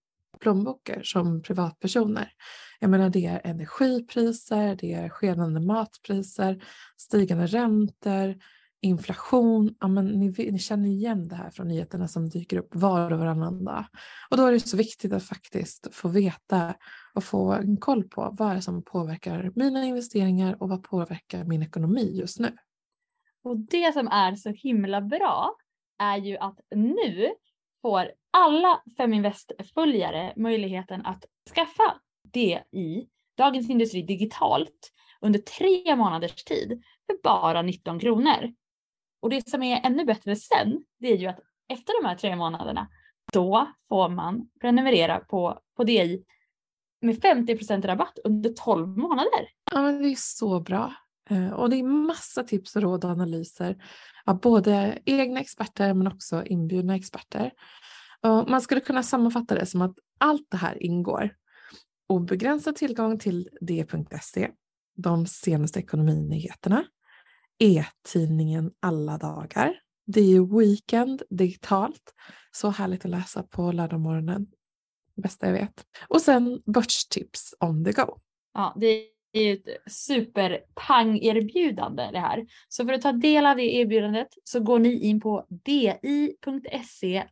plånböcker 0.40 1.02
som 1.02 1.42
privatpersoner. 1.42 2.32
Jag 2.80 2.90
menar 2.90 3.10
det 3.10 3.26
är 3.26 3.40
energipriser, 3.44 4.76
det 4.80 4.92
är 4.92 5.08
skenande 5.08 5.60
matpriser, 5.60 6.64
stigande 6.96 7.46
räntor, 7.46 8.34
inflation. 8.82 9.74
Ja, 9.80 9.88
men 9.88 10.06
ni, 10.06 10.50
ni 10.52 10.58
känner 10.58 10.88
igen 10.88 11.28
det 11.28 11.36
här 11.36 11.50
från 11.50 11.68
nyheterna 11.68 12.08
som 12.08 12.28
dyker 12.28 12.56
upp 12.56 12.74
var 12.74 13.12
och 13.12 13.18
varannan 13.18 13.64
dag. 13.64 13.84
Och 14.30 14.36
då 14.36 14.46
är 14.46 14.52
det 14.52 14.60
så 14.60 14.76
viktigt 14.76 15.12
att 15.12 15.24
faktiskt 15.24 15.88
få 15.92 16.08
veta 16.08 16.74
och 17.14 17.24
få 17.24 17.52
en 17.52 17.76
koll 17.76 18.04
på 18.04 18.34
vad 18.38 18.56
är 18.56 18.60
som 18.60 18.82
påverkar 18.82 19.52
mina 19.54 19.84
investeringar 19.84 20.62
och 20.62 20.68
vad 20.68 20.82
påverkar 20.82 21.44
min 21.44 21.62
ekonomi 21.62 22.18
just 22.18 22.40
nu. 22.40 22.56
Och 23.44 23.58
det 23.58 23.92
som 23.92 24.08
är 24.08 24.34
så 24.34 24.50
himla 24.50 25.00
bra 25.00 25.56
är 25.98 26.16
ju 26.16 26.36
att 26.36 26.60
nu 26.74 27.34
får 27.82 28.10
alla 28.30 28.82
Feminvest-följare 28.96 30.32
möjligheten 30.36 31.06
att 31.06 31.24
skaffa 31.54 32.00
det 32.22 32.62
i 32.72 33.08
Dagens 33.36 33.70
Industri 33.70 34.02
digitalt 34.02 34.92
under 35.20 35.38
tre 35.38 35.96
månaders 35.96 36.44
tid 36.44 36.82
för 37.06 37.22
bara 37.22 37.62
19 37.62 37.98
kronor. 37.98 38.54
Och 39.20 39.30
det 39.30 39.48
som 39.48 39.62
är 39.62 39.86
ännu 39.86 40.04
bättre 40.04 40.36
sen, 40.36 40.84
det 40.98 41.08
är 41.08 41.16
ju 41.16 41.26
att 41.26 41.40
efter 41.68 42.02
de 42.02 42.08
här 42.08 42.16
tre 42.16 42.36
månaderna, 42.36 42.88
då 43.32 43.68
får 43.88 44.08
man 44.08 44.48
prenumerera 44.60 45.20
på, 45.20 45.58
på 45.76 45.84
DI 45.84 46.24
med 47.00 47.22
50% 47.22 47.86
rabatt 47.86 48.18
under 48.24 48.50
12 48.50 48.88
månader. 48.88 49.48
Ja, 49.72 49.82
men 49.82 50.02
det 50.02 50.08
är 50.08 50.16
så 50.18 50.60
bra. 50.60 50.94
Eh, 51.30 51.50
och 51.50 51.70
det 51.70 51.76
är 51.76 51.82
massa 51.82 52.42
tips 52.42 52.76
och 52.76 52.82
råd 52.82 53.04
och 53.04 53.10
analyser 53.10 53.84
av 54.24 54.40
både 54.40 54.98
egna 55.04 55.40
experter 55.40 55.94
men 55.94 56.06
också 56.06 56.44
inbjudna 56.44 56.96
experter. 56.96 57.52
Och 58.22 58.50
man 58.50 58.60
skulle 58.60 58.80
kunna 58.80 59.02
sammanfatta 59.02 59.54
det 59.54 59.66
som 59.66 59.82
att 59.82 59.94
allt 60.18 60.46
det 60.50 60.56
här 60.56 60.82
ingår. 60.82 61.30
Obegränsad 62.06 62.76
tillgång 62.76 63.18
till 63.18 63.48
d.se, 63.60 64.50
de 64.96 65.26
senaste 65.26 65.78
ekonominyheterna, 65.78 66.84
e-tidningen 67.58 68.72
alla 68.80 69.18
dagar. 69.18 69.80
Det 70.06 70.20
är 70.20 70.24
ju 70.24 70.58
Weekend 70.58 71.22
digitalt. 71.30 72.14
Så 72.52 72.70
härligt 72.70 73.04
att 73.04 73.10
läsa 73.10 73.42
på 73.42 73.72
lördagmorgonen. 73.72 74.46
Bästa 75.16 75.46
jag 75.46 75.52
vet. 75.52 75.86
Och 76.08 76.20
sen 76.20 76.62
börstips 76.66 77.54
on 77.60 77.84
the 77.84 77.92
go. 77.92 78.18
Ja, 78.54 78.76
det 78.80 79.13
är 79.34 79.42
ju 79.42 79.52
ett 79.52 79.92
superpang-erbjudande 79.92 82.10
det 82.12 82.18
här. 82.18 82.46
Så 82.68 82.86
för 82.86 82.92
att 82.92 83.02
ta 83.02 83.12
del 83.12 83.46
av 83.46 83.56
det 83.56 83.74
erbjudandet 83.74 84.28
så 84.44 84.60
går 84.60 84.78
ni 84.78 85.08
in 85.08 85.20
på 85.20 85.46
di.se 85.48 87.24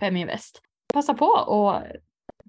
feminvest. 0.00 0.62
Passa 0.94 1.14
på 1.14 1.26
och 1.26 1.82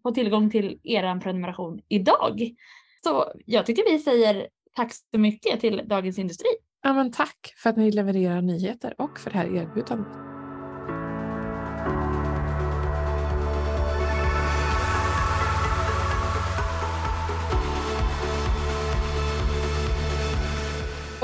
få 0.04 0.12
tillgång 0.12 0.50
till 0.50 0.80
er 0.84 1.20
prenumeration 1.20 1.82
idag. 1.88 2.56
Så 3.04 3.32
jag 3.46 3.66
tycker 3.66 3.92
vi 3.92 4.00
säger 4.00 4.48
tack 4.76 4.94
så 4.94 5.20
mycket 5.20 5.60
till 5.60 5.82
Dagens 5.86 6.20
Industri. 6.20 6.50
Ja, 6.82 6.94
men 6.94 7.12
tack 7.12 7.54
för 7.58 7.70
att 7.70 7.78
ni 7.78 7.92
levererar 7.92 8.42
nyheter 8.42 8.96
och 8.98 9.20
för 9.20 9.32
det 9.32 9.38
här 9.38 9.56
erbjudandet. 9.56 10.37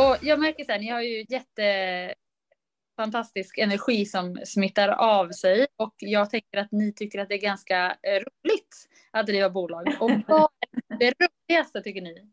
Och 0.03 0.17
jag 0.21 0.39
märker 0.39 0.63
så 0.63 0.71
här, 0.71 0.79
ni 0.79 0.89
har 0.89 1.01
ju 1.01 1.25
jättefantastisk 1.29 3.57
energi 3.57 4.05
som 4.05 4.39
smittar 4.45 4.89
av 4.89 5.29
sig 5.29 5.67
och 5.77 5.95
jag 5.97 6.29
tänker 6.29 6.57
att 6.57 6.71
ni 6.71 6.93
tycker 6.93 7.19
att 7.19 7.29
det 7.29 7.35
är 7.35 7.41
ganska 7.41 7.85
eh, 7.85 8.11
roligt 8.11 8.89
att 9.11 9.27
driva 9.27 9.49
bolag. 9.49 9.87
Och 9.99 10.11
vad 10.27 10.49
är 10.89 10.97
det 10.97 11.13
roligaste 11.49 11.81
tycker 11.81 12.01
ni? 12.01 12.29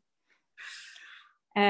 Uh, 1.59 1.65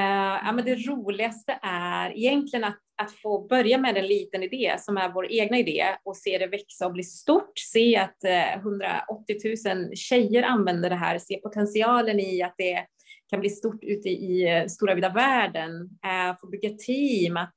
ja, 0.45 0.51
men 0.51 0.65
det 0.65 0.75
roligaste 0.75 1.59
är 1.61 2.17
egentligen 2.17 2.63
att, 2.63 2.79
att 2.97 3.11
få 3.11 3.47
börja 3.47 3.77
med 3.77 3.97
en 3.97 4.07
liten 4.07 4.43
idé 4.43 4.75
som 4.79 4.97
är 4.97 5.09
vår 5.09 5.31
egna 5.31 5.57
idé 5.57 5.85
och 6.03 6.17
se 6.17 6.37
det 6.37 6.47
växa 6.47 6.85
och 6.85 6.93
bli 6.93 7.03
stort. 7.03 7.59
Se 7.59 7.97
att 7.97 8.17
uh, 8.25 8.57
180 8.57 9.35
000 9.65 9.95
tjejer 9.95 10.43
använder 10.43 10.89
det 10.89 10.95
här, 10.95 11.17
se 11.17 11.37
potentialen 11.37 12.19
i 12.19 12.41
att 12.41 12.55
det 12.57 12.85
kan 13.31 13.39
bli 13.39 13.49
stort 13.49 13.83
ute 13.83 14.09
i 14.09 14.57
eh, 14.57 14.67
stora 14.67 14.95
vida 14.95 15.09
världen, 15.09 15.71
eh, 15.81 16.37
få 16.41 16.47
bygga 16.47 16.69
team, 16.69 17.37
att, 17.37 17.55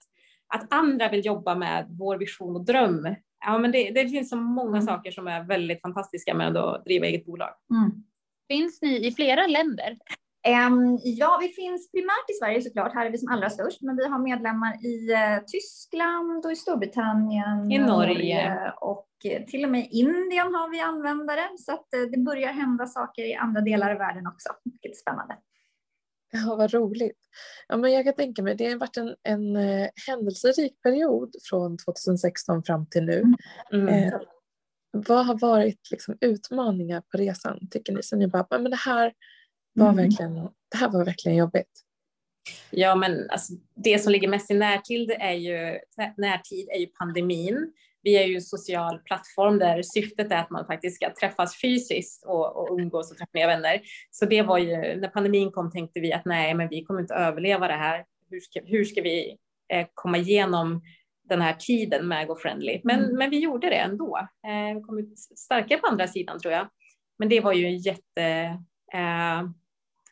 att 0.54 0.72
andra 0.72 1.08
vill 1.08 1.26
jobba 1.26 1.54
med 1.54 1.86
vår 1.98 2.18
vision 2.18 2.56
och 2.56 2.64
dröm. 2.64 3.14
Ja, 3.46 3.58
men 3.58 3.72
det, 3.72 3.90
det 3.90 4.08
finns 4.08 4.30
så 4.30 4.36
många 4.36 4.76
mm. 4.76 4.86
saker 4.86 5.10
som 5.10 5.26
är 5.26 5.44
väldigt 5.44 5.82
fantastiska 5.82 6.34
med 6.34 6.56
att 6.56 6.84
driva 6.84 7.06
eget 7.06 7.26
bolag. 7.26 7.50
Mm. 7.70 8.04
Finns 8.48 8.82
ni 8.82 9.06
i 9.06 9.12
flera 9.12 9.46
länder? 9.46 9.98
Um, 10.68 11.00
ja, 11.04 11.38
vi 11.40 11.48
finns 11.48 11.90
primärt 11.90 12.30
i 12.30 12.32
Sverige 12.32 12.62
såklart. 12.62 12.94
Här 12.94 13.06
är 13.06 13.10
vi 13.10 13.18
som 13.18 13.32
allra 13.32 13.50
störst, 13.50 13.82
men 13.82 13.96
vi 13.96 14.08
har 14.08 14.18
medlemmar 14.18 14.86
i 14.86 15.12
uh, 15.12 15.44
Tyskland 15.46 16.46
och 16.46 16.52
i 16.52 16.56
Storbritannien. 16.56 17.72
I 17.72 17.78
Norge. 17.78 18.72
Och 18.80 19.08
uh, 19.24 19.46
till 19.46 19.64
och 19.64 19.70
med 19.70 19.80
i 19.80 19.88
Indien 19.90 20.54
har 20.54 20.70
vi 20.70 20.80
användare. 20.80 21.48
Så 21.58 21.72
att 21.72 21.88
uh, 21.96 22.10
det 22.10 22.18
börjar 22.18 22.52
hända 22.52 22.86
saker 22.86 23.22
i 23.22 23.34
andra 23.34 23.60
delar 23.60 23.90
av 23.90 23.98
världen 23.98 24.26
också, 24.26 24.48
vilket 24.64 24.90
är 24.90 24.96
spännande. 24.96 25.36
Ja, 26.46 26.56
vad 26.56 26.74
roligt. 26.74 27.18
Ja, 27.68 27.76
men 27.76 27.92
jag 27.92 28.04
kan 28.04 28.14
tänka 28.14 28.42
mig, 28.42 28.54
det 28.54 28.70
har 28.70 28.76
varit 28.76 28.96
en, 28.96 29.16
en 29.22 29.56
eh, 29.56 29.88
händelserik 30.06 30.82
period 30.82 31.34
från 31.50 31.76
2016 31.78 32.62
fram 32.62 32.86
till 32.86 33.04
nu. 33.04 33.24
Mm. 33.72 33.88
Eh, 33.88 34.14
vad 34.90 35.26
har 35.26 35.38
varit 35.38 35.90
liksom, 35.90 36.18
utmaningar 36.20 37.00
på 37.00 37.18
resan, 37.18 37.68
tycker 37.70 37.92
ni? 37.92 38.02
Så 38.02 38.16
ni 38.16 38.26
bara, 38.26 38.46
men 38.50 38.70
det 38.70 38.76
här 38.76 39.12
var, 39.74 39.88
mm. 39.88 39.96
verkligen, 39.96 40.34
det 40.70 40.76
här 40.76 40.90
var 40.90 41.04
verkligen 41.04 41.38
jobbigt. 41.38 41.82
Ja, 42.70 42.94
men 42.94 43.30
alltså, 43.30 43.52
det 43.74 43.98
som 43.98 44.12
ligger 44.12 44.28
mest 44.28 44.50
i 44.50 44.54
närtid 44.54 45.10
är 45.10 45.32
ju, 45.32 45.78
närtid 46.16 46.68
är 46.68 46.78
ju 46.78 46.86
pandemin 46.86 47.72
vi 48.04 48.16
är 48.16 48.26
ju 48.26 48.34
en 48.34 48.42
social 48.42 48.98
plattform 48.98 49.58
där 49.58 49.82
syftet 49.82 50.32
är 50.32 50.36
att 50.36 50.50
man 50.50 50.66
faktiskt 50.66 50.96
ska 50.96 51.14
träffas 51.14 51.60
fysiskt 51.60 52.24
och, 52.26 52.56
och 52.56 52.78
umgås 52.78 53.10
och 53.10 53.16
träffa 53.16 53.30
nya 53.34 53.46
vänner. 53.46 53.80
Så 54.10 54.26
det 54.26 54.42
var 54.42 54.58
ju, 54.58 54.76
när 54.76 55.08
pandemin 55.08 55.50
kom 55.50 55.70
tänkte 55.70 56.00
vi 56.00 56.12
att 56.12 56.24
nej, 56.24 56.54
men 56.54 56.68
vi 56.68 56.84
kommer 56.84 57.00
inte 57.00 57.14
överleva 57.14 57.68
det 57.68 57.74
här. 57.74 58.04
Hur 58.30 58.40
ska, 58.40 58.60
hur 58.64 58.84
ska 58.84 59.02
vi 59.02 59.36
eh, 59.72 59.86
komma 59.94 60.18
igenom 60.18 60.82
den 61.28 61.40
här 61.40 61.52
tiden 61.52 62.08
med 62.08 62.26
GoFriendly? 62.26 62.80
Men, 62.84 63.04
mm. 63.04 63.16
men 63.16 63.30
vi 63.30 63.38
gjorde 63.38 63.70
det 63.70 63.76
ändå. 63.76 64.18
Eh, 64.46 64.76
vi 64.76 64.82
kom 64.82 64.98
ut 64.98 65.18
starkare 65.18 65.78
på 65.78 65.86
andra 65.86 66.06
sidan 66.06 66.38
tror 66.38 66.54
jag. 66.54 66.68
Men 67.18 67.28
det 67.28 67.40
var 67.40 67.52
ju 67.52 67.66
en 67.66 67.78
jätte 67.78 68.58
eh, 68.94 69.42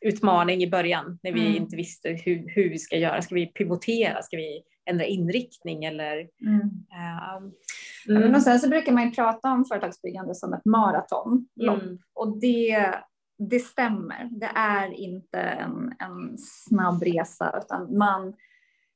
utmaning 0.01 0.63
i 0.63 0.71
början 0.71 1.19
när 1.23 1.33
vi 1.33 1.41
mm. 1.41 1.57
inte 1.57 1.77
visste 1.77 2.09
hur, 2.09 2.55
hur 2.55 2.71
vi 2.71 2.79
ska 2.79 2.97
göra. 2.97 3.23
Ska 3.23 3.35
vi 3.35 3.47
pivotera? 3.47 4.23
Ska 4.23 4.37
vi 4.37 4.63
ändra 4.91 5.05
inriktning 5.05 5.85
eller 5.85 6.29
mm. 6.47 6.61
Uh, 6.93 8.17
mm. 8.17 8.35
Och 8.35 8.43
sen 8.43 8.59
så 8.59 8.69
brukar 8.69 8.93
man 8.93 9.05
ju 9.05 9.11
prata 9.11 9.53
om 9.53 9.65
företagsbyggande 9.65 10.35
som 10.35 10.53
ett 10.53 10.65
maratonlopp 10.65 11.83
mm. 11.83 11.99
och 12.15 12.41
det, 12.41 12.95
det 13.39 13.59
stämmer. 13.59 14.29
Det 14.31 14.51
är 14.55 14.93
inte 14.93 15.41
en, 15.41 15.95
en 15.99 16.39
snabb 16.39 17.03
resa 17.03 17.61
utan 17.65 17.99
man, 17.99 18.35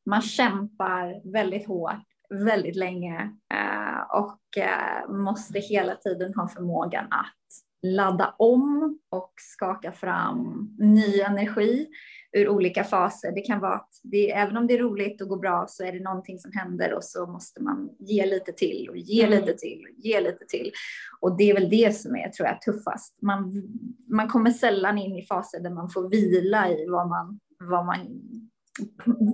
man 0.06 0.22
kämpar 0.22 1.32
väldigt 1.32 1.66
hårt 1.66 2.06
väldigt 2.30 2.76
länge 2.76 3.32
uh, 3.54 4.20
och 4.20 4.40
uh, 4.58 5.16
måste 5.16 5.58
hela 5.58 5.94
tiden 5.94 6.34
ha 6.34 6.48
förmågan 6.48 7.04
att 7.04 7.36
ladda 7.82 8.34
om 8.38 8.98
och 9.10 9.32
skaka 9.36 9.92
fram 9.92 10.70
ny 10.78 11.20
energi 11.20 11.88
ur 12.32 12.48
olika 12.48 12.84
faser. 12.84 13.32
Det 13.32 13.40
kan 13.40 13.60
vara 13.60 13.74
att 13.74 14.00
det, 14.02 14.30
även 14.30 14.56
om 14.56 14.66
det 14.66 14.74
är 14.74 14.78
roligt 14.78 15.20
och 15.20 15.28
går 15.28 15.38
bra 15.38 15.66
så 15.68 15.84
är 15.84 15.92
det 15.92 16.00
någonting 16.00 16.38
som 16.38 16.52
händer 16.54 16.94
och 16.94 17.04
så 17.04 17.26
måste 17.26 17.62
man 17.62 17.90
ge 17.98 18.26
lite 18.26 18.52
till 18.52 18.88
och 18.90 18.96
ge 18.96 19.24
mm. 19.24 19.40
lite 19.40 19.54
till 19.54 19.84
och 19.90 20.04
ge 20.04 20.20
lite 20.20 20.44
till. 20.48 20.72
Och 21.20 21.36
det 21.36 21.50
är 21.50 21.54
väl 21.54 21.70
det 21.70 21.96
som 21.96 22.16
är, 22.16 22.28
tror 22.28 22.48
jag, 22.48 22.62
tuffast. 22.62 23.22
Man, 23.22 23.62
man 24.08 24.28
kommer 24.28 24.50
sällan 24.50 24.98
in 24.98 25.16
i 25.16 25.26
faser 25.26 25.60
där 25.60 25.70
man 25.70 25.90
får 25.90 26.08
vila 26.10 26.70
i 26.70 26.86
vad 26.88 27.08
man, 27.08 27.40
vad 27.58 27.86
man 27.86 28.22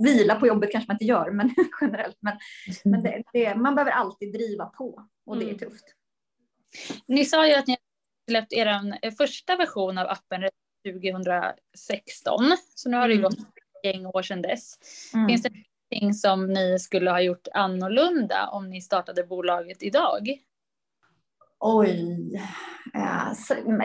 vila 0.04 0.34
på 0.34 0.46
jobbet 0.46 0.72
kanske 0.72 0.88
man 0.88 0.94
inte 0.94 1.04
gör, 1.04 1.30
men 1.30 1.50
generellt. 1.80 2.18
Men, 2.20 2.38
men 2.84 3.02
det, 3.02 3.22
det, 3.32 3.54
man 3.54 3.74
behöver 3.74 3.92
alltid 3.92 4.32
driva 4.32 4.66
på 4.66 5.02
och 5.26 5.36
det 5.38 5.44
är 5.44 5.48
Mm. 5.48 5.58
tufft. 5.58 5.84
Ni 7.06 7.24
sa 7.24 7.48
ju 7.48 7.54
att 7.54 7.66
ni 7.66 7.76
släppt 8.30 8.52
er 8.52 9.10
första 9.10 9.56
version 9.56 9.98
av 9.98 10.06
appen 10.08 10.42
2016. 10.86 12.38
Så 12.74 12.88
nu 12.90 12.96
har 12.96 13.08
det 13.08 13.14
ju 13.14 13.20
Mm. 13.20 13.30
gått 13.30 13.38
ett 13.38 13.84
gäng 13.94 14.06
år 14.06 14.22
sedan 14.22 14.42
dess. 14.42 14.74
Mm. 15.14 15.28
Finns 15.28 15.42
det 15.42 15.50
någonting 15.50 16.14
som 16.14 16.46
ni 16.52 16.78
skulle 16.78 17.10
ha 17.10 17.20
gjort 17.20 17.48
annorlunda 17.54 18.48
om 18.48 18.70
ni 18.70 18.80
startade 18.80 19.24
bolaget 19.24 19.82
idag? 19.82 20.28
Oj, 21.64 22.40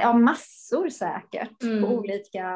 ja, 0.02 0.14
massor 0.14 0.90
säkert 0.90 1.64
Mm. 1.64 1.84
på 1.84 1.88
olika, 1.90 2.54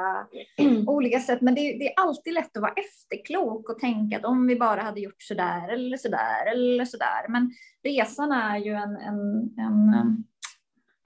olika 0.88 1.20
sätt. 1.20 1.42
Men 1.42 1.56
det, 1.56 1.62
är- 1.62 1.80
det 1.80 1.88
är 1.94 2.00
alltid 2.00 2.34
lätt 2.34 2.58
att 2.58 2.62
vara 2.62 2.74
efterklok 2.74 3.70
och 3.70 3.80
tänka 3.80 4.18
att 4.18 4.26
om 4.26 4.48
vi 4.48 4.56
bara 4.56 4.82
hade 4.82 5.02
gjort 5.02 5.22
sådär 5.24 5.68
eller 5.70 5.98
sådär 5.98 6.46
eller 6.52 6.86
sådär. 6.86 7.28
Men 7.30 7.52
resan 7.84 8.32
är 8.32 8.58
ju 8.58 8.72
en, 8.74 8.96
en, 8.96 9.20
en 9.60 10.24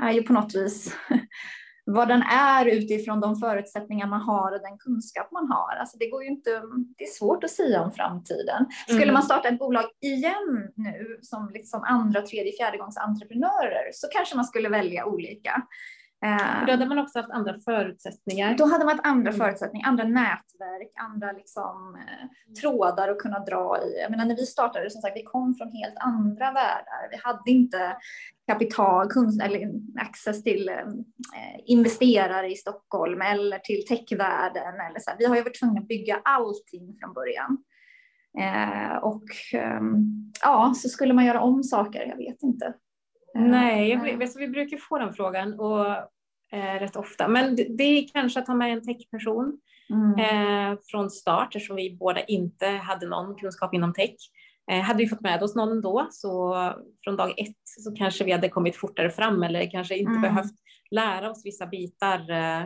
är 0.04 0.12
ju 0.12 0.24
på 0.24 0.34
något 0.34 0.56
vis 0.56 0.96
vad 1.86 2.08
den 2.08 2.22
är 2.22 2.66
utifrån 2.66 3.20
de 3.20 3.36
förutsättningar 3.36 4.08
man 4.08 4.22
har 4.22 4.52
och 4.52 4.62
den 4.62 4.78
kunskap 4.78 5.32
man 5.32 5.52
har. 5.52 5.76
Alltså 5.76 5.98
det 5.98 6.10
går 6.10 6.24
ju 6.24 6.30
inte, 6.30 6.50
det 6.98 7.04
är 7.04 7.12
svårt 7.18 7.44
att 7.44 7.52
säga 7.52 7.82
om 7.82 7.92
framtiden. 7.92 8.66
Skulle 8.88 9.04
Mm. 9.04 9.14
man 9.14 9.24
starta 9.24 9.48
ett 9.48 9.60
bolag 9.60 9.86
igen 10.02 10.72
nu 10.76 11.20
som 11.22 11.50
liksom 11.54 11.84
andra, 11.84 12.22
tredje, 12.22 12.52
fjärde 12.52 12.78
gångs 12.78 12.98
entreprenörer 12.98 13.90
så 13.94 14.08
kanske 14.12 14.36
man 14.36 14.46
skulle 14.46 14.70
välja 14.70 15.06
olika. 15.06 15.62
Eh, 16.26 16.66
Då 16.66 16.72
hade 16.72 16.86
man 16.86 17.00
också 17.00 17.20
haft 17.20 17.32
andra 17.32 17.56
förutsättningar. 17.66 18.56
då 18.58 18.66
hade 18.66 18.86
man 18.86 18.96
haft 18.96 19.08
andra 19.08 19.32
Mm. 19.32 19.40
förutsättningar, 19.46 19.88
andra 19.90 20.04
nätverk, 20.04 20.92
andra 20.96 21.32
liksom, 21.32 21.96
eh, 21.96 22.28
trådar 22.62 23.10
att 23.10 23.20
kunna 23.20 23.40
dra 23.40 23.78
i. 23.84 24.00
Jag 24.02 24.12
menar, 24.12 24.26
när 24.26 24.36
vi 24.36 24.46
startade, 24.46 24.90
som 24.90 25.02
sagt, 25.02 25.18
vi 25.18 25.24
kom 25.24 25.56
från 25.56 25.72
helt 25.72 25.94
andra 26.00 26.46
världar. 26.46 27.10
Vi 27.12 27.18
hade 27.24 27.52
inte 27.52 27.98
kapital, 28.48 29.08
kunst, 29.10 29.42
eller 29.42 29.72
access 30.02 30.44
till 30.44 30.70
eh, 30.70 30.76
investerare 31.66 32.52
i 32.52 32.56
Stockholm 32.56 33.22
eller 33.22 33.60
till 33.60 33.86
techvärlden. 33.86 34.80
Eller 34.90 35.00
så. 35.00 35.12
Vi 35.20 35.26
har 35.26 35.36
ju 35.36 35.42
varit 35.42 35.60
tvungna 35.60 35.80
att 35.82 35.88
bygga 35.88 36.22
allting 36.24 36.98
från 37.00 37.14
början. 37.14 37.58
Eh, 38.40 38.96
och 38.98 39.24
ehm, 39.54 39.98
ja, 40.42 40.74
så 40.76 40.90
skulle 40.90 41.14
man 41.14 41.26
göra 41.26 41.42
om 41.42 41.64
saker, 41.64 42.06
jag 42.06 42.18
vet 42.18 42.44
inte. 42.44 42.74
Eh, 43.36 43.42
Nej, 43.42 43.90
jag, 43.90 44.10
eh, 44.10 44.18
vet, 44.18 44.32
så 44.32 44.40
vi 44.40 44.48
brukar 44.48 44.78
få 44.78 44.98
den 45.00 45.14
frågan 45.14 45.60
och, 45.60 45.88
eh, 46.52 46.80
rätt 46.80 46.96
ofta. 46.96 47.28
Men 47.28 47.56
det, 47.56 47.68
det 47.78 47.84
är 47.84 48.08
kanske 48.14 48.40
att 48.40 48.48
ha 48.48 48.56
med 48.56 48.74
en 48.74 48.86
techperson 48.86 49.60
mm. 49.90 50.20
eh, 50.72 50.80
från 50.92 51.10
start 51.10 51.56
eftersom 51.56 51.76
vi 51.76 51.98
båda 52.00 52.24
inte 52.24 52.68
hade 52.68 53.08
någon 53.08 53.36
kunskap 53.36 53.74
inom 53.74 53.94
tech. 53.94 54.16
Eh, 54.72 54.80
hade 54.82 55.00
vi 55.00 55.08
fått 55.10 55.22
med 55.22 55.44
oss 55.44 55.56
någon 55.56 55.82
då 55.82 56.08
så 56.12 56.56
från 57.04 57.16
dag 57.16 57.34
ett 57.40 57.56
så 57.64 57.96
kanske 57.96 58.24
vi 58.24 58.32
hade 58.32 58.50
kommit 58.50 58.76
fortare 58.76 59.10
fram 59.10 59.44
eller 59.44 59.72
kanske 59.72 59.98
inte 59.98 60.10
Mm. 60.10 60.22
behövt 60.22 60.54
lära 60.92 61.32
oss 61.32 61.46
vissa 61.46 61.68
bitar 61.68 62.30
eh, 62.30 62.64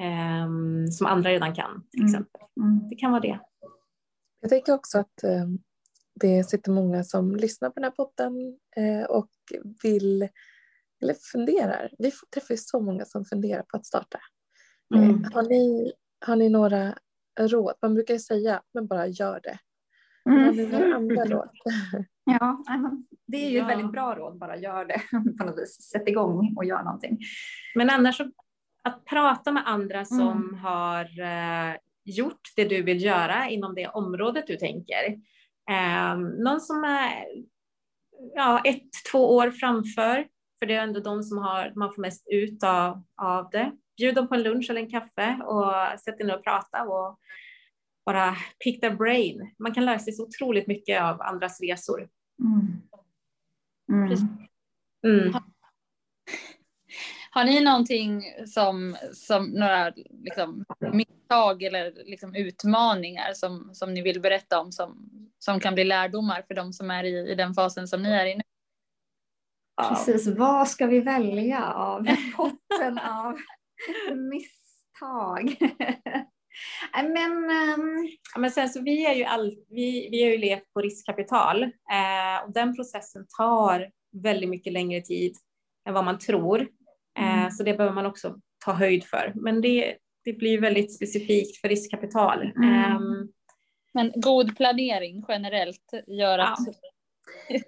ehm, 0.00 0.86
som 0.86 1.06
andra 1.06 1.30
redan 1.30 1.54
kan 1.54 1.86
till 1.90 2.00
Mm. 2.00 2.10
exempel. 2.10 2.40
Mm. 2.60 2.88
Det 2.88 2.96
kan 2.96 3.10
vara 3.10 3.20
det. 3.20 3.40
Jag 4.40 4.50
tänker 4.50 4.74
också 4.74 4.98
att 4.98 5.22
eh, 5.24 5.46
det 6.20 6.44
sitter 6.44 6.70
många 6.72 7.04
som 7.04 7.36
lyssnar 7.36 7.70
på 7.70 7.74
den 7.74 7.84
här 7.84 7.90
podden 7.90 8.58
eh, 8.76 9.04
och 9.10 9.28
vill 9.82 10.28
eller 11.02 11.14
funderar. 11.32 11.90
Vi 11.98 12.12
träffar 12.34 12.54
ju 12.54 12.58
så 12.58 12.80
många 12.80 13.04
som 13.04 13.24
funderar 13.24 13.62
på 13.62 13.76
att 13.76 13.86
starta. 13.86 14.18
Eh, 14.94 15.02
Mm. 15.02 15.24
har, 15.34 15.42
ni, 15.42 15.92
har 16.26 16.36
ni 16.36 16.48
några 16.48 16.94
råd? 17.40 17.74
Man 17.82 17.94
brukar 17.94 18.14
ju 18.14 18.20
säga, 18.20 18.62
men 18.74 18.86
bara 18.86 19.06
gör 19.06 19.40
det. 19.42 19.58
Har 20.24 20.32
Mm. 20.38 20.56
ni 20.56 20.66
några 20.66 20.94
andra 20.96 21.24
råd? 21.24 21.48
Ja, 22.24 22.64
det 23.26 23.36
är 23.46 23.50
ju 23.50 23.56
Ja. 23.58 23.64
ett 23.64 23.70
väldigt 23.70 23.92
bra 23.92 24.14
råd, 24.14 24.38
bara 24.38 24.56
gör 24.56 24.84
det 24.84 25.00
på 25.38 25.44
något 25.44 25.58
vis. 25.62 25.82
Sätt 25.92 26.08
igång 26.08 26.54
och 26.56 26.64
gör 26.64 26.82
någonting. 26.82 27.18
Men 27.74 27.90
annars 27.90 28.16
så, 28.16 28.30
att 28.84 29.04
prata 29.04 29.52
med 29.52 29.62
andra 29.68 30.04
som 30.04 30.20
Mm. 30.20 30.54
har 30.54 31.04
eh, 31.20 31.76
gjort 32.04 32.40
det 32.56 32.64
du 32.64 32.82
vill 32.82 33.04
göra 33.04 33.48
inom 33.48 33.74
det 33.74 33.86
området 33.88 34.46
du 34.46 34.56
tänker. 34.56 35.16
Eh, 35.68 36.16
någon 36.18 36.60
som 36.60 36.84
är 36.84 37.24
ja, 38.34 38.62
ett, 38.64 38.82
två 39.12 39.36
år 39.36 39.50
framför, 39.50 40.28
för 40.58 40.66
det 40.66 40.74
är 40.74 40.82
ändå 40.82 41.00
de 41.00 41.22
som 41.22 41.38
har, 41.38 41.72
man 41.76 41.94
får 41.94 42.02
mest 42.02 42.26
ut 42.30 42.62
av, 42.64 43.02
av 43.22 43.50
det. 43.50 43.72
Bjud 43.96 44.14
dem 44.14 44.28
på 44.28 44.34
en 44.34 44.42
lunch 44.42 44.70
eller 44.70 44.80
en 44.80 44.90
kaffe 44.90 45.40
och 45.44 46.00
sätt 46.00 46.20
er 46.20 46.24
ner 46.24 46.36
och 46.36 46.44
prata 46.44 46.82
och 46.82 47.18
bara 48.06 48.36
pick 48.64 48.80
their 48.80 48.96
brain. 48.96 49.54
Man 49.58 49.74
kan 49.74 49.84
lära 49.84 49.98
sig 49.98 50.12
så 50.12 50.26
otroligt 50.26 50.66
mycket 50.66 51.02
av 51.02 51.22
andras 51.22 51.60
resor. 51.60 52.08
Mm. 52.42 52.82
Mm. 53.92 54.08
Precis. 54.08 54.28
Mm. 55.06 55.32
Har 57.30 57.44
ni 57.44 57.64
någonting 57.64 58.22
som, 58.46 58.96
som 59.12 59.44
några 59.44 59.92
liksom, 60.10 60.64
misstag 60.92 61.62
eller 61.62 61.92
liksom, 62.04 62.34
utmaningar 62.34 63.32
som, 63.32 63.70
som 63.72 63.94
ni 63.94 64.02
vill 64.02 64.20
berätta 64.20 64.60
om 64.60 64.72
som, 64.72 65.10
som 65.38 65.60
kan 65.60 65.74
bli 65.74 65.84
lärdomar 65.84 66.44
för 66.48 66.54
de 66.54 66.72
som 66.72 66.90
är 66.90 67.04
i, 67.04 67.30
i 67.30 67.34
den 67.34 67.54
fasen 67.54 67.88
som 67.88 68.02
ni 68.02 68.10
är 68.10 68.26
i 68.26 68.34
nu? 68.34 68.42
Precis, 69.88 70.26
vad 70.26 70.68
ska 70.68 70.86
vi 70.86 71.00
välja 71.00 71.72
av 71.72 72.06
potten 72.36 72.98
av 72.98 73.38
misstag? 74.30 75.56
Men 76.94 77.50
ehm, 77.50 78.08
men 78.36 78.50
sen 78.50 78.68
så 78.68 78.82
vi 78.82 79.06
är 79.06 79.14
ju 79.14 79.24
all, 79.24 79.56
vi, 79.68 80.08
vi 80.10 80.22
har 80.22 80.30
ju 80.30 80.38
levt 80.38 80.72
på 80.72 80.80
riskkapital 80.80 81.62
eh, 81.62 82.44
och 82.44 82.52
den 82.52 82.76
processen 82.76 83.26
tar 83.38 83.90
väldigt 84.22 84.50
mycket 84.50 84.72
längre 84.72 85.00
tid 85.00 85.36
än 85.88 85.94
vad 85.94 86.04
man 86.04 86.18
tror. 86.18 86.68
Eh, 87.18 87.38
Mm. 87.38 87.50
Så 87.50 87.62
det 87.62 87.74
behöver 87.74 87.94
man 87.94 88.06
också 88.06 88.36
ta 88.64 88.72
höjd 88.72 89.04
för. 89.04 89.32
Men 89.34 89.60
det, 89.60 89.96
det 90.24 90.32
blir 90.32 90.60
väldigt 90.60 90.94
specifikt 90.94 91.60
för 91.60 91.68
riskkapital. 91.68 92.42
Mm. 92.56 92.74
Ehm, 92.74 93.28
Men 93.94 94.12
god 94.16 94.56
planering 94.56 95.24
generellt 95.28 95.90
gör 96.06 96.38
att... 96.38 96.58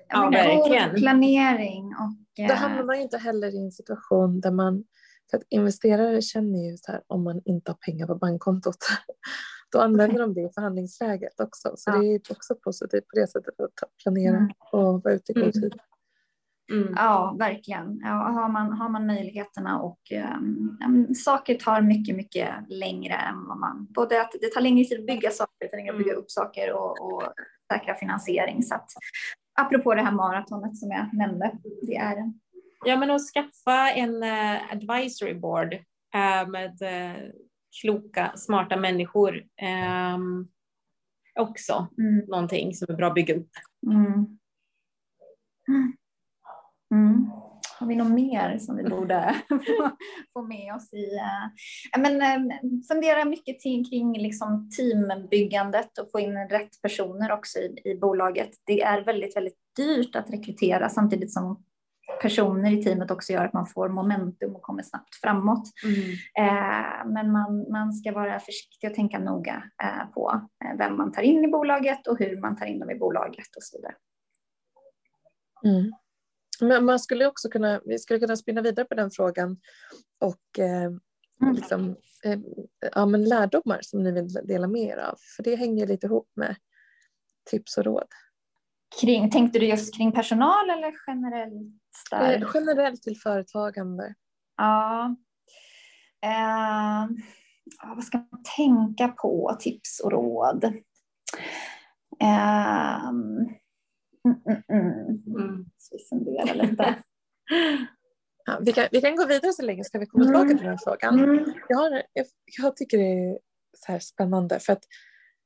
Ja, 0.08 0.20
men 0.22 0.30
verkligen. 0.32 0.90
god 0.90 0.98
planering 0.98 1.84
och... 1.86 2.12
Då 2.36 2.42
eh, 2.52 2.58
hamnar 2.58 2.84
man 2.84 2.96
ju 2.96 3.02
inte 3.02 3.18
heller 3.18 3.54
i 3.54 3.58
en 3.64 3.72
situation 3.72 4.40
där 4.40 4.50
man, 4.50 4.84
för 5.30 5.36
att 5.36 5.42
investerare 5.50 6.22
känner 6.22 6.70
ju 6.70 6.76
så 6.76 6.92
här 6.92 7.02
om 7.06 7.24
man 7.24 7.42
inte 7.44 7.70
har 7.70 7.76
pengar 7.76 8.06
på 8.06 8.14
bankkontot, 8.14 8.76
då 9.72 9.78
använder 9.80 10.18
de 10.20 10.34
det 10.34 10.40
i 10.40 10.48
förhandlingsläget 10.54 11.40
också. 11.40 11.72
Så 11.76 11.90
Ja. 11.90 11.96
det 11.98 12.06
är 12.06 12.20
också 12.30 12.54
positivt 12.54 13.08
på 13.08 13.16
det 13.20 13.26
sättet 13.26 13.60
att 13.60 13.72
planera 14.02 14.36
Mm. 14.36 14.50
och 14.72 15.02
vara 15.04 15.14
ute 15.14 15.32
i 15.32 15.34
god 15.34 15.42
Mm. 15.42 15.52
tid. 15.52 15.64
mm. 15.72 15.78
Ja, 16.96 17.36
verkligen. 17.38 18.00
Ja, 18.02 18.08
har, 18.10 18.48
man, 18.48 18.72
har 18.72 18.88
man 18.88 19.06
möjligheterna 19.06 19.80
och 19.80 20.00
um, 20.36 20.78
um, 20.86 21.14
saker 21.14 21.54
tar 21.54 21.80
mycket, 21.80 22.16
mycket 22.16 22.48
längre 22.68 23.14
än 23.14 23.46
vad 23.46 23.58
man... 23.58 23.86
Både 23.90 24.20
att 24.20 24.32
det 24.40 24.52
tar 24.52 24.60
längre 24.60 24.84
tid 24.84 25.00
att 25.00 25.06
bygga 25.06 25.30
saker, 25.30 25.54
det 25.58 25.68
tar 25.68 25.76
längre 25.76 25.92
att 25.92 25.98
bygga 25.98 26.12
upp 26.12 26.30
saker 26.30 26.72
och, 26.72 27.00
och 27.00 27.22
säkra 27.72 27.94
finansiering. 27.94 28.62
Så 28.62 28.74
att, 28.74 28.90
apropå 29.60 29.94
det 29.94 30.02
här 30.02 30.12
maratonet 30.12 30.76
som 30.76 30.90
jag 30.90 31.14
nämnde, 31.14 31.52
det 31.82 31.96
är 31.96 32.32
Ja, 32.84 32.96
men 32.96 33.10
att 33.10 33.22
skaffa 33.32 33.90
en 33.90 34.22
eh, 34.22 34.72
advisory 34.72 35.34
board 35.34 35.74
eh, 36.14 36.48
med 36.48 36.82
eh, 36.82 37.22
kloka, 37.80 38.32
smarta 38.36 38.76
människor. 38.76 39.44
ehm, 39.62 40.48
också 41.40 41.88
mm, 41.98 42.24
någonting 42.26 42.74
som 42.74 42.92
är 42.92 42.96
bra 42.96 43.06
att 43.06 43.14
bygga 43.14 43.34
upp. 43.34 43.50
mm. 43.86 44.38
Mm. 45.68 45.92
Har 47.78 47.86
vi 47.86 47.96
något 47.96 48.12
mer 48.12 48.58
som 48.58 48.76
vi 48.76 48.82
borde 48.82 49.34
få, 50.32 50.42
med 50.42 50.74
oss 50.74 50.92
i? 50.92 51.16
eh, 51.16 52.00
men, 52.00 52.22
eh, 52.22 52.56
fundera 52.88 53.24
mycket 53.24 53.62
kring 53.62 54.18
liksom 54.18 54.70
teambyggandet 54.70 55.98
och 55.98 56.10
få 56.10 56.20
in 56.20 56.48
rätt 56.48 56.82
personer 56.82 57.32
också 57.32 57.58
i, 57.58 57.80
i 57.84 57.98
bolaget. 57.98 58.50
Det 58.66 58.82
är 58.82 59.04
väldigt, 59.04 59.36
väldigt 59.36 59.58
dyrt 59.76 60.16
att 60.16 60.30
rekrytera 60.30 60.88
samtidigt 60.88 61.32
som 61.32 61.62
personer 62.22 62.72
i 62.72 62.82
teamet 62.82 63.10
också 63.10 63.32
gör 63.32 63.44
att 63.44 63.52
man 63.52 63.66
får 63.66 63.88
momentum 63.88 64.56
och 64.56 64.62
kommer 64.62 64.82
snabbt 64.82 65.14
framåt. 65.14 65.68
Eh, 66.38 67.06
men 67.06 67.32
man, 67.32 67.70
man 67.70 67.92
ska 67.92 68.12
vara 68.12 68.40
försiktig 68.40 68.90
och 68.90 68.96
tänka 68.96 69.18
noga 69.18 69.62
eh, 69.82 70.12
på 70.14 70.40
eh, 70.64 70.78
vem 70.78 70.96
man 70.96 71.12
tar 71.12 71.22
in 71.22 71.44
i 71.44 71.48
bolaget 71.48 72.06
och 72.06 72.18
hur 72.18 72.40
man 72.40 72.56
tar 72.56 72.66
in 72.66 72.78
dem 72.78 72.90
i 72.90 72.94
bolaget 72.94 73.56
och 73.56 73.62
så 73.62 73.78
vidare. 73.78 73.94
Mm. 75.64 75.92
Men 76.60 76.84
man 76.84 77.00
skulle 77.00 77.26
också 77.26 77.48
kunna, 77.48 77.80
vi 77.84 77.98
skulle 77.98 78.20
kunna 78.20 78.36
spinna 78.36 78.62
vidare 78.62 78.86
på 78.86 78.94
den 78.94 79.10
frågan 79.10 79.60
och 80.20 80.58
eh, 80.58 80.90
Mm. 81.42 81.54
liksom, 81.54 81.96
eh, 82.24 82.38
ja, 82.94 83.06
men 83.06 83.24
lärdomar 83.24 83.78
som 83.82 84.02
ni 84.02 84.12
vill 84.12 84.28
dela 84.28 84.66
med 84.66 84.82
er 84.82 84.96
av. 84.96 85.16
För 85.36 85.42
det 85.42 85.56
hänger 85.56 85.86
lite 85.86 86.06
ihop 86.06 86.30
med 86.36 86.56
tips 87.50 87.78
och 87.78 87.84
råd. 87.84 88.06
Kring, 89.00 89.30
tänkte 89.30 89.58
du 89.58 89.66
just 89.66 89.96
kring 89.96 90.12
personal 90.12 90.70
eller 90.70 90.94
generellt? 91.06 91.72
Eh, 92.12 92.50
generellt 92.54 93.02
till 93.02 93.16
företagande. 93.20 94.14
Ja. 94.56 95.16
Eh, 96.22 97.08
ja, 97.82 97.94
vad 97.94 98.04
ska 98.04 98.18
man 98.18 98.42
tänka 98.56 99.08
på? 99.08 99.56
Tips 99.60 100.00
och 100.00 100.12
råd. 100.12 100.64
Um, 102.22 103.48
mm, 104.24 104.40
mm, 104.46 104.62
mm. 104.68 105.40
Mm. 105.40 105.64
Så 105.78 105.96
vi 105.96 106.04
funderar 106.04 106.54
lite. 106.54 106.94
Ja, 108.44 108.58
vi, 108.60 108.72
kan, 108.72 108.88
vi 108.92 109.00
kan 109.00 109.16
gå 109.16 109.26
vidare 109.26 109.52
så 109.52 109.62
länge 109.62 109.84
så 109.84 109.90
kan 109.90 110.00
vi 110.00 110.06
komma 110.06 110.24
tillbaka 110.24 110.48
till 110.48 110.66
den 110.66 110.78
frågan. 110.78 111.18
Mm. 111.18 111.52
Jag, 111.68 111.76
har, 111.76 112.02
jag, 112.12 112.26
jag 112.58 112.76
tycker 112.76 112.98
det 112.98 113.04
är 113.04 113.38
så 113.76 113.92
här 113.92 113.98
spännande 113.98 114.60
för 114.60 114.72
att 114.72 114.84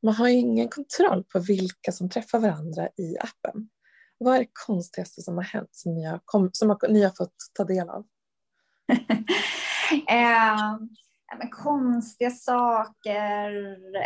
man 0.03 0.15
har 0.15 0.29
ju 0.29 0.35
ingen 0.35 0.69
kontroll 0.69 1.25
på 1.25 1.39
vilka 1.39 1.93
som 1.93 2.11
träffar 2.11 2.39
varandra 2.39 2.89
i 2.97 3.17
appen. 3.19 3.69
Vad 4.19 4.35
är 4.35 4.39
det 4.39 4.51
konstigaste 4.67 5.23
som 5.23 5.37
har 5.37 5.45
hänt 5.45 5.69
som 5.73 5.95
ni 5.95 6.05
har, 6.05 6.21
kom, 6.25 6.51
som 6.53 6.69
har, 6.69 6.89
ni 6.89 7.03
har 7.03 7.11
fått 7.11 7.37
ta 7.55 7.65
del 7.65 7.89
av? 7.89 8.05
Eh, 10.09 10.79
men 11.39 11.51
konstiga 11.51 12.31
saker 12.31 13.51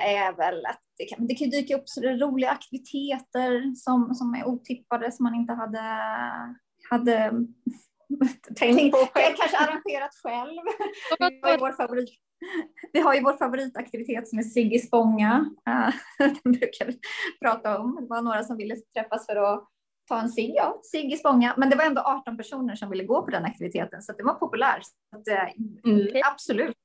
är 0.04 0.36
väl 0.36 0.66
att 0.66 0.82
det 0.98 1.04
kan, 1.04 1.26
det 1.26 1.34
kan 1.34 1.50
dyka 1.50 1.76
upp 1.76 1.88
så 1.88 2.00
det 2.00 2.08
är 2.08 2.18
roliga 2.18 2.50
aktiviteter 2.50 3.74
som, 3.74 4.14
som 4.14 4.34
är 4.34 4.44
otippade 4.44 5.12
som 5.12 5.24
man 5.24 5.34
inte 5.34 5.52
hade, 5.52 5.82
hade 6.90 7.32
tänkt 8.56 8.92
på 8.92 9.08
själv. 9.14 9.34
Kanske 9.36 9.58
arrangerat 9.58 10.14
själv. 10.22 10.60
Vi 11.18 11.40
har 11.42 11.50
ju 11.52 11.58
vår 11.58 11.72
favorit, 11.72 12.10
vi 12.92 13.00
har 13.00 13.14
ju 13.14 13.22
vår 13.22 13.32
favoritaktivitet 13.32 14.28
som 14.28 14.38
är 14.38 14.42
Sigge 14.42 14.78
Spånga. 14.78 15.50
Den 16.18 16.52
brukar 16.52 16.86
vi 16.86 16.98
prata 17.42 17.78
om. 17.78 17.98
Det 18.00 18.06
var 18.06 18.22
några 18.22 18.44
som 18.44 18.56
ville 18.56 18.76
träffas 18.76 19.26
för 19.26 19.36
att 19.36 19.68
ta 20.08 20.20
en 20.20 20.28
cigg, 20.28 20.52
ja, 20.54 20.80
cigg 20.82 21.12
i 21.12 21.16
Spånga. 21.16 21.54
Men 21.56 21.70
det 21.70 21.76
var 21.76 21.84
ändå 21.84 22.02
18 22.02 22.36
personer 22.36 22.76
som 22.76 22.90
ville 22.90 23.04
gå 23.04 23.22
på 23.22 23.30
den 23.30 23.44
aktiviteten, 23.44 24.02
så 24.02 24.12
att 24.12 24.18
det 24.18 24.24
var 24.24 24.34
populär. 24.34 24.80
Så 25.10 25.18
att, 25.18 25.28
eh, 25.28 25.54
Mm. 25.84 26.22
Absolut. 26.24 26.76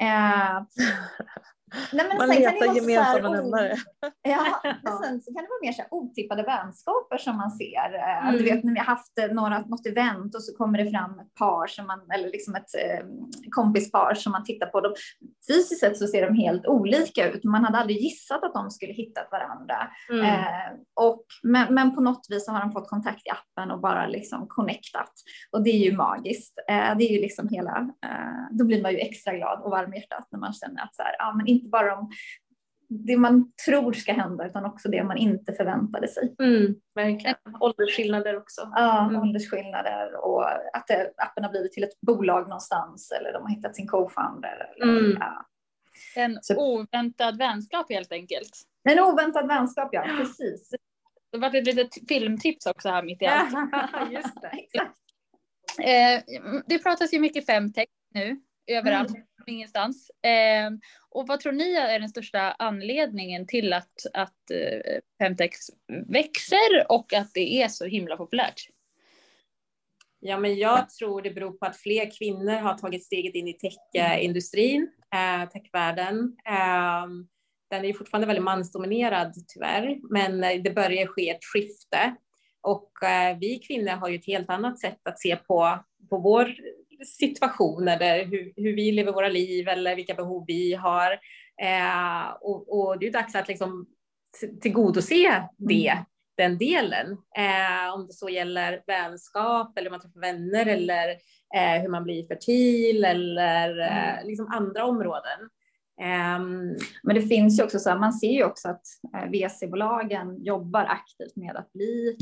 Eh, 0.00 0.62
nej, 1.92 2.06
men 2.08 2.18
Man 2.18 2.28
letar 2.28 2.74
gemensamma 2.74 3.28
nämnare. 3.28 3.76
Ja, 4.22 4.60
men 4.82 4.98
sen 4.98 5.22
så 5.22 5.34
kan 5.34 5.42
det 5.42 5.48
vara 5.48 5.62
mer 5.62 5.72
så 5.72 5.82
här 5.82 5.94
otippade 5.94 6.42
vänskaper 6.42 7.18
som 7.18 7.36
man 7.36 7.50
ser. 7.50 7.94
Eh, 7.94 8.28
Mm. 8.28 8.38
Du 8.38 8.44
vet 8.44 8.64
när 8.64 8.72
vi 8.72 8.78
har 8.78 8.86
haft 8.86 9.18
eh, 9.18 9.26
några, 9.26 9.60
något 9.60 9.86
event 9.86 10.34
och 10.34 10.42
så 10.42 10.56
kommer 10.56 10.84
det 10.84 10.90
fram 10.90 11.18
ett 11.18 11.34
par 11.34 11.66
som 11.66 11.86
man, 11.86 12.10
eller 12.14 12.30
liksom 12.30 12.54
ett 12.54 12.74
eh, 12.74 13.06
kompispar 13.50 14.14
som 14.14 14.32
man 14.32 14.44
tittar 14.44 14.66
på. 14.66 14.80
Dem. 14.80 14.94
Fysiskt 15.48 15.80
sett 15.80 15.98
så 15.98 16.06
ser 16.06 16.26
de 16.26 16.34
helt 16.34 16.66
olika 16.66 17.30
ut. 17.30 17.44
Man 17.44 17.64
hade 17.64 17.78
aldrig 17.78 17.98
gissat 17.98 18.44
att 18.44 18.54
de 18.54 18.70
skulle 18.70 18.92
hittat 18.92 19.28
varandra. 19.30 19.76
Mm. 20.10 20.24
Eh, 20.24 20.70
och, 20.94 21.24
men, 21.42 21.74
men 21.74 21.94
på 21.94 22.00
något 22.00 22.26
vis 22.28 22.44
så 22.44 22.52
har 22.52 22.60
de 22.60 22.72
fått 22.72 22.88
kontakt 22.88 23.26
i 23.26 23.30
appen 23.30 23.70
och 23.70 23.80
bara 23.80 24.06
liksom 24.06 24.46
connectat. 24.48 25.12
Och 25.52 25.62
det 25.62 25.70
är 25.70 25.90
ju 25.90 25.96
magiskt. 25.96 26.58
Eh, 26.68 26.96
det 26.98 27.04
är 27.04 27.12
ju 27.12 27.20
liksom 27.20 27.48
hela, 27.48 27.78
eh, 28.06 28.46
då 28.50 28.64
blir 28.64 28.82
man 28.82 28.92
ju 28.92 28.98
extra 28.98 29.32
glad 29.36 29.60
och 29.62 29.70
varm 29.70 29.94
i 29.94 29.96
hjärtat 29.96 30.28
när 30.30 30.38
man 30.38 30.52
känner 30.52 30.82
att 30.82 30.94
så 30.94 31.02
här, 31.02 31.16
ja, 31.18 31.34
men 31.36 31.48
inte 31.58 31.68
bara 31.68 31.96
om 31.96 32.10
det 32.90 33.16
man 33.16 33.52
tror 33.66 33.92
ska 33.92 34.12
hända 34.12 34.46
utan 34.46 34.64
också 34.64 34.88
det 34.88 35.04
man 35.04 35.16
inte 35.16 35.52
förväntade 35.52 36.08
sig. 36.08 36.34
Mm, 36.38 36.74
verkligen. 36.94 37.36
Åldersskillnader 37.60 38.36
också. 38.36 38.72
Ja, 38.74 39.08
Mm. 39.08 39.20
åldersskillnader 39.22 40.24
och 40.24 40.48
att 40.76 40.86
det, 40.86 41.12
appen 41.16 41.44
har 41.44 41.50
blivit 41.50 41.72
till 41.72 41.84
ett 41.84 42.00
bolag 42.00 42.42
någonstans 42.48 43.10
eller 43.20 43.32
de 43.32 43.42
har 43.42 43.48
hittat 43.50 43.76
sin 43.76 43.88
co-founder. 43.88 44.72
Mm. 44.82 45.16
ja. 45.20 45.46
En 46.16 46.38
Så- 46.42 46.56
oväntad 46.74 47.38
vänskap 47.38 47.86
helt 47.92 48.12
enkelt. 48.12 48.50
En 48.88 48.98
oväntad 49.00 49.48
vänskap, 49.48 49.88
ja. 49.92 50.02
Precis. 50.18 50.70
Det 51.32 51.38
var 51.38 51.54
ett 51.56 51.66
litet 51.66 52.08
filmtips 52.08 52.66
också 52.66 52.88
här 52.88 53.02
mitt 53.02 53.22
i 53.22 53.26
allt. 53.26 53.52
Ja, 53.72 54.08
just 54.10 54.40
det. 54.40 54.48
Exakt. 54.48 54.94
Eh, 55.78 56.22
det 56.66 56.78
pratas 56.78 57.14
ju 57.14 57.20
mycket 57.20 57.46
femtech 57.46 57.86
nu, 58.14 58.40
överallt, 58.66 59.10
Mm 59.10 59.22
ingenstans. 59.48 60.10
Eh, 60.10 60.70
och 61.10 61.26
vad 61.26 61.40
tror 61.40 61.52
ni 61.52 61.74
är 61.74 62.00
den 62.00 62.08
största 62.08 62.40
anledningen 62.58 63.46
till 63.46 63.72
att, 63.72 63.92
att 64.14 64.50
eh, 64.50 65.00
Femtex 65.18 65.56
växer 66.06 66.92
och 66.92 67.12
att 67.12 67.34
det 67.34 67.62
är 67.62 67.68
så 67.68 67.84
himla 67.84 68.16
populärt? 68.16 68.68
Ja, 70.20 70.38
men 70.38 70.58
jag 70.58 70.90
tror 70.90 71.22
det 71.22 71.30
beror 71.30 71.52
på 71.52 71.66
att 71.66 71.76
fler 71.76 72.18
kvinnor 72.18 72.56
har 72.56 72.74
tagit 72.74 73.04
steget 73.04 73.34
in 73.34 73.48
i 73.48 73.52
techindustrin, 73.52 74.90
eh, 75.14 75.48
techvärlden. 75.48 76.36
Eh, 76.46 77.06
den 77.70 77.84
är 77.84 77.88
ju 77.88 77.94
fortfarande 77.94 78.26
väldigt 78.26 78.44
mansdominerad 78.44 79.34
tyvärr, 79.48 79.98
men 80.10 80.44
eh, 80.44 80.62
det 80.62 80.70
börjar 80.70 81.06
ske 81.06 81.30
ett 81.30 81.44
skifte. 81.44 82.14
Och 82.60 83.02
eh, 83.02 83.38
vi 83.38 83.58
kvinnor 83.58 83.90
har 83.90 84.08
ju 84.08 84.16
ett 84.16 84.26
helt 84.26 84.50
annat 84.50 84.80
sätt 84.80 85.00
att 85.04 85.20
se 85.20 85.36
på, 85.36 85.84
på 86.10 86.18
vår 86.18 86.54
situation 87.06 87.88
eller 87.88 88.24
hur, 88.24 88.52
hur 88.56 88.76
vi 88.76 88.92
lever 88.92 89.12
våra 89.12 89.28
liv 89.28 89.68
eller 89.68 89.96
vilka 89.96 90.14
behov 90.14 90.44
vi 90.46 90.74
har. 90.74 91.12
Eh, 91.62 92.30
och, 92.40 92.78
och 92.78 92.98
det 92.98 93.06
är 93.06 93.12
dags 93.12 93.34
att 93.34 93.48
liksom 93.48 93.86
tillgodose 94.60 95.44
det 95.56 96.04
den 96.36 96.58
delen. 96.58 97.10
Eh, 97.36 97.94
om 97.94 98.06
det 98.06 98.12
så 98.12 98.28
gäller 98.28 98.82
vänskap 98.86 99.78
eller 99.78 99.90
man 99.90 100.00
träffar 100.00 100.20
vänner 100.20 100.66
eller 100.66 101.08
eh, 101.56 101.82
hur 101.82 101.88
man 101.88 102.04
blir 102.04 102.26
fertil 102.26 103.04
eller 103.04 103.78
eh, 103.78 104.26
liksom 104.26 104.46
andra 104.46 104.84
områden. 104.84 105.40
Ehm, 106.00 106.76
Men 107.02 107.14
det 107.14 107.22
finns 107.22 107.58
ju 107.58 107.64
också 107.64 107.78
så 107.78 107.90
här, 107.90 107.98
man 107.98 108.12
ser 108.12 108.32
ju 108.32 108.44
också 108.44 108.68
att 108.68 108.82
eh, 109.14 109.30
VC-bolagen 109.30 110.44
jobbar 110.44 110.84
aktivt 110.84 111.36
med 111.36 111.56
att 111.56 111.72
bli 111.72 112.16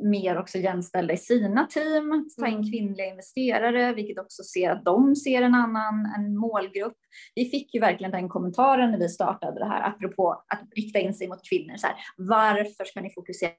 mer 0.00 0.38
också 0.38 0.58
jämställda 0.58 1.14
i 1.14 1.16
sina 1.16 1.66
team, 1.66 2.28
ta 2.38 2.46
in 2.46 2.70
kvinnliga 2.70 3.06
investerare, 3.06 3.94
vilket 3.94 4.18
också 4.18 4.42
ser 4.42 4.70
att 4.70 4.84
de 4.84 5.16
ser 5.16 5.42
en 5.42 5.54
annan 5.54 6.06
en 6.16 6.36
målgrupp. 6.36 6.96
Vi 7.34 7.44
fick 7.44 7.74
ju 7.74 7.80
verkligen 7.80 8.12
den 8.12 8.28
kommentaren 8.28 8.90
när 8.90 8.98
vi 8.98 9.08
startade 9.08 9.58
det 9.58 9.68
här, 9.68 9.88
apropå 9.88 10.44
att 10.48 10.62
rikta 10.76 10.98
in 10.98 11.14
sig 11.14 11.28
mot 11.28 11.48
kvinnor. 11.48 11.76
Så 11.76 11.86
här, 11.86 11.96
varför 12.16 12.84
ska 12.84 13.00
ni 13.00 13.10
fokusera 13.10 13.50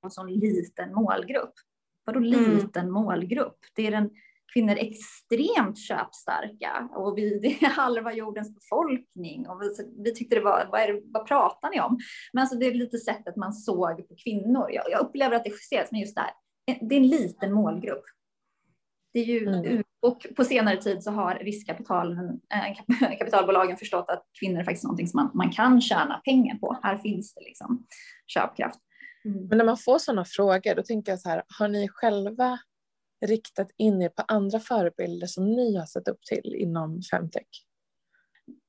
på 0.00 0.06
en 0.06 0.10
sån 0.10 0.32
liten 0.32 0.94
målgrupp? 0.94 1.52
Vadå 2.04 2.20
liten 2.20 2.90
målgrupp? 2.90 3.58
Det 3.74 3.86
är 3.86 3.90
den 3.90 4.10
kvinnor 4.56 4.76
extremt 4.78 5.78
köpstarka 5.78 6.88
och 6.94 7.18
vi, 7.18 7.38
det 7.38 7.64
är 7.64 7.70
halva 7.70 8.12
jordens 8.12 8.54
befolkning. 8.54 9.48
Och 9.48 9.62
vi, 9.62 9.68
vi 10.04 10.14
tyckte 10.14 10.36
det 10.36 10.40
var, 10.40 10.68
vad, 10.72 10.80
är 10.80 10.92
det, 10.92 11.00
vad 11.04 11.26
pratar 11.26 11.70
ni 11.70 11.80
om? 11.80 11.98
Men 12.32 12.40
alltså 12.40 12.56
det 12.58 12.66
är 12.66 12.74
lite 12.74 12.98
sättet 12.98 13.36
man 13.36 13.52
såg 13.52 14.08
på 14.08 14.14
kvinnor. 14.24 14.70
Jag, 14.70 14.84
jag 14.90 15.00
upplever 15.00 15.36
att 15.36 15.44
det 15.44 15.50
justeras, 15.50 15.90
men 15.90 16.00
just 16.00 16.14
det 16.14 16.20
här, 16.20 16.30
det 16.88 16.94
är 16.94 17.00
en 17.00 17.08
liten 17.08 17.52
målgrupp. 17.52 18.04
Det 19.12 19.20
är 19.20 19.24
ju, 19.24 19.48
Mm. 19.48 19.82
Och 20.02 20.26
på 20.36 20.44
senare 20.44 20.76
tid 20.76 21.02
så 21.02 21.10
har 21.10 21.34
riskkapitalen, 21.34 22.40
äh, 22.54 23.18
kapitalbolagen 23.18 23.76
förstått 23.76 24.10
att 24.10 24.24
kvinnor 24.40 24.60
är 24.60 24.64
faktiskt 24.64 24.84
någonting 24.84 25.08
som 25.08 25.18
man, 25.18 25.30
man 25.34 25.52
kan 25.52 25.80
tjäna 25.80 26.20
pengar 26.24 26.58
på. 26.58 26.78
Här 26.82 26.96
finns 26.96 27.34
det 27.34 27.40
liksom 27.40 27.86
köpkraft. 28.26 28.80
Men 29.48 29.58
när 29.58 29.64
man 29.64 29.76
får 29.76 29.98
sådana 29.98 30.24
frågor 30.24 30.74
då 30.74 30.82
tänker 30.82 31.12
jag 31.12 31.20
så 31.20 31.28
här, 31.28 31.42
har 31.58 31.68
ni 31.68 31.88
själva 31.88 32.58
riktat 33.20 33.70
in 33.76 34.02
er 34.02 34.08
på 34.08 34.22
andra 34.28 34.60
förebilder 34.60 35.26
som 35.26 35.50
ni 35.50 35.76
har 35.76 35.86
sett 35.86 36.08
upp 36.08 36.22
till 36.22 36.54
inom 36.54 37.02
femtech? 37.02 37.65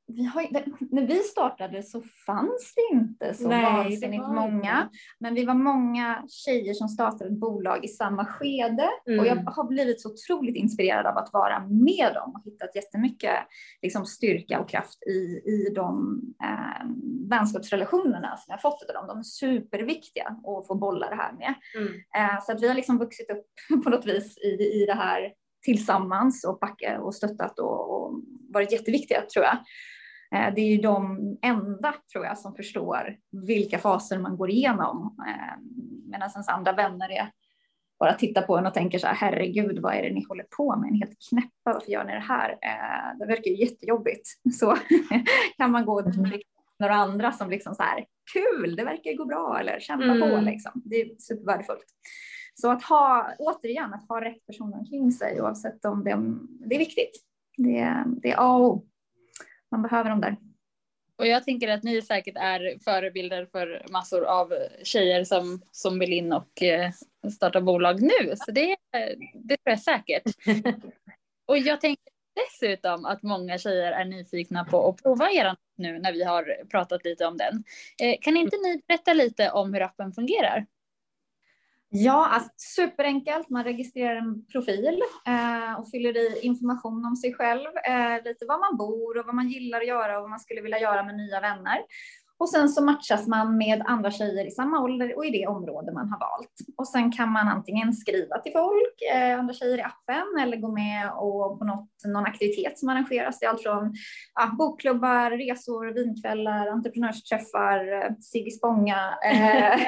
Vi 0.08 0.24
har, 0.24 0.48
när 0.96 1.08
vi 1.08 1.20
startade 1.20 1.84
så 1.84 2.02
fanns 2.26 2.74
det 2.76 2.96
inte 2.96 3.34
så 3.34 3.48
Nej, 3.48 3.64
vansinnigt 3.64 4.24
var 4.24 4.34
många. 4.34 4.90
Men 5.20 5.34
vi 5.34 5.46
var 5.46 5.54
många 5.54 6.24
tjejer 6.28 6.74
som 6.74 6.88
startade 6.88 7.30
ett 7.30 7.40
bolag 7.40 7.86
i 7.86 7.88
samma 7.88 8.26
skede. 8.26 8.90
Mm. 9.08 9.20
Och 9.20 9.28
jag 9.28 9.36
har 9.36 9.68
blivit 9.68 10.02
så 10.02 10.10
otroligt 10.12 10.56
inspirerad 10.56 11.06
av 11.06 11.18
att 11.18 11.34
vara 11.34 11.60
med 11.60 12.14
dem 12.14 12.36
och 12.36 12.42
hittat 12.46 12.76
jättemycket 12.76 13.34
liksom, 13.82 14.06
styrka 14.06 14.60
och 14.60 14.70
kraft 14.70 15.04
i, 15.04 15.42
i 15.46 15.72
de 15.76 16.22
eh, 16.44 16.88
vänskapsrelationerna 17.30 18.38
som 18.38 18.52
jag 18.52 18.62
fått 18.62 18.84
av 18.90 18.94
dem. 18.94 19.08
De 19.08 19.20
är 19.20 19.24
superviktiga 19.24 20.28
att 20.28 20.68
få 20.68 20.76
bolla 20.76 21.10
det 21.10 21.16
här 21.16 21.34
med. 21.34 21.54
mm. 21.76 21.94
Eh, 22.18 22.42
så 22.42 22.52
att 22.52 22.62
vi 22.62 22.68
har 22.68 22.76
liksom 22.76 22.98
vuxit 22.98 23.30
upp 23.30 23.84
på 23.84 23.90
något 23.90 24.06
vis 24.06 24.38
i, 24.38 24.82
i 24.82 24.86
det 24.86 24.96
här 24.96 25.32
tillsammans 25.66 26.46
och 26.46 26.60
backat 26.60 27.02
och 27.02 27.16
stöttat 27.16 27.60
och, 27.60 27.94
och 27.94 28.22
varit 28.50 28.72
jätteviktiga 28.72 29.22
tror 29.22 29.46
jag. 29.46 29.58
Eh, 30.32 30.54
Det 30.56 30.62
är 30.62 30.68
ju 30.76 30.78
de 30.78 31.18
enda, 31.42 31.94
tror 32.12 32.26
jag, 32.26 32.38
som 32.38 32.56
förstår 32.56 33.18
vilka 33.32 33.80
faser 33.80 34.20
man 34.20 34.38
går 34.38 34.50
igenom. 34.50 35.16
Eh, 35.28 35.62
Medan 36.10 36.30
ens 36.36 36.48
andra 36.48 36.72
vänner 36.74 37.10
är 37.12 37.32
bara 38.00 38.14
tittar 38.14 38.42
på 38.42 38.58
en 38.58 38.66
och 38.66 38.74
tänker 38.74 39.00
så 39.00 39.08
här, 39.08 39.14
herregud, 39.16 39.80
vad 39.80 39.94
är 39.96 40.04
det 40.04 40.14
ni 40.14 40.26
håller 40.28 40.46
på 40.58 40.76
med? 40.76 40.92
Ni 40.92 40.98
är 41.02 41.06
helt 41.06 41.18
knäppa, 41.30 41.50
varför 41.74 41.92
gör 41.92 42.04
ni 42.04 42.12
det 42.14 42.20
här? 42.20 42.50
Eh, 42.52 43.18
Det 43.20 43.26
verkar 43.26 43.52
ju 43.52 43.58
jättejobbigt. 43.58 44.28
Så 44.60 44.76
kan 45.58 45.72
man 45.72 45.86
gå 45.86 46.02
till 46.12 46.42
några 46.80 46.96
andra 46.96 47.32
som 47.32 47.50
liksom 47.50 47.76
så 47.76 47.84
här, 47.84 48.06
kul, 48.34 48.76
det 48.76 48.84
verkar 48.84 49.14
gå 49.18 49.26
bra, 49.26 49.58
eller 49.60 49.80
kämpa 49.80 50.06
på 50.06 50.26
Mm. 50.36 50.46
liksom. 50.46 50.72
Det 50.86 51.02
är 51.02 51.10
supervärdefullt. 51.20 51.86
Så 52.62 52.72
att 52.72 52.84
ha, 52.84 53.28
återigen, 53.40 53.94
att 53.94 54.08
ha 54.10 54.22
rätt 54.22 54.46
personer 54.46 54.78
omkring 54.78 55.12
sig, 55.12 55.42
oavsett 55.42 55.86
om 55.86 56.04
det, 56.04 56.16
det 56.70 56.76
är 56.76 56.80
viktigt. 56.80 57.12
Det, 57.58 58.04
det 58.22 58.32
är 58.32 58.36
A 58.38 58.56
och 58.56 58.66
O. 58.76 58.86
Man 59.72 59.82
behöver 59.82 60.10
dem 60.10 60.22
där. 60.22 60.38
Och 61.18 61.28
jag 61.28 61.44
tänker 61.44 61.68
att 61.68 61.84
ni 61.84 62.02
säkert 62.02 62.36
är 62.38 62.84
förebilder 62.84 63.46
för 63.46 63.86
massor 63.92 64.26
av 64.26 64.54
tjejer 64.84 65.24
som, 65.24 65.62
som 65.72 66.00
vill 66.00 66.14
in 66.14 66.34
och 66.34 66.64
eh, 66.64 66.92
starta 67.36 67.62
bolag 67.62 68.02
nu. 68.02 68.36
Så 68.36 68.52
det, 68.52 68.76
det 69.34 69.58
tror 69.58 69.72
jag 69.72 69.80
säkert. 69.80 70.24
Och 71.48 71.58
jag 71.58 71.82
tänker 71.82 72.04
dessutom 72.36 73.06
att 73.06 73.24
många 73.24 73.58
tjejer 73.58 73.92
är 73.92 74.06
nyfikna 74.06 74.66
på 74.66 74.90
att 74.90 75.04
prova 75.04 75.32
er 75.32 75.56
nu 75.78 76.00
när 76.00 76.14
vi 76.14 76.24
har 76.24 76.66
pratat 76.72 77.06
lite 77.06 77.26
om 77.26 77.38
den. 77.38 77.64
Eh, 78.02 78.16
kan 78.22 78.38
inte 78.38 78.58
ni 78.58 78.82
berätta 78.88 79.14
lite 79.14 79.52
om 79.52 79.74
hur 79.74 79.82
appen 79.82 80.14
fungerar? 80.14 80.66
Ja, 81.90 82.28
alltså, 82.28 82.50
superenkelt. 82.58 83.50
Man 83.50 83.64
registrerar 83.64 84.16
en 84.16 84.46
profil 84.46 85.02
eh, 85.28 85.80
och 85.80 85.90
fyller 85.90 86.18
i 86.18 86.40
information 86.42 87.06
om 87.06 87.16
sig 87.16 87.34
själv, 87.34 87.68
eh, 87.88 88.24
lite 88.24 88.46
var 88.46 88.60
man 88.60 88.78
bor 88.78 89.18
och 89.18 89.26
vad 89.26 89.36
man 89.36 89.50
gillar 89.50 89.82
att 89.82 89.88
göra 89.88 90.16
och 90.16 90.22
vad 90.22 90.30
man 90.30 90.40
skulle 90.40 90.62
vilja 90.62 90.80
göra 90.80 91.04
med 91.04 91.16
nya 91.16 91.40
vänner. 91.42 91.80
Och 92.40 92.50
sen 92.50 92.70
så 92.70 92.84
matchas 92.84 93.28
man 93.28 93.58
med 93.58 93.84
andra 93.86 94.12
tjejer 94.12 94.48
i 94.48 94.52
samma 94.52 94.80
ålder 94.80 95.18
och 95.18 95.26
i 95.26 95.30
det 95.30 95.48
område 95.48 95.94
man 95.94 96.10
har 96.10 96.20
valt. 96.20 96.54
Och 96.78 96.88
sen 96.88 97.12
kan 97.12 97.32
man 97.32 97.48
antingen 97.48 97.94
skriva 97.94 98.38
till 98.38 98.52
folk, 98.52 99.02
eh, 99.14 99.40
andra 99.40 99.54
tjejer 99.54 99.78
i 99.78 99.82
appen, 99.82 100.42
eller 100.42 100.58
gå 100.58 100.72
med 100.72 101.12
och 101.12 101.60
på 101.60 101.66
något, 101.66 101.90
någon 102.06 102.26
aktivitet 102.26 102.80
som 102.80 102.90
arrangeras. 102.90 103.40
Det 103.40 103.46
är 103.46 103.50
allt 103.50 103.64
från 103.64 103.94
ja, 104.36 104.56
bokklubbar, 104.58 105.32
resor, 105.32 105.94
vinkvällar, 105.94 106.68
entreprenörsträffar, 106.68 107.94
eh, 107.94 108.16
Sigge 108.20 108.52
Spånga, 108.52 109.18
eh, 109.26 109.80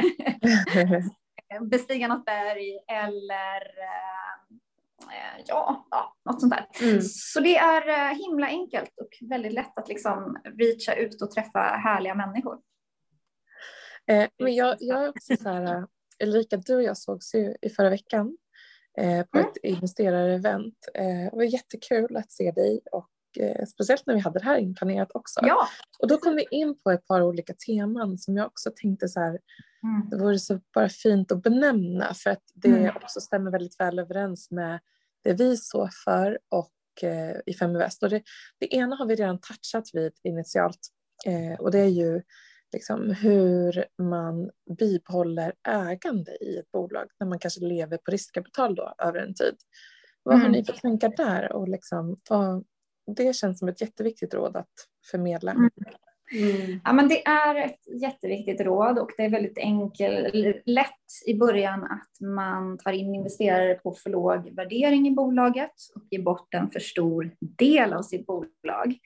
bestiga 1.62 2.08
något 2.08 2.26
berg 2.26 2.80
eller 2.88 3.62
eh, 3.62 4.58
Eh, 5.02 5.44
ja, 5.48 5.88
ja, 5.92 6.16
något 6.26 6.42
sånt 6.42 6.54
där. 6.54 6.68
Mm. 6.82 7.02
Så 7.02 7.40
det 7.40 7.58
är 7.58 7.90
eh, 7.90 8.18
himla 8.18 8.48
enkelt 8.48 8.92
och 9.02 9.30
väldigt 9.30 9.54
lätt 9.54 9.78
att 9.78 9.88
liksom 9.88 10.38
reacha 10.44 10.94
ut 10.94 11.22
och 11.22 11.32
träffa 11.32 11.60
härliga 11.60 12.16
människor. 12.16 12.60
Eh, 14.08 14.30
men 14.40 14.56
jag, 14.56 14.76
jag 14.80 15.04
är 15.04 15.10
också 15.10 15.36
så 15.36 15.50
här, 15.50 15.88
Ulrika, 16.24 16.58
du 16.58 16.76
och 16.76 16.84
jag 16.84 16.98
sågs 16.98 17.36
ju 17.36 17.56
i 17.62 17.70
förra 17.70 17.90
veckan 17.90 18.38
eh, 18.98 19.26
på 19.26 19.38
mm. 19.38 19.50
ett 19.50 19.58
investerarevent. 19.64 20.90
Eh, 20.94 21.04
det 21.06 21.32
var 21.34 21.44
jättekul 21.44 22.18
att 22.18 22.32
se 22.32 22.52
dig 22.52 22.82
och 22.92 23.10
speciellt 23.74 24.06
när 24.06 24.14
vi 24.14 24.20
hade 24.20 24.40
det 24.40 24.46
här 24.46 24.58
inplanerat 24.58 25.12
också. 25.14 25.40
Ja. 25.44 25.68
Och 26.00 26.08
då 26.08 26.18
kom 26.18 26.36
vi 26.36 26.46
in 26.52 26.82
på 26.84 26.92
ett 26.92 27.08
par 27.08 27.22
olika 27.22 27.54
teman 27.68 28.18
som 28.18 28.38
jag 28.38 28.48
också 28.48 28.72
tänkte 28.76 29.08
så 29.08 29.20
här, 29.20 29.40
mm. 29.84 30.10
det 30.10 30.18
vore 30.18 30.40
så 30.40 30.60
bara 30.74 30.90
fint 30.90 31.32
att 31.32 31.44
benämna 31.44 32.14
för 32.14 32.30
att 32.30 32.44
det 32.54 32.68
mm. 32.68 32.96
också 32.96 33.22
stämmer 33.22 33.52
väldigt 33.52 33.80
väl 33.80 34.00
överens 34.00 34.52
med 34.52 34.80
det 35.24 35.34
vi 35.34 35.58
står 35.58 35.90
för 36.06 36.40
och 36.50 37.04
eh, 37.04 37.36
i 37.46 37.54
Fem 37.54 37.74
Väst. 37.74 38.04
Och 38.04 38.10
det, 38.10 38.24
det 38.60 38.76
ena 38.76 38.96
har 38.96 39.06
vi 39.06 39.16
redan 39.16 39.40
touchat 39.40 39.90
vid 39.94 40.14
initialt 40.24 40.80
eh, 41.26 41.60
och 41.60 41.72
det 41.72 41.80
är 41.80 41.90
ju 41.90 42.22
liksom 42.74 43.12
hur 43.12 43.86
man 44.02 44.50
bibehåller 44.80 45.54
ägande 45.68 46.32
i 46.44 46.58
ett 46.58 46.72
bolag 46.72 47.08
när 47.20 47.28
man 47.28 47.40
kanske 47.40 47.62
lever 47.62 47.98
på 47.98 48.12
riskkapital 48.12 48.76
då 48.76 48.94
över 48.98 49.20
en 49.20 49.34
tid. 49.34 49.56
Vad 50.24 50.36
mm. 50.36 50.46
har 50.46 50.52
ni 50.52 50.66
för 50.66 50.74
tankar 50.74 51.14
där? 51.18 51.52
Och 51.52 51.68
liksom, 51.68 52.20
vad, 52.30 52.66
det 53.16 53.36
känns 53.36 53.60
som 53.60 53.68
ett 53.68 53.82
jätteviktigt 53.82 54.34
råd 54.34 54.56
att 54.56 54.74
förmedla. 55.12 55.52
Mm. 55.52 55.70
Mm. 56.32 56.80
Ja, 56.84 56.94
men 56.94 57.08
det 57.08 57.28
är 57.28 57.56
ett 57.56 58.02
jätteviktigt 58.02 58.62
råd 58.62 59.00
och 59.00 59.12
det 59.18 59.24
är 59.24 59.30
väldigt 59.30 59.58
enkelt, 59.58 60.34
lätt 60.66 61.26
i 61.28 61.34
början 61.34 61.84
att 61.84 62.28
man 62.28 62.78
tar 62.78 62.92
in 62.92 63.16
investerare 63.16 63.76
på 63.76 63.94
för 63.94 64.10
låg 64.10 64.56
värdering 64.56 65.08
i 65.08 65.12
bolaget 65.12 65.74
och 65.96 66.04
ger 66.12 66.22
bort 66.22 66.54
en 66.54 66.70
för 66.70 66.80
stor 66.80 67.32
del 67.40 67.94
av 67.94 68.02
sitt 68.02 68.26
bolag. 68.26 68.98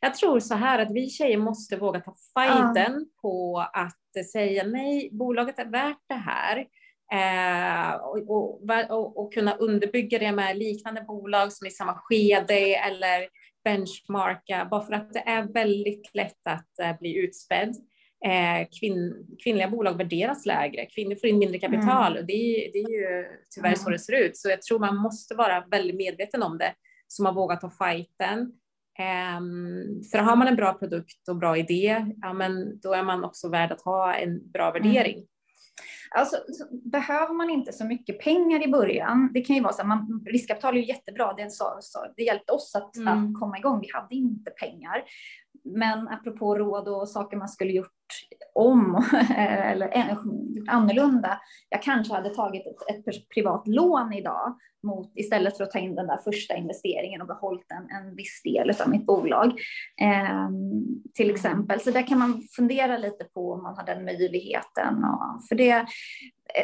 Jag 0.00 0.14
tror 0.14 0.40
så 0.40 0.54
här 0.54 0.78
att 0.78 0.90
vi 0.90 1.10
tjejer 1.10 1.38
måste 1.38 1.76
våga 1.76 2.00
ta 2.00 2.14
fighten 2.34 2.94
uh. 2.94 3.02
på 3.22 3.66
att 3.72 4.26
säga 4.32 4.64
nej, 4.64 5.08
bolaget 5.12 5.58
är 5.58 5.70
värt 5.70 6.02
det 6.08 6.14
här. 6.14 6.66
Eh, 7.12 7.94
och, 7.94 8.30
och, 8.90 9.18
och, 9.18 9.34
kunna 9.34 9.54
underbygga 9.54 10.18
det 10.18 10.32
med 10.32 10.58
liknande 10.58 11.02
bolag 11.02 11.52
som 11.52 11.64
är 11.64 11.70
i 11.70 11.74
samma 11.74 11.94
skede 11.94 12.74
eller 12.74 13.28
benchmarka, 13.66 14.68
bara 14.70 14.82
för 14.82 14.92
att 14.92 15.12
det 15.12 15.28
är 15.28 15.52
väldigt 15.52 16.14
lätt 16.14 16.46
att 16.46 16.78
eh, 16.82 16.98
bli 16.98 17.16
utspädd. 17.16 17.74
Eh, 18.26 18.68
kvinn, 18.80 19.26
kvinnliga 19.44 19.68
bolag 19.68 19.98
värderas 19.98 20.46
lägre, 20.46 20.86
kvinnor 20.86 21.14
får 21.14 21.28
in 21.28 21.38
mindre 21.38 21.58
kapital 21.58 22.12
mm. 22.12 22.20
och 22.20 22.26
det, 22.26 22.70
det, 22.72 22.78
är 22.78 22.90
ju 22.90 23.26
tyvärr 23.54 23.68
mm. 23.68 23.78
så 23.78 23.90
det 23.90 23.98
ser 23.98 24.24
ut. 24.24 24.36
Så 24.36 24.48
jag 24.48 24.62
tror 24.62 24.78
man 24.78 24.96
måste 24.96 25.34
vara 25.34 25.64
väldigt 25.70 25.96
medveten 25.96 26.42
om 26.42 26.58
det 26.58 26.74
som 27.08 27.26
har 27.26 27.32
vågat 27.32 27.60
ta 27.60 27.70
fighten. 27.70 28.38
Um, 29.38 30.02
för 30.10 30.18
har 30.18 30.36
man 30.36 30.48
en 30.48 30.56
bra 30.56 30.72
produkt 30.72 31.28
och 31.28 31.36
bra 31.36 31.56
idé, 31.56 32.06
ja, 32.22 32.32
men 32.32 32.80
då 32.80 32.92
är 32.92 33.02
man 33.02 33.24
också 33.24 33.48
värd 33.48 33.72
att 33.72 33.82
ha 33.82 34.14
en 34.14 34.50
bra 34.50 34.70
mm. 34.70 34.82
värdering. 34.82 35.26
Alltså, 36.16 36.36
behöver 36.70 37.34
man 37.34 37.50
inte 37.50 37.72
så 37.72 37.84
mycket 37.84 38.18
pengar 38.20 38.64
i 38.64 38.70
början, 38.70 39.30
det 39.34 39.40
kan 39.40 39.56
ju 39.56 39.62
vara 39.62 39.72
så 39.72 39.82
att 39.82 40.26
riskkapital 40.26 40.76
är 40.76 40.80
ju 40.80 40.86
jättebra, 40.86 41.32
det, 41.32 41.50
så, 41.50 41.78
så, 41.80 42.06
det 42.16 42.22
hjälpte 42.22 42.52
oss 42.52 42.74
att, 42.74 42.96
mm. 42.96 43.08
att 43.08 43.40
komma 43.40 43.58
igång, 43.58 43.80
vi 43.80 43.90
hade 43.92 44.14
inte 44.14 44.50
pengar. 44.50 45.04
Men 45.64 46.08
apropå 46.08 46.58
råd 46.58 46.88
och 46.88 47.08
saker 47.08 47.36
man 47.36 47.48
skulle 47.48 47.72
gjort 47.72 47.95
om 48.54 49.04
eller 49.36 50.16
annorlunda. 50.68 51.40
Jag 51.68 51.82
kanske 51.82 52.14
hade 52.14 52.34
tagit 52.34 52.66
ett, 52.66 53.06
ett, 53.06 53.28
privat 53.28 53.68
lån 53.68 54.12
idag 54.12 54.58
mot, 54.82 55.12
istället 55.14 55.56
för 55.56 55.64
att 55.64 55.70
ta 55.70 55.78
in 55.78 55.94
den 55.94 56.06
där 56.06 56.16
första 56.16 56.56
investeringen 56.56 57.20
och 57.20 57.26
behållit 57.26 57.66
en, 57.70 57.90
en 57.96 58.16
viss 58.16 58.42
del 58.42 58.70
av 58.82 58.88
mitt 58.88 59.06
bolag. 59.06 59.46
Eh, 60.00 60.48
till 61.14 61.30
exempel. 61.30 61.80
Så 61.80 61.90
där 61.90 62.06
kan 62.06 62.18
man 62.18 62.42
fundera 62.56 62.98
lite 62.98 63.24
på 63.24 63.52
om 63.52 63.62
man 63.62 63.76
har 63.76 63.86
den 63.86 64.04
möjligheten. 64.04 65.04
Och, 65.04 65.48
för 65.48 65.54
det 65.54 65.86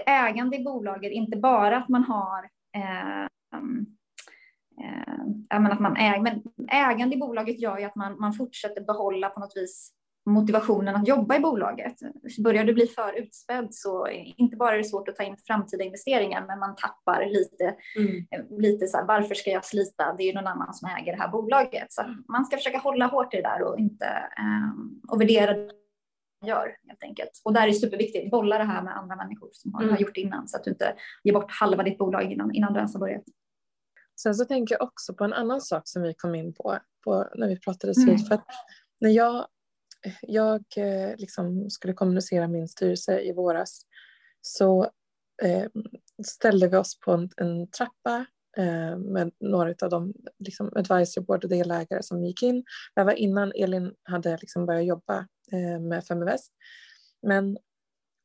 ägande 0.06 0.56
i 0.56 0.64
bolaget, 0.64 1.12
inte 1.12 1.36
bara 1.36 1.76
att 1.76 1.88
man 1.88 2.04
har 2.04 2.48
eh, 2.76 3.22
eh, 4.84 5.72
att 5.72 5.80
man 5.80 5.96
äger, 5.96 6.20
men 6.20 6.42
ägande 6.68 7.16
i 7.16 7.18
bolaget 7.18 7.60
gör 7.60 7.78
ju 7.78 7.84
att 7.84 7.96
man, 7.96 8.20
man 8.20 8.32
fortsätter 8.32 8.80
behålla 8.80 9.28
på 9.28 9.40
något 9.40 9.56
vis 9.56 9.92
motivationen 10.26 10.96
att 10.96 11.08
jobba 11.08 11.36
i 11.36 11.40
bolaget. 11.40 11.94
Börjar 12.44 12.64
du 12.64 12.74
bli 12.74 12.86
för 12.86 13.18
utspädd 13.18 13.68
så 13.70 14.08
inte 14.36 14.56
bara 14.56 14.74
är 14.74 14.78
det 14.78 14.84
svårt 14.84 15.08
att 15.08 15.16
ta 15.16 15.22
in 15.22 15.36
framtida 15.46 15.84
investeringar, 15.84 16.46
men 16.46 16.58
man 16.58 16.76
tappar 16.76 17.26
lite, 17.26 17.74
mm. 17.96 18.60
lite 18.60 18.86
så 18.86 18.96
här, 18.96 19.04
varför 19.04 19.34
ska 19.34 19.50
jag 19.50 19.64
slita? 19.64 20.14
Det 20.18 20.22
är 20.22 20.26
ju 20.26 20.32
någon 20.32 20.46
annan 20.46 20.74
som 20.74 20.88
äger 20.88 21.12
det 21.12 21.22
här 21.22 21.28
bolaget. 21.28 21.92
Så 21.92 22.02
man 22.28 22.44
ska 22.44 22.56
försöka 22.56 22.78
hålla 22.78 23.06
hårt 23.06 23.34
i 23.34 23.36
det 23.36 23.42
där 23.42 23.62
och 23.62 23.78
inte 23.78 24.06
um, 24.38 25.00
och 25.08 25.20
värdera 25.20 25.52
det 25.52 25.70
man 26.40 26.48
gör 26.48 26.76
helt 26.88 27.02
enkelt. 27.02 27.42
Och 27.44 27.52
där 27.52 27.62
är 27.62 27.66
det 27.66 27.74
superviktigt, 27.74 28.30
bolla 28.30 28.58
det 28.58 28.64
här 28.64 28.82
med 28.82 28.96
andra 28.96 29.16
människor 29.16 29.50
som 29.52 29.74
har, 29.74 29.82
mm. 29.82 29.94
har 29.94 30.00
gjort 30.00 30.14
det 30.14 30.20
innan 30.20 30.48
så 30.48 30.56
att 30.56 30.64
du 30.64 30.70
inte 30.70 30.94
ger 31.24 31.32
bort 31.32 31.50
halva 31.50 31.82
ditt 31.82 31.98
bolag 31.98 32.32
innan, 32.32 32.54
innan 32.54 32.72
du 32.72 32.78
ens 32.78 32.94
har 32.94 33.00
börjat. 33.00 33.24
Sen 34.22 34.34
så 34.34 34.44
tänker 34.44 34.74
jag 34.74 34.82
också 34.82 35.14
på 35.14 35.24
en 35.24 35.32
annan 35.32 35.60
sak 35.60 35.82
som 35.84 36.02
vi 36.02 36.14
kom 36.14 36.34
in 36.34 36.54
på, 36.54 36.78
på 37.04 37.28
när 37.34 37.48
vi 37.48 37.60
pratade 37.60 37.92
vid. 37.96 38.08
Mm. 38.08 38.18
För 38.18 38.34
att 38.34 38.46
när 39.00 39.10
jag 39.10 39.46
jag 40.22 40.64
eh, 40.76 41.16
liksom 41.16 41.70
skulle 41.70 41.94
kommunicera 41.94 42.48
min 42.48 42.68
styrelse 42.68 43.20
i 43.20 43.32
våras 43.32 43.82
så 44.40 44.90
eh, 45.42 45.66
ställde 46.26 46.68
vi 46.68 46.76
oss 46.76 46.98
på 47.00 47.12
en, 47.12 47.30
en 47.36 47.70
trappa 47.70 48.26
eh, 48.56 48.98
med 48.98 49.32
några 49.40 49.74
av 49.82 49.90
de 49.90 50.14
liksom, 50.38 50.72
advisory 50.76 51.24
board 51.24 51.44
och 51.44 51.50
delägare 51.50 52.02
som 52.02 52.24
gick 52.24 52.42
in. 52.42 52.64
Det 52.94 53.04
var 53.04 53.12
innan 53.12 53.52
Elin 53.54 53.94
hade 54.02 54.36
liksom 54.36 54.66
börjat 54.66 54.86
jobba 54.86 55.28
med 55.80 56.04
Feminvest. 56.04 56.52
Men, 57.26 57.58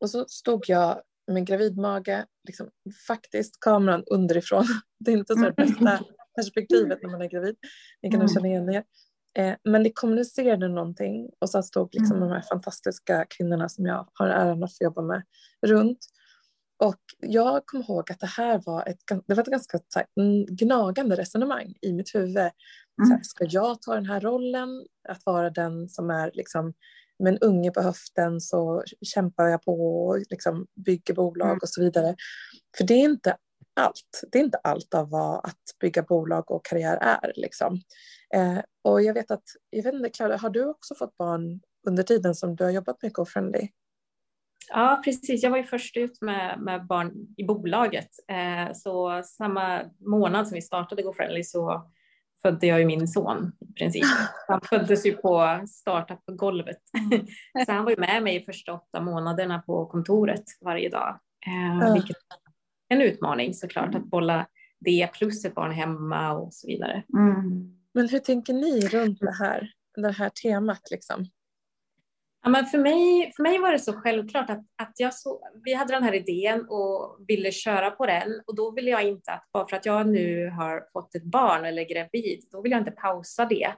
och 0.01 0.09
så 0.09 0.25
stod 0.27 0.63
jag 0.67 1.01
med 1.31 1.45
gravidmage, 1.45 2.25
liksom, 2.47 2.69
faktiskt 3.07 3.59
kameran 3.59 4.03
underifrån. 4.07 4.65
Det 4.99 5.11
är 5.11 5.17
inte 5.17 5.33
så 5.33 5.41
det 5.41 5.51
bästa 5.51 5.99
perspektivet 6.35 6.99
när 7.03 7.09
man 7.09 7.21
är 7.21 7.29
gravid. 7.29 7.55
Ni 8.01 8.11
kan 8.11 8.19
nog 8.19 8.33
känna 8.33 8.47
igen 8.47 8.69
er. 8.69 8.83
Eh, 9.37 9.55
men 9.63 9.83
det 9.83 9.91
kommunicerade 9.93 10.67
någonting 10.67 11.29
och 11.39 11.49
så 11.49 11.63
stod 11.63 11.95
liksom 11.95 12.17
mm. 12.17 12.29
de 12.29 12.35
här 12.35 12.41
fantastiska 12.41 13.25
kvinnorna 13.29 13.69
som 13.69 13.85
jag 13.85 14.07
har 14.13 14.27
äran 14.27 14.63
att 14.63 14.77
få 14.77 14.83
jobba 14.83 15.01
med 15.01 15.23
runt. 15.65 15.99
Och 16.83 17.01
jag 17.17 17.65
kommer 17.65 17.83
ihåg 17.83 18.11
att 18.11 18.19
det 18.19 18.27
här 18.27 18.61
var 18.65 18.87
ett, 18.87 18.99
det 19.27 19.33
var 19.33 19.43
ett 19.43 19.49
ganska 19.49 19.79
här, 19.95 20.05
gnagande 20.55 21.15
resonemang 21.15 21.73
i 21.81 21.93
mitt 21.93 22.15
huvud. 22.15 22.37
Mm. 22.37 22.51
Så 23.03 23.13
här, 23.13 23.19
ska 23.23 23.45
jag 23.49 23.81
ta 23.81 23.95
den 23.95 24.05
här 24.05 24.21
rollen, 24.21 24.85
att 25.09 25.25
vara 25.25 25.49
den 25.49 25.89
som 25.89 26.09
är 26.09 26.31
liksom, 26.33 26.73
med 27.19 27.33
en 27.33 27.39
unge 27.39 27.71
på 27.71 27.81
höften 27.81 28.41
så 28.41 28.83
kämpar 29.01 29.47
jag 29.47 29.63
på 29.63 30.05
och 30.07 30.19
liksom 30.29 30.67
bygger 30.85 31.13
bolag 31.13 31.47
mm. 31.49 31.59
och 31.61 31.69
så 31.69 31.81
vidare. 31.81 32.15
För 32.77 32.83
det 32.83 32.93
är 32.93 33.03
inte 33.03 33.37
allt. 33.75 34.23
Det 34.31 34.39
är 34.39 34.43
inte 34.43 34.57
allt 34.57 34.93
av 34.93 35.09
vad 35.09 35.45
att 35.45 35.61
bygga 35.79 36.01
bolag 36.01 36.51
och 36.51 36.65
karriär 36.65 36.97
är. 37.01 37.33
Liksom. 37.35 37.81
Eh, 38.35 38.59
och 38.83 39.01
jag 39.01 39.13
vet 39.13 39.31
att, 39.31 39.43
jag 39.69 39.83
vet 39.83 39.93
inte, 39.93 40.09
Clara, 40.09 40.37
har 40.37 40.49
du 40.49 40.65
också 40.65 40.95
fått 40.95 41.17
barn 41.17 41.61
under 41.87 42.03
tiden 42.03 42.35
som 42.35 42.55
du 42.55 42.63
har 42.63 42.71
jobbat 42.71 43.01
med 43.01 43.13
GoFriendly? 43.13 43.69
Ja, 44.69 45.01
precis. 45.05 45.43
Jag 45.43 45.49
var 45.49 45.57
ju 45.57 45.63
först 45.63 45.97
ut 45.97 46.21
med, 46.21 46.59
med 46.59 46.87
barn 46.87 47.13
i 47.37 47.43
bolaget. 47.43 48.09
Eh, 48.27 48.73
så 48.73 49.23
samma 49.23 49.81
månad 49.99 50.47
som 50.47 50.55
vi 50.55 50.61
startade 50.61 51.01
GoFriendly 51.01 51.43
så 51.43 51.91
födde 52.41 52.67
jag 52.67 52.79
ju 52.79 52.85
min 52.85 53.07
son 53.07 53.51
i 53.69 53.73
princip. 53.73 54.03
Han 54.47 54.61
föddes 54.61 55.05
ju 55.05 55.13
på 55.13 55.63
startup-golvet. 55.67 56.81
så 57.65 57.71
han 57.71 57.83
var 57.83 57.91
ju 57.91 57.97
med 57.97 58.23
mig 58.23 58.35
i 58.35 58.45
första 58.45 58.73
åtta 58.73 59.01
månaderna 59.01 59.59
på 59.59 59.85
kontoret 59.85 60.43
varje 60.61 60.89
dag. 60.89 61.19
Eh, 61.47 61.93
vilket 61.93 62.17
en 62.89 63.01
utmaning 63.01 63.53
såklart 63.53 63.95
att 63.95 64.05
bolla 64.05 64.47
det 64.79 65.09
plus 65.13 65.45
ett 65.45 65.55
barn 65.55 65.71
hemma 65.71 66.31
och 66.31 66.53
så 66.53 66.67
vidare. 66.67 67.03
Mm. 67.17 67.76
Men 67.97 68.09
hur 68.09 68.19
tänker 68.19 68.53
ni 68.53 68.87
runt 68.87 69.19
det 69.19 69.33
här, 69.33 69.71
det 69.95 70.11
här 70.11 70.29
temat 70.29 70.81
liksom? 70.91 71.25
Ja, 72.43 72.49
men 72.49 72.65
för, 72.65 72.77
mig, 72.77 73.31
för 73.35 73.43
mig 73.43 73.59
var 73.59 73.71
det 73.71 73.79
så 73.79 73.93
självklart 73.93 74.49
att, 74.49 74.65
att 74.81 74.93
jag 74.97 75.13
så, 75.13 75.41
vi 75.63 75.73
hade 75.73 75.93
den 75.93 76.03
här 76.03 76.13
idén 76.13 76.65
och 76.69 77.17
ville 77.27 77.51
köra 77.51 77.91
på 77.91 78.05
den 78.05 78.41
och 78.47 78.55
då 78.55 78.71
ville 78.71 78.91
jag 78.91 79.03
inte 79.03 79.31
att 79.31 79.49
bara 79.53 79.67
för 79.67 79.77
att 79.77 79.85
jag 79.85 80.07
nu 80.07 80.49
har 80.49 80.87
fått 80.93 81.15
ett 81.15 81.23
barn 81.23 81.65
eller 81.65 81.81
är 81.81 81.89
gravid, 81.89 82.43
då 82.51 82.61
vill 82.61 82.71
jag 82.71 82.81
inte 82.81 82.91
pausa 82.91 83.45
det. 83.45 83.73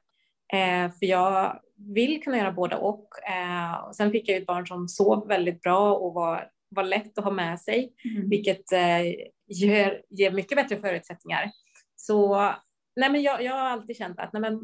Eh, 0.53 0.91
för 0.91 1.05
jag 1.05 1.59
vill 1.95 2.23
kunna 2.23 2.37
göra 2.37 2.51
båda 2.51 2.77
och. 2.77 3.07
Eh, 3.29 3.87
och 3.87 3.95
sen 3.95 4.11
fick 4.11 4.29
jag 4.29 4.37
ett 4.37 4.47
barn 4.47 4.67
som 4.67 4.87
sov 4.87 5.27
väldigt 5.27 5.61
bra 5.61 5.95
och 5.95 6.13
var, 6.13 6.49
var 6.69 6.83
lätt 6.83 7.17
att 7.17 7.23
ha 7.23 7.31
med 7.31 7.59
sig, 7.59 7.93
mm. 8.05 8.29
vilket 8.29 8.71
eh, 8.71 9.01
ger, 9.47 10.01
ger 10.09 10.31
mycket 10.31 10.55
bättre 10.55 10.77
förutsättningar. 10.77 11.51
Så 11.95 12.51
nej, 12.99 13.11
men 13.11 13.21
jag, 13.21 13.43
jag 13.43 13.53
har 13.53 13.59
alltid 13.65 13.97
känt 13.97 14.19
att 14.19 14.33
nej, 14.33 14.41
men 14.41 14.59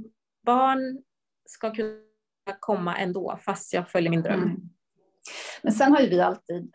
barn 0.46 1.04
ska 1.46 1.72
kunna 1.72 2.00
komma 2.60 2.98
ändå, 2.98 3.40
fast 3.42 3.74
jag 3.74 3.90
följer 3.90 4.10
min 4.10 4.22
dröm. 4.22 4.44
Mm. 4.44 4.58
Men 5.62 5.74
sen 5.74 5.92
har 5.92 6.02
ju 6.02 6.10
vi 6.10 6.22
alltid, 6.22 6.74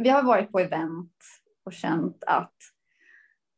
vi 0.00 0.08
har 0.08 0.22
varit 0.22 0.52
på 0.52 0.60
event 0.60 1.12
och 1.64 1.72
känt 1.72 2.24
att 2.26 2.54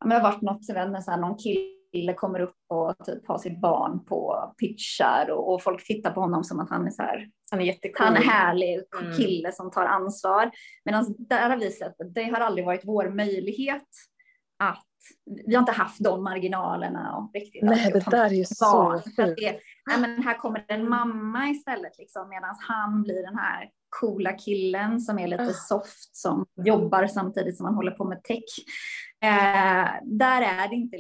det 0.05 0.15
har 0.15 0.23
varit 0.23 0.43
något 0.43 0.71
event 0.71 0.93
när 0.93 1.01
så 1.01 1.11
här, 1.11 1.19
någon 1.19 1.39
kille 1.39 2.15
kommer 2.15 2.41
upp 2.41 2.57
och 2.69 3.05
typ 3.05 3.29
har 3.29 3.39
sitt 3.39 3.61
barn 3.61 4.05
på 4.05 4.55
pitchar 4.59 5.31
och, 5.31 5.55
och 5.55 5.63
folk 5.63 5.85
tittar 5.85 6.11
på 6.11 6.21
honom 6.21 6.45
som 6.45 6.61
att 6.61 6.71
han 6.71 6.87
är 6.87 6.91
så 6.91 7.03
här, 7.03 7.31
han 7.51 7.61
är 7.61 7.65
jättecool. 7.65 8.07
Han 8.07 8.17
är 8.17 8.21
härlig 8.21 8.83
mm. 9.01 9.17
kille 9.17 9.53
som 9.53 9.71
tar 9.71 9.87
ansvar. 9.87 10.51
Medan 10.85 11.15
där 11.19 11.51
har 11.51 11.57
vi 11.57 11.71
sett 11.71 12.01
att 12.01 12.15
det 12.15 12.25
har 12.25 12.41
aldrig 12.41 12.67
varit 12.67 12.85
vår 12.85 13.09
möjlighet 13.09 13.89
att 14.59 14.88
vi 15.47 15.55
har 15.55 15.63
inte 15.63 15.73
haft 15.73 16.05
de 16.05 16.25
marginalerna 16.25 17.17
och 17.17 17.31
riktigt. 17.35 17.63
Nej, 17.63 17.93
det 17.93 18.11
där 18.11 18.25
är 18.25 18.35
ju 18.35 18.45
så 18.45 19.03
sjukt. 19.17 19.41
här 20.25 20.39
kommer 20.39 20.65
en 20.69 20.89
mamma 20.89 21.49
istället, 21.49 21.99
liksom, 21.99 22.29
medan 22.29 22.57
han 22.69 23.03
blir 23.03 23.23
den 23.23 23.39
här 23.39 23.71
coola 23.89 24.33
killen 24.33 25.01
som 25.01 25.19
är 25.19 25.29
lite 25.29 25.43
ah. 25.43 25.53
soft, 25.53 26.17
som 26.17 26.47
jobbar 26.65 27.07
samtidigt 27.07 27.57
som 27.57 27.67
han 27.67 27.75
håller 27.75 27.93
på 27.93 28.05
med 28.05 28.23
tech. 28.23 28.45
Eh, 29.21 29.89
där 30.03 30.43
är 30.43 30.69
det 30.69 30.75
inte, 30.75 30.97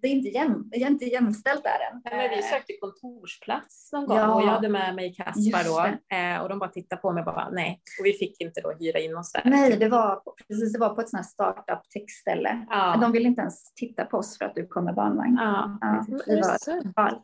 det 0.00 0.08
är 0.08 0.12
inte, 0.12 0.28
jäm, 0.28 0.68
det 0.70 0.82
är 0.82 0.86
inte 0.86 1.04
jämställt 1.04 1.62
där 1.64 1.78
än. 1.92 2.02
men 2.04 2.30
vi 2.30 2.42
sökte 2.42 2.72
kontorsplats 2.80 3.92
någon 3.92 4.06
gång 4.06 4.16
ja, 4.16 4.34
och 4.34 4.42
jag 4.42 4.46
hade 4.46 4.68
med 4.68 4.94
mig 4.94 5.14
Kaspar 5.14 5.64
då 5.64 6.16
eh, 6.16 6.42
och 6.42 6.48
de 6.48 6.58
bara 6.58 6.70
tittade 6.70 7.02
på 7.02 7.12
mig 7.12 7.20
och 7.20 7.34
bara 7.34 7.50
nej. 7.50 7.80
Och 8.00 8.06
vi 8.06 8.12
fick 8.12 8.40
inte 8.40 8.60
då 8.60 8.72
hyra 8.80 8.98
in 8.98 9.16
oss 9.16 9.32
där. 9.32 9.42
Nej, 9.44 9.76
det 9.76 9.88
var, 9.88 10.22
precis, 10.48 10.72
det 10.72 10.78
var 10.78 10.94
på 10.94 11.00
ett 11.00 11.08
sånt 11.08 11.24
här 11.24 11.28
startup 11.28 11.90
techställe. 11.90 12.66
Ja. 12.70 12.98
De 13.00 13.12
ville 13.12 13.28
inte 13.28 13.40
ens 13.40 13.74
titta 13.74 14.04
på 14.04 14.16
oss 14.16 14.38
för 14.38 14.44
att 14.44 14.54
du 14.54 14.66
kom 14.66 14.84
med 14.84 14.94
barnvagn. 14.94 15.36
Ja. 15.40 15.78
Ja, 15.80 16.04
det 16.26 16.92
var 16.96 17.22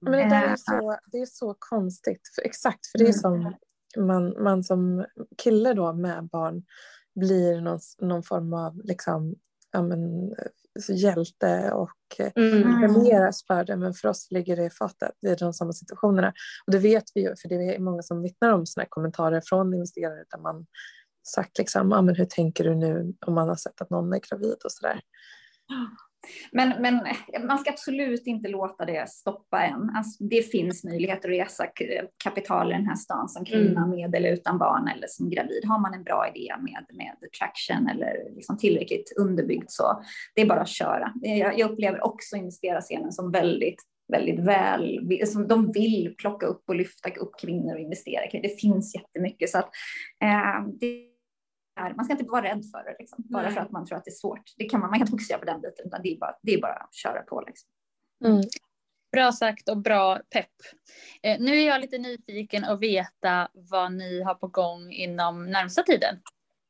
Men 0.00 0.12
det 0.12 0.28
där 0.28 0.42
är 0.42 0.48
eh, 0.48 0.54
så, 0.56 0.96
det 1.12 1.18
är 1.18 1.26
så 1.26 1.56
konstigt, 1.58 2.20
för, 2.34 2.42
exakt, 2.42 2.86
för 2.86 2.98
det 2.98 3.04
är 3.04 3.06
mm. 3.06 3.20
som 3.20 3.54
man, 4.06 4.42
man 4.42 4.64
som 4.64 5.06
kille 5.42 5.74
då 5.74 5.92
med 5.92 6.28
barn 6.28 6.64
blir 7.20 7.60
någon, 7.60 7.80
någon 8.00 8.22
form 8.22 8.54
av 8.54 8.80
liksom, 8.84 9.34
ja, 9.72 9.82
men, 9.82 10.00
hjälte 10.88 11.70
och 11.72 12.20
mm. 12.36 12.80
premieras 12.80 13.46
för 13.46 13.64
det, 13.64 13.76
men 13.76 13.94
för 13.94 14.08
oss 14.08 14.30
ligger 14.30 14.56
det 14.56 14.64
i 14.64 14.70
fatet 14.70 15.24
i 15.26 15.34
de 15.34 15.52
samma 15.52 15.72
situationerna. 15.72 16.32
Och 16.66 16.72
det 16.72 16.78
vet 16.78 17.04
vi 17.14 17.20
ju, 17.20 17.34
för 17.42 17.48
det 17.48 17.54
är 17.54 17.78
många 17.78 18.02
som 18.02 18.22
vittnar 18.22 18.52
om 18.52 18.66
sådana 18.66 18.86
kommentarer 18.90 19.42
från 19.44 19.74
investerare 19.74 20.24
där 20.30 20.38
man 20.38 20.66
sagt 21.34 21.58
liksom, 21.58 21.92
ah, 21.92 22.02
men 22.02 22.14
hur 22.14 22.24
tänker 22.24 22.64
du 22.64 22.74
nu 22.74 23.14
om 23.26 23.34
man 23.34 23.48
har 23.48 23.56
sett 23.56 23.80
att 23.80 23.90
någon 23.90 24.12
är 24.12 24.20
gravid 24.30 24.56
och 24.64 24.72
sådär. 24.72 25.00
Men, 26.52 26.82
men 26.82 27.00
man 27.46 27.58
ska 27.58 27.70
absolut 27.70 28.26
inte 28.26 28.48
låta 28.48 28.84
det 28.84 29.08
stoppa 29.08 29.62
en. 29.62 29.90
Alltså, 29.96 30.24
det 30.24 30.42
finns 30.42 30.84
möjligheter 30.84 31.28
att 31.28 31.34
resa 31.34 31.66
kapital 32.24 32.70
i 32.70 32.74
den 32.74 32.86
här 32.86 32.94
stan 32.94 33.28
som 33.28 33.44
kvinna 33.44 33.82
mm. 33.84 33.90
med 33.90 34.14
eller 34.14 34.32
utan 34.32 34.58
barn 34.58 34.88
eller 34.88 35.06
som 35.08 35.30
gravid. 35.30 35.64
Har 35.64 35.80
man 35.80 35.94
en 35.94 36.04
bra 36.04 36.32
idé 36.34 36.54
med, 36.58 36.86
med 36.96 37.30
traction 37.38 37.88
eller 37.88 38.34
liksom 38.34 38.58
tillräckligt 38.58 39.12
underbyggd 39.16 39.64
så 39.68 40.02
det 40.34 40.42
är 40.42 40.46
bara 40.46 40.60
att 40.60 40.68
köra. 40.68 41.12
Jag, 41.22 41.58
jag 41.58 41.70
upplever 41.70 42.04
också 42.04 42.36
investerarscenen 42.36 43.12
som 43.12 43.30
väldigt 43.30 43.82
väldigt 44.08 44.38
väl, 44.38 45.00
som 45.26 45.48
de 45.48 45.72
vill 45.72 46.14
plocka 46.18 46.46
upp 46.46 46.62
och 46.68 46.74
lyfta 46.74 47.10
upp 47.10 47.32
kvinnor 47.40 47.74
och 47.74 47.80
investera. 47.80 48.40
Det 48.42 48.60
finns 48.60 48.94
jättemycket 48.94 49.50
så 49.50 49.58
att 49.58 49.70
eh, 50.22 50.66
det 50.80 51.15
är, 51.76 51.94
man 51.94 52.04
ska 52.04 52.12
inte 52.12 52.24
vara 52.24 52.44
rädd 52.44 52.64
för 52.72 52.84
det, 52.84 52.96
liksom, 52.98 53.24
bara 53.28 53.50
för 53.50 53.60
att 53.60 53.70
man 53.70 53.86
tror 53.86 53.98
att 53.98 54.04
det 54.04 54.10
är 54.10 54.20
svårt. 54.20 54.54
Det 54.56 54.64
kan 54.64 54.80
man, 54.80 54.90
man 54.90 54.98
kan 54.98 55.02
inte 55.02 55.10
fokusera 55.10 55.38
på 55.38 55.44
den 55.44 55.60
biten, 55.60 55.86
utan 55.86 56.02
det 56.02 56.08
är 56.08 56.18
bara, 56.18 56.36
det 56.42 56.54
är 56.54 56.60
bara 56.60 56.72
att 56.72 56.94
köra 56.94 57.22
på. 57.22 57.44
Liksom. 57.46 57.68
Mm. 58.24 58.42
Bra 59.12 59.32
sagt 59.32 59.68
och 59.68 59.78
bra 59.78 60.20
pepp. 60.30 60.54
Eh, 61.22 61.40
nu 61.40 61.56
är 61.56 61.66
jag 61.66 61.80
lite 61.80 61.98
nyfiken 61.98 62.64
att 62.64 62.80
veta 62.80 63.48
vad 63.52 63.92
ni 63.92 64.22
har 64.22 64.34
på 64.34 64.46
gång 64.46 64.92
inom 64.92 65.50
närmsta 65.50 65.82
tiden. 65.82 66.16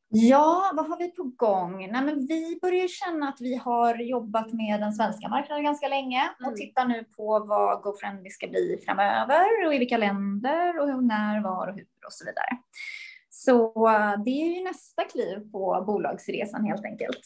Ja, 0.09 0.73
vad 0.75 0.89
har 0.89 0.99
vi 0.99 1.09
på 1.09 1.23
gång? 1.23 1.93
Nej, 1.93 2.05
men 2.05 2.27
vi 2.27 2.59
börjar 2.63 2.89
känna 2.89 3.29
att 3.29 3.41
vi 3.41 3.57
har 3.57 3.95
jobbat 3.95 4.53
med 4.53 4.81
den 4.81 4.93
svenska 4.93 5.29
marknaden 5.29 5.65
ganska 5.65 5.89
länge 5.89 6.31
och 6.39 6.47
mm. 6.47 6.57
tittar 6.57 6.85
nu 6.85 7.05
på 7.05 7.45
vad 7.47 7.83
GoFriendly 7.83 8.31
ska 8.31 8.47
bli 8.47 8.83
framöver 8.85 9.67
och 9.67 9.75
i 9.75 9.79
vilka 9.79 9.97
länder 9.97 10.79
och 10.79 10.87
hur, 10.87 11.01
när, 11.01 11.43
var 11.43 11.67
och 11.69 11.75
hur 11.75 11.87
och 12.07 12.13
så 12.13 12.25
vidare. 12.25 12.49
Så 13.39 13.89
eh, 13.89 14.23
det 14.25 14.31
är 14.31 14.57
ju 14.57 14.65
nästa 14.65 15.05
kliv 15.05 15.51
på 15.53 15.85
bolagsresan 15.87 16.65
helt 16.65 16.85
enkelt. 16.85 17.21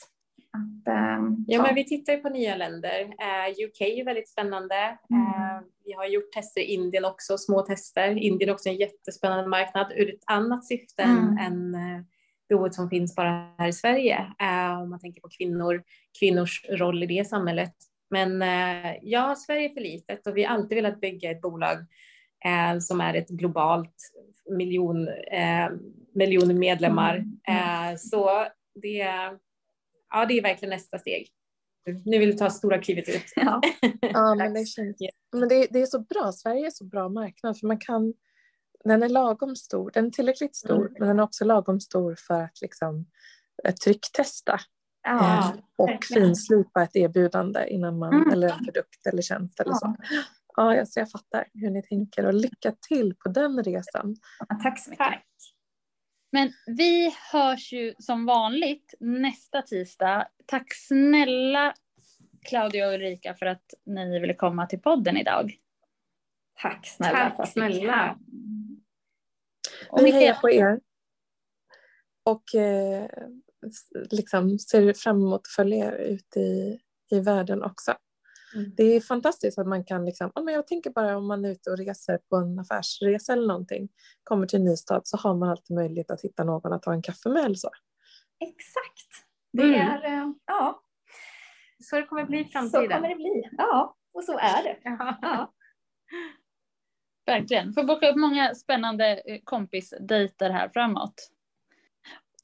Att, 0.53 1.19
um, 1.19 1.45
ja, 1.49 1.63
men 1.63 1.75
vi 1.75 1.85
tittar 1.85 2.13
ju 2.13 2.19
på 2.19 2.29
nya 2.29 2.57
länder. 2.57 3.03
Uh, 3.05 3.67
UK 3.67 3.81
är 3.81 4.05
väldigt 4.05 4.29
spännande. 4.29 4.99
Mm. 5.11 5.23
Uh, 5.23 5.63
vi 5.85 5.93
har 5.93 6.07
gjort 6.07 6.33
tester 6.33 6.61
i 6.61 6.65
Indien 6.65 7.05
också, 7.05 7.39
små 7.39 7.63
tester. 7.63 8.19
Indien 8.19 8.51
är 8.51 8.55
också 8.55 8.69
en 8.69 8.77
jättespännande 8.77 9.47
marknad 9.47 9.93
ur 9.97 10.15
ett 10.15 10.23
annat 10.27 10.65
syfte 10.65 11.03
mm. 11.03 11.39
än 11.39 11.75
uh, 11.75 12.03
behovet 12.49 12.75
som 12.75 12.91
finns 12.91 13.15
bara 13.15 13.55
här 13.59 13.69
i 13.69 13.73
Sverige. 13.73 14.27
Om 14.83 14.91
man 14.91 15.01
tänker 15.01 15.21
på 15.21 15.29
kvinnor, 15.29 15.83
kvinnors 16.21 16.65
roll 16.69 17.03
i 17.03 17.07
det 17.07 17.29
samhället. 17.29 17.75
Men 18.11 18.41
ja, 19.03 19.35
Sverige 19.37 19.71
är 19.71 19.75
för 19.75 19.81
litet 19.81 20.27
och 20.27 20.37
vi 20.37 20.45
har 20.45 20.55
alltid 20.55 20.77
velat 20.77 21.01
bygga 21.01 21.31
ett 21.31 21.41
bolag 21.41 21.77
som 22.81 23.01
är 23.01 23.15
ett 23.15 23.29
globalt 23.29 23.95
miljon, 24.51 25.09
eh, 25.09 25.71
miljoner 26.15 26.55
medlemmar. 26.55 27.17
Mm. 27.17 27.93
Eh, 27.93 27.97
så 27.97 28.47
det, 28.83 29.05
ja, 30.11 30.27
det 30.29 30.39
är 30.39 30.43
verkligen 30.43 30.71
nästa 30.71 30.99
steg. 30.99 31.29
Nu 32.05 32.19
vill 32.19 32.31
du 32.31 32.37
ta 32.37 32.51
stora 32.51 32.79
klivet 32.79 33.09
ut. 33.09 33.33
Ja, 33.37 33.61
ja 34.01 34.35
men, 34.35 34.55
det, 34.55 34.67
känns, 34.67 34.97
men 35.33 35.49
det, 35.49 35.67
det, 35.71 35.83
är 35.83 35.87
så 35.87 35.99
bra. 35.99 36.33
Sverige 36.33 36.67
är 36.67 36.71
så 36.71 36.85
bra 36.85 37.09
marknad 37.09 37.59
för 37.59 37.67
man 37.67 37.79
kan 37.79 38.15
den 38.85 39.03
är 39.03 39.09
lagom 39.09 39.57
stor. 39.57 39.91
Den 39.95 40.07
är 40.07 40.11
tillräckligt 40.11 40.57
stor, 40.57 40.87
mm. 40.87 40.93
men 40.99 41.09
den 41.09 41.19
är 41.19 41.23
också 41.23 41.45
lagom 41.45 41.81
stor 41.81 42.17
för 42.27 42.43
att 42.43 42.61
liksom 42.61 43.07
eh, 43.65 43.75
trycktesta 43.75 44.61
ja, 45.03 45.39
eh, 45.39 45.61
och 45.77 46.05
finslipa 46.05 46.83
ett 46.83 46.97
erbjudande 46.97 47.67
innan 47.69 47.99
man, 47.99 48.15
mm. 48.15 48.31
eller 48.33 48.49
en 48.49 48.65
produkt 48.65 49.07
eller 49.07 49.23
tjänst 49.23 49.61
eller 49.61 49.73
ja. 49.73 49.79
så. 49.79 49.97
Ja, 50.57 50.81
alltså 50.81 51.01
jag 51.01 51.11
fattar 51.11 51.49
hur 51.55 51.71
ni 51.71 51.83
tänker 51.83 52.27
och 52.27 52.35
lycka 52.35 52.73
till 52.89 53.15
på 53.15 53.29
den 53.29 53.63
resan. 53.65 54.17
Ja, 54.49 54.59
tack 54.63 54.79
så 54.79 54.91
mycket. 54.91 55.07
Tack. 55.07 55.27
Men 56.33 56.53
vi 56.67 57.15
hörs 57.33 57.73
ju 57.73 57.95
som 57.99 58.27
vanligt 58.27 58.95
nästa 59.01 59.63
tisdag. 59.63 60.29
Tack 60.47 60.75
snälla 60.75 61.75
Claudia 62.49 62.89
och 62.89 62.95
Ulrika 62.95 63.35
för 63.35 63.47
att 63.47 63.75
ni 63.87 64.21
ville 64.21 64.35
komma 64.35 64.67
till 64.67 64.81
podden 64.81 65.17
idag. 65.17 65.59
Tack 66.63 66.87
snälla. 66.87 67.31
Tack 67.37 67.49
snälla. 67.49 68.19
Vi 70.03 70.11
hejar 70.11 70.35
på 70.35 70.51
er. 70.51 70.81
Och 72.25 72.55
eh, 72.55 73.07
liksom 74.11 74.59
ser 74.59 74.93
fram 74.93 75.17
emot 75.17 75.41
att 75.41 75.55
följa 75.57 75.87
er 75.87 75.93
ut 75.93 76.37
i, 76.37 76.81
i 77.11 77.21
världen 77.21 77.63
också. 77.63 77.95
Mm. 78.55 78.73
Det 78.77 78.85
är 78.85 79.01
fantastiskt 79.01 79.59
att 79.59 79.67
man 79.67 79.85
kan, 79.85 80.05
liksom, 80.05 80.31
men 80.45 80.55
jag 80.55 80.67
tänker 80.67 80.91
bara 80.91 81.17
om 81.17 81.27
man 81.27 81.45
är 81.45 81.51
ute 81.51 81.71
och 81.71 81.79
reser 81.79 82.19
på 82.19 82.37
en 82.37 82.59
affärsresa 82.59 83.33
eller 83.33 83.47
någonting, 83.47 83.89
kommer 84.25 84.47
till 84.47 84.59
en 84.59 84.65
ny 84.65 84.77
stad 84.77 85.03
så 85.05 85.17
har 85.17 85.35
man 85.35 85.49
alltid 85.49 85.77
möjlighet 85.77 86.11
att 86.11 86.21
hitta 86.21 86.45
någon 86.45 86.73
att 86.73 86.83
ta 86.83 86.93
en 86.93 87.03
kaffe 87.03 87.29
med 87.29 87.45
eller 87.45 87.55
så. 87.55 87.71
Exakt. 88.41 89.27
Det 89.53 89.63
mm. 89.63 89.81
är, 89.81 90.05
eh, 90.05 90.33
ja. 90.47 90.83
Så 91.83 91.97
det 91.97 92.03
kommer 92.03 92.25
bli 92.25 92.41
i 92.41 92.45
framtiden. 92.45 92.83
Så 92.83 92.95
kommer 92.95 93.09
det 93.09 93.15
bli, 93.15 93.49
ja. 93.59 93.97
Och 94.15 94.25
så 94.25 94.39
är 94.39 94.63
det. 94.63 94.77
Ja. 95.23 95.53
Verkligen. 97.27 97.73
Får 97.73 97.85
boka 97.85 98.11
upp 98.11 98.17
många 98.17 98.55
spännande 98.55 99.23
eh, 99.27 99.41
kompisdejter 99.45 100.51
här 100.51 100.69
framåt. 100.69 101.31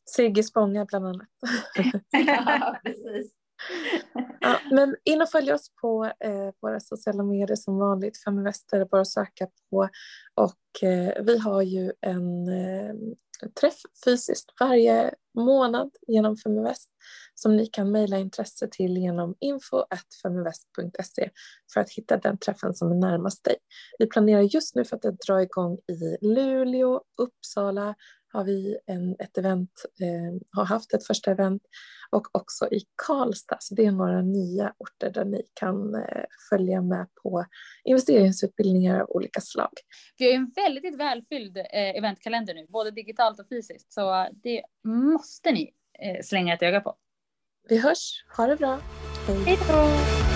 Sigge 0.04 0.42
Spånga 0.42 0.84
bland 0.84 1.06
annat. 1.06 1.28
ja, 2.26 2.80
precis 2.84 3.35
ja, 4.40 4.58
men 4.70 4.96
in 5.04 5.22
och 5.22 5.30
följ 5.30 5.52
oss 5.52 5.70
på 5.80 6.04
eh, 6.04 6.50
våra 6.62 6.80
sociala 6.80 7.22
medier 7.22 7.56
som 7.56 7.78
vanligt, 7.78 8.24
Feminvester, 8.24 8.84
bara 8.84 9.00
att 9.00 9.08
söka 9.08 9.48
på. 9.70 9.88
Och 10.34 10.88
eh, 10.88 11.24
vi 11.24 11.38
har 11.38 11.62
ju 11.62 11.92
en, 12.00 12.48
eh, 12.48 12.94
träff 13.60 13.78
fysiskt 14.04 14.52
varje 14.60 15.14
månad 15.34 15.90
genom 16.06 16.36
Feminvest 16.36 16.90
som 17.34 17.56
ni 17.56 17.66
kan 17.66 17.90
mejla 17.90 18.18
intresse 18.18 18.68
till 18.68 18.96
genom 18.96 19.34
info.feminvest.se 19.40 21.30
för 21.72 21.80
att 21.80 21.90
hitta 21.90 22.16
den 22.16 22.38
träffen 22.38 22.74
som 22.74 22.90
är 22.90 22.94
närmast 22.94 23.44
dig. 23.44 23.56
Vi 23.98 24.06
planerar 24.06 24.40
just 24.40 24.74
nu 24.74 24.84
för 24.84 24.96
att 24.96 25.20
dra 25.26 25.42
igång 25.42 25.74
i 25.74 26.26
Luleå, 26.26 27.00
Uppsala, 27.22 27.94
har 28.36 28.44
vi 28.44 28.78
en, 28.86 29.16
ett 29.18 29.38
event, 29.38 29.70
eh, 30.00 30.40
har 30.50 30.64
haft 30.64 30.94
ett 30.94 31.06
första 31.06 31.30
event 31.30 31.62
och 32.10 32.36
också 32.36 32.68
i 32.70 32.80
Karlstad. 33.06 33.56
Så 33.60 33.74
det 33.74 33.84
är 33.84 33.92
några 33.92 34.22
nya 34.22 34.74
orter 34.78 35.10
där 35.10 35.24
ni 35.24 35.42
kan 35.54 35.94
eh, 35.94 36.24
följa 36.50 36.82
med 36.82 37.06
på 37.22 37.44
investeringsutbildningar 37.84 39.00
av 39.00 39.10
olika 39.10 39.40
slag. 39.40 39.72
Vi 40.18 40.24
har 40.24 40.32
en 40.32 40.52
väldigt 40.56 40.96
välfylld 40.96 41.56
eh, 41.56 41.64
eventkalender 41.72 42.54
nu, 42.54 42.66
både 42.68 42.90
digitalt 42.90 43.40
och 43.40 43.48
fysiskt, 43.48 43.92
så 43.92 44.28
det 44.42 44.62
måste 44.84 45.52
ni 45.52 45.74
eh, 45.98 46.22
slänga 46.22 46.54
ett 46.54 46.62
öga 46.62 46.80
på. 46.80 46.94
Vi 47.68 47.78
hörs, 47.78 48.24
ha 48.36 48.46
det 48.46 48.56
bra. 48.56 48.80
Hej 49.46 49.58
då! 49.68 50.35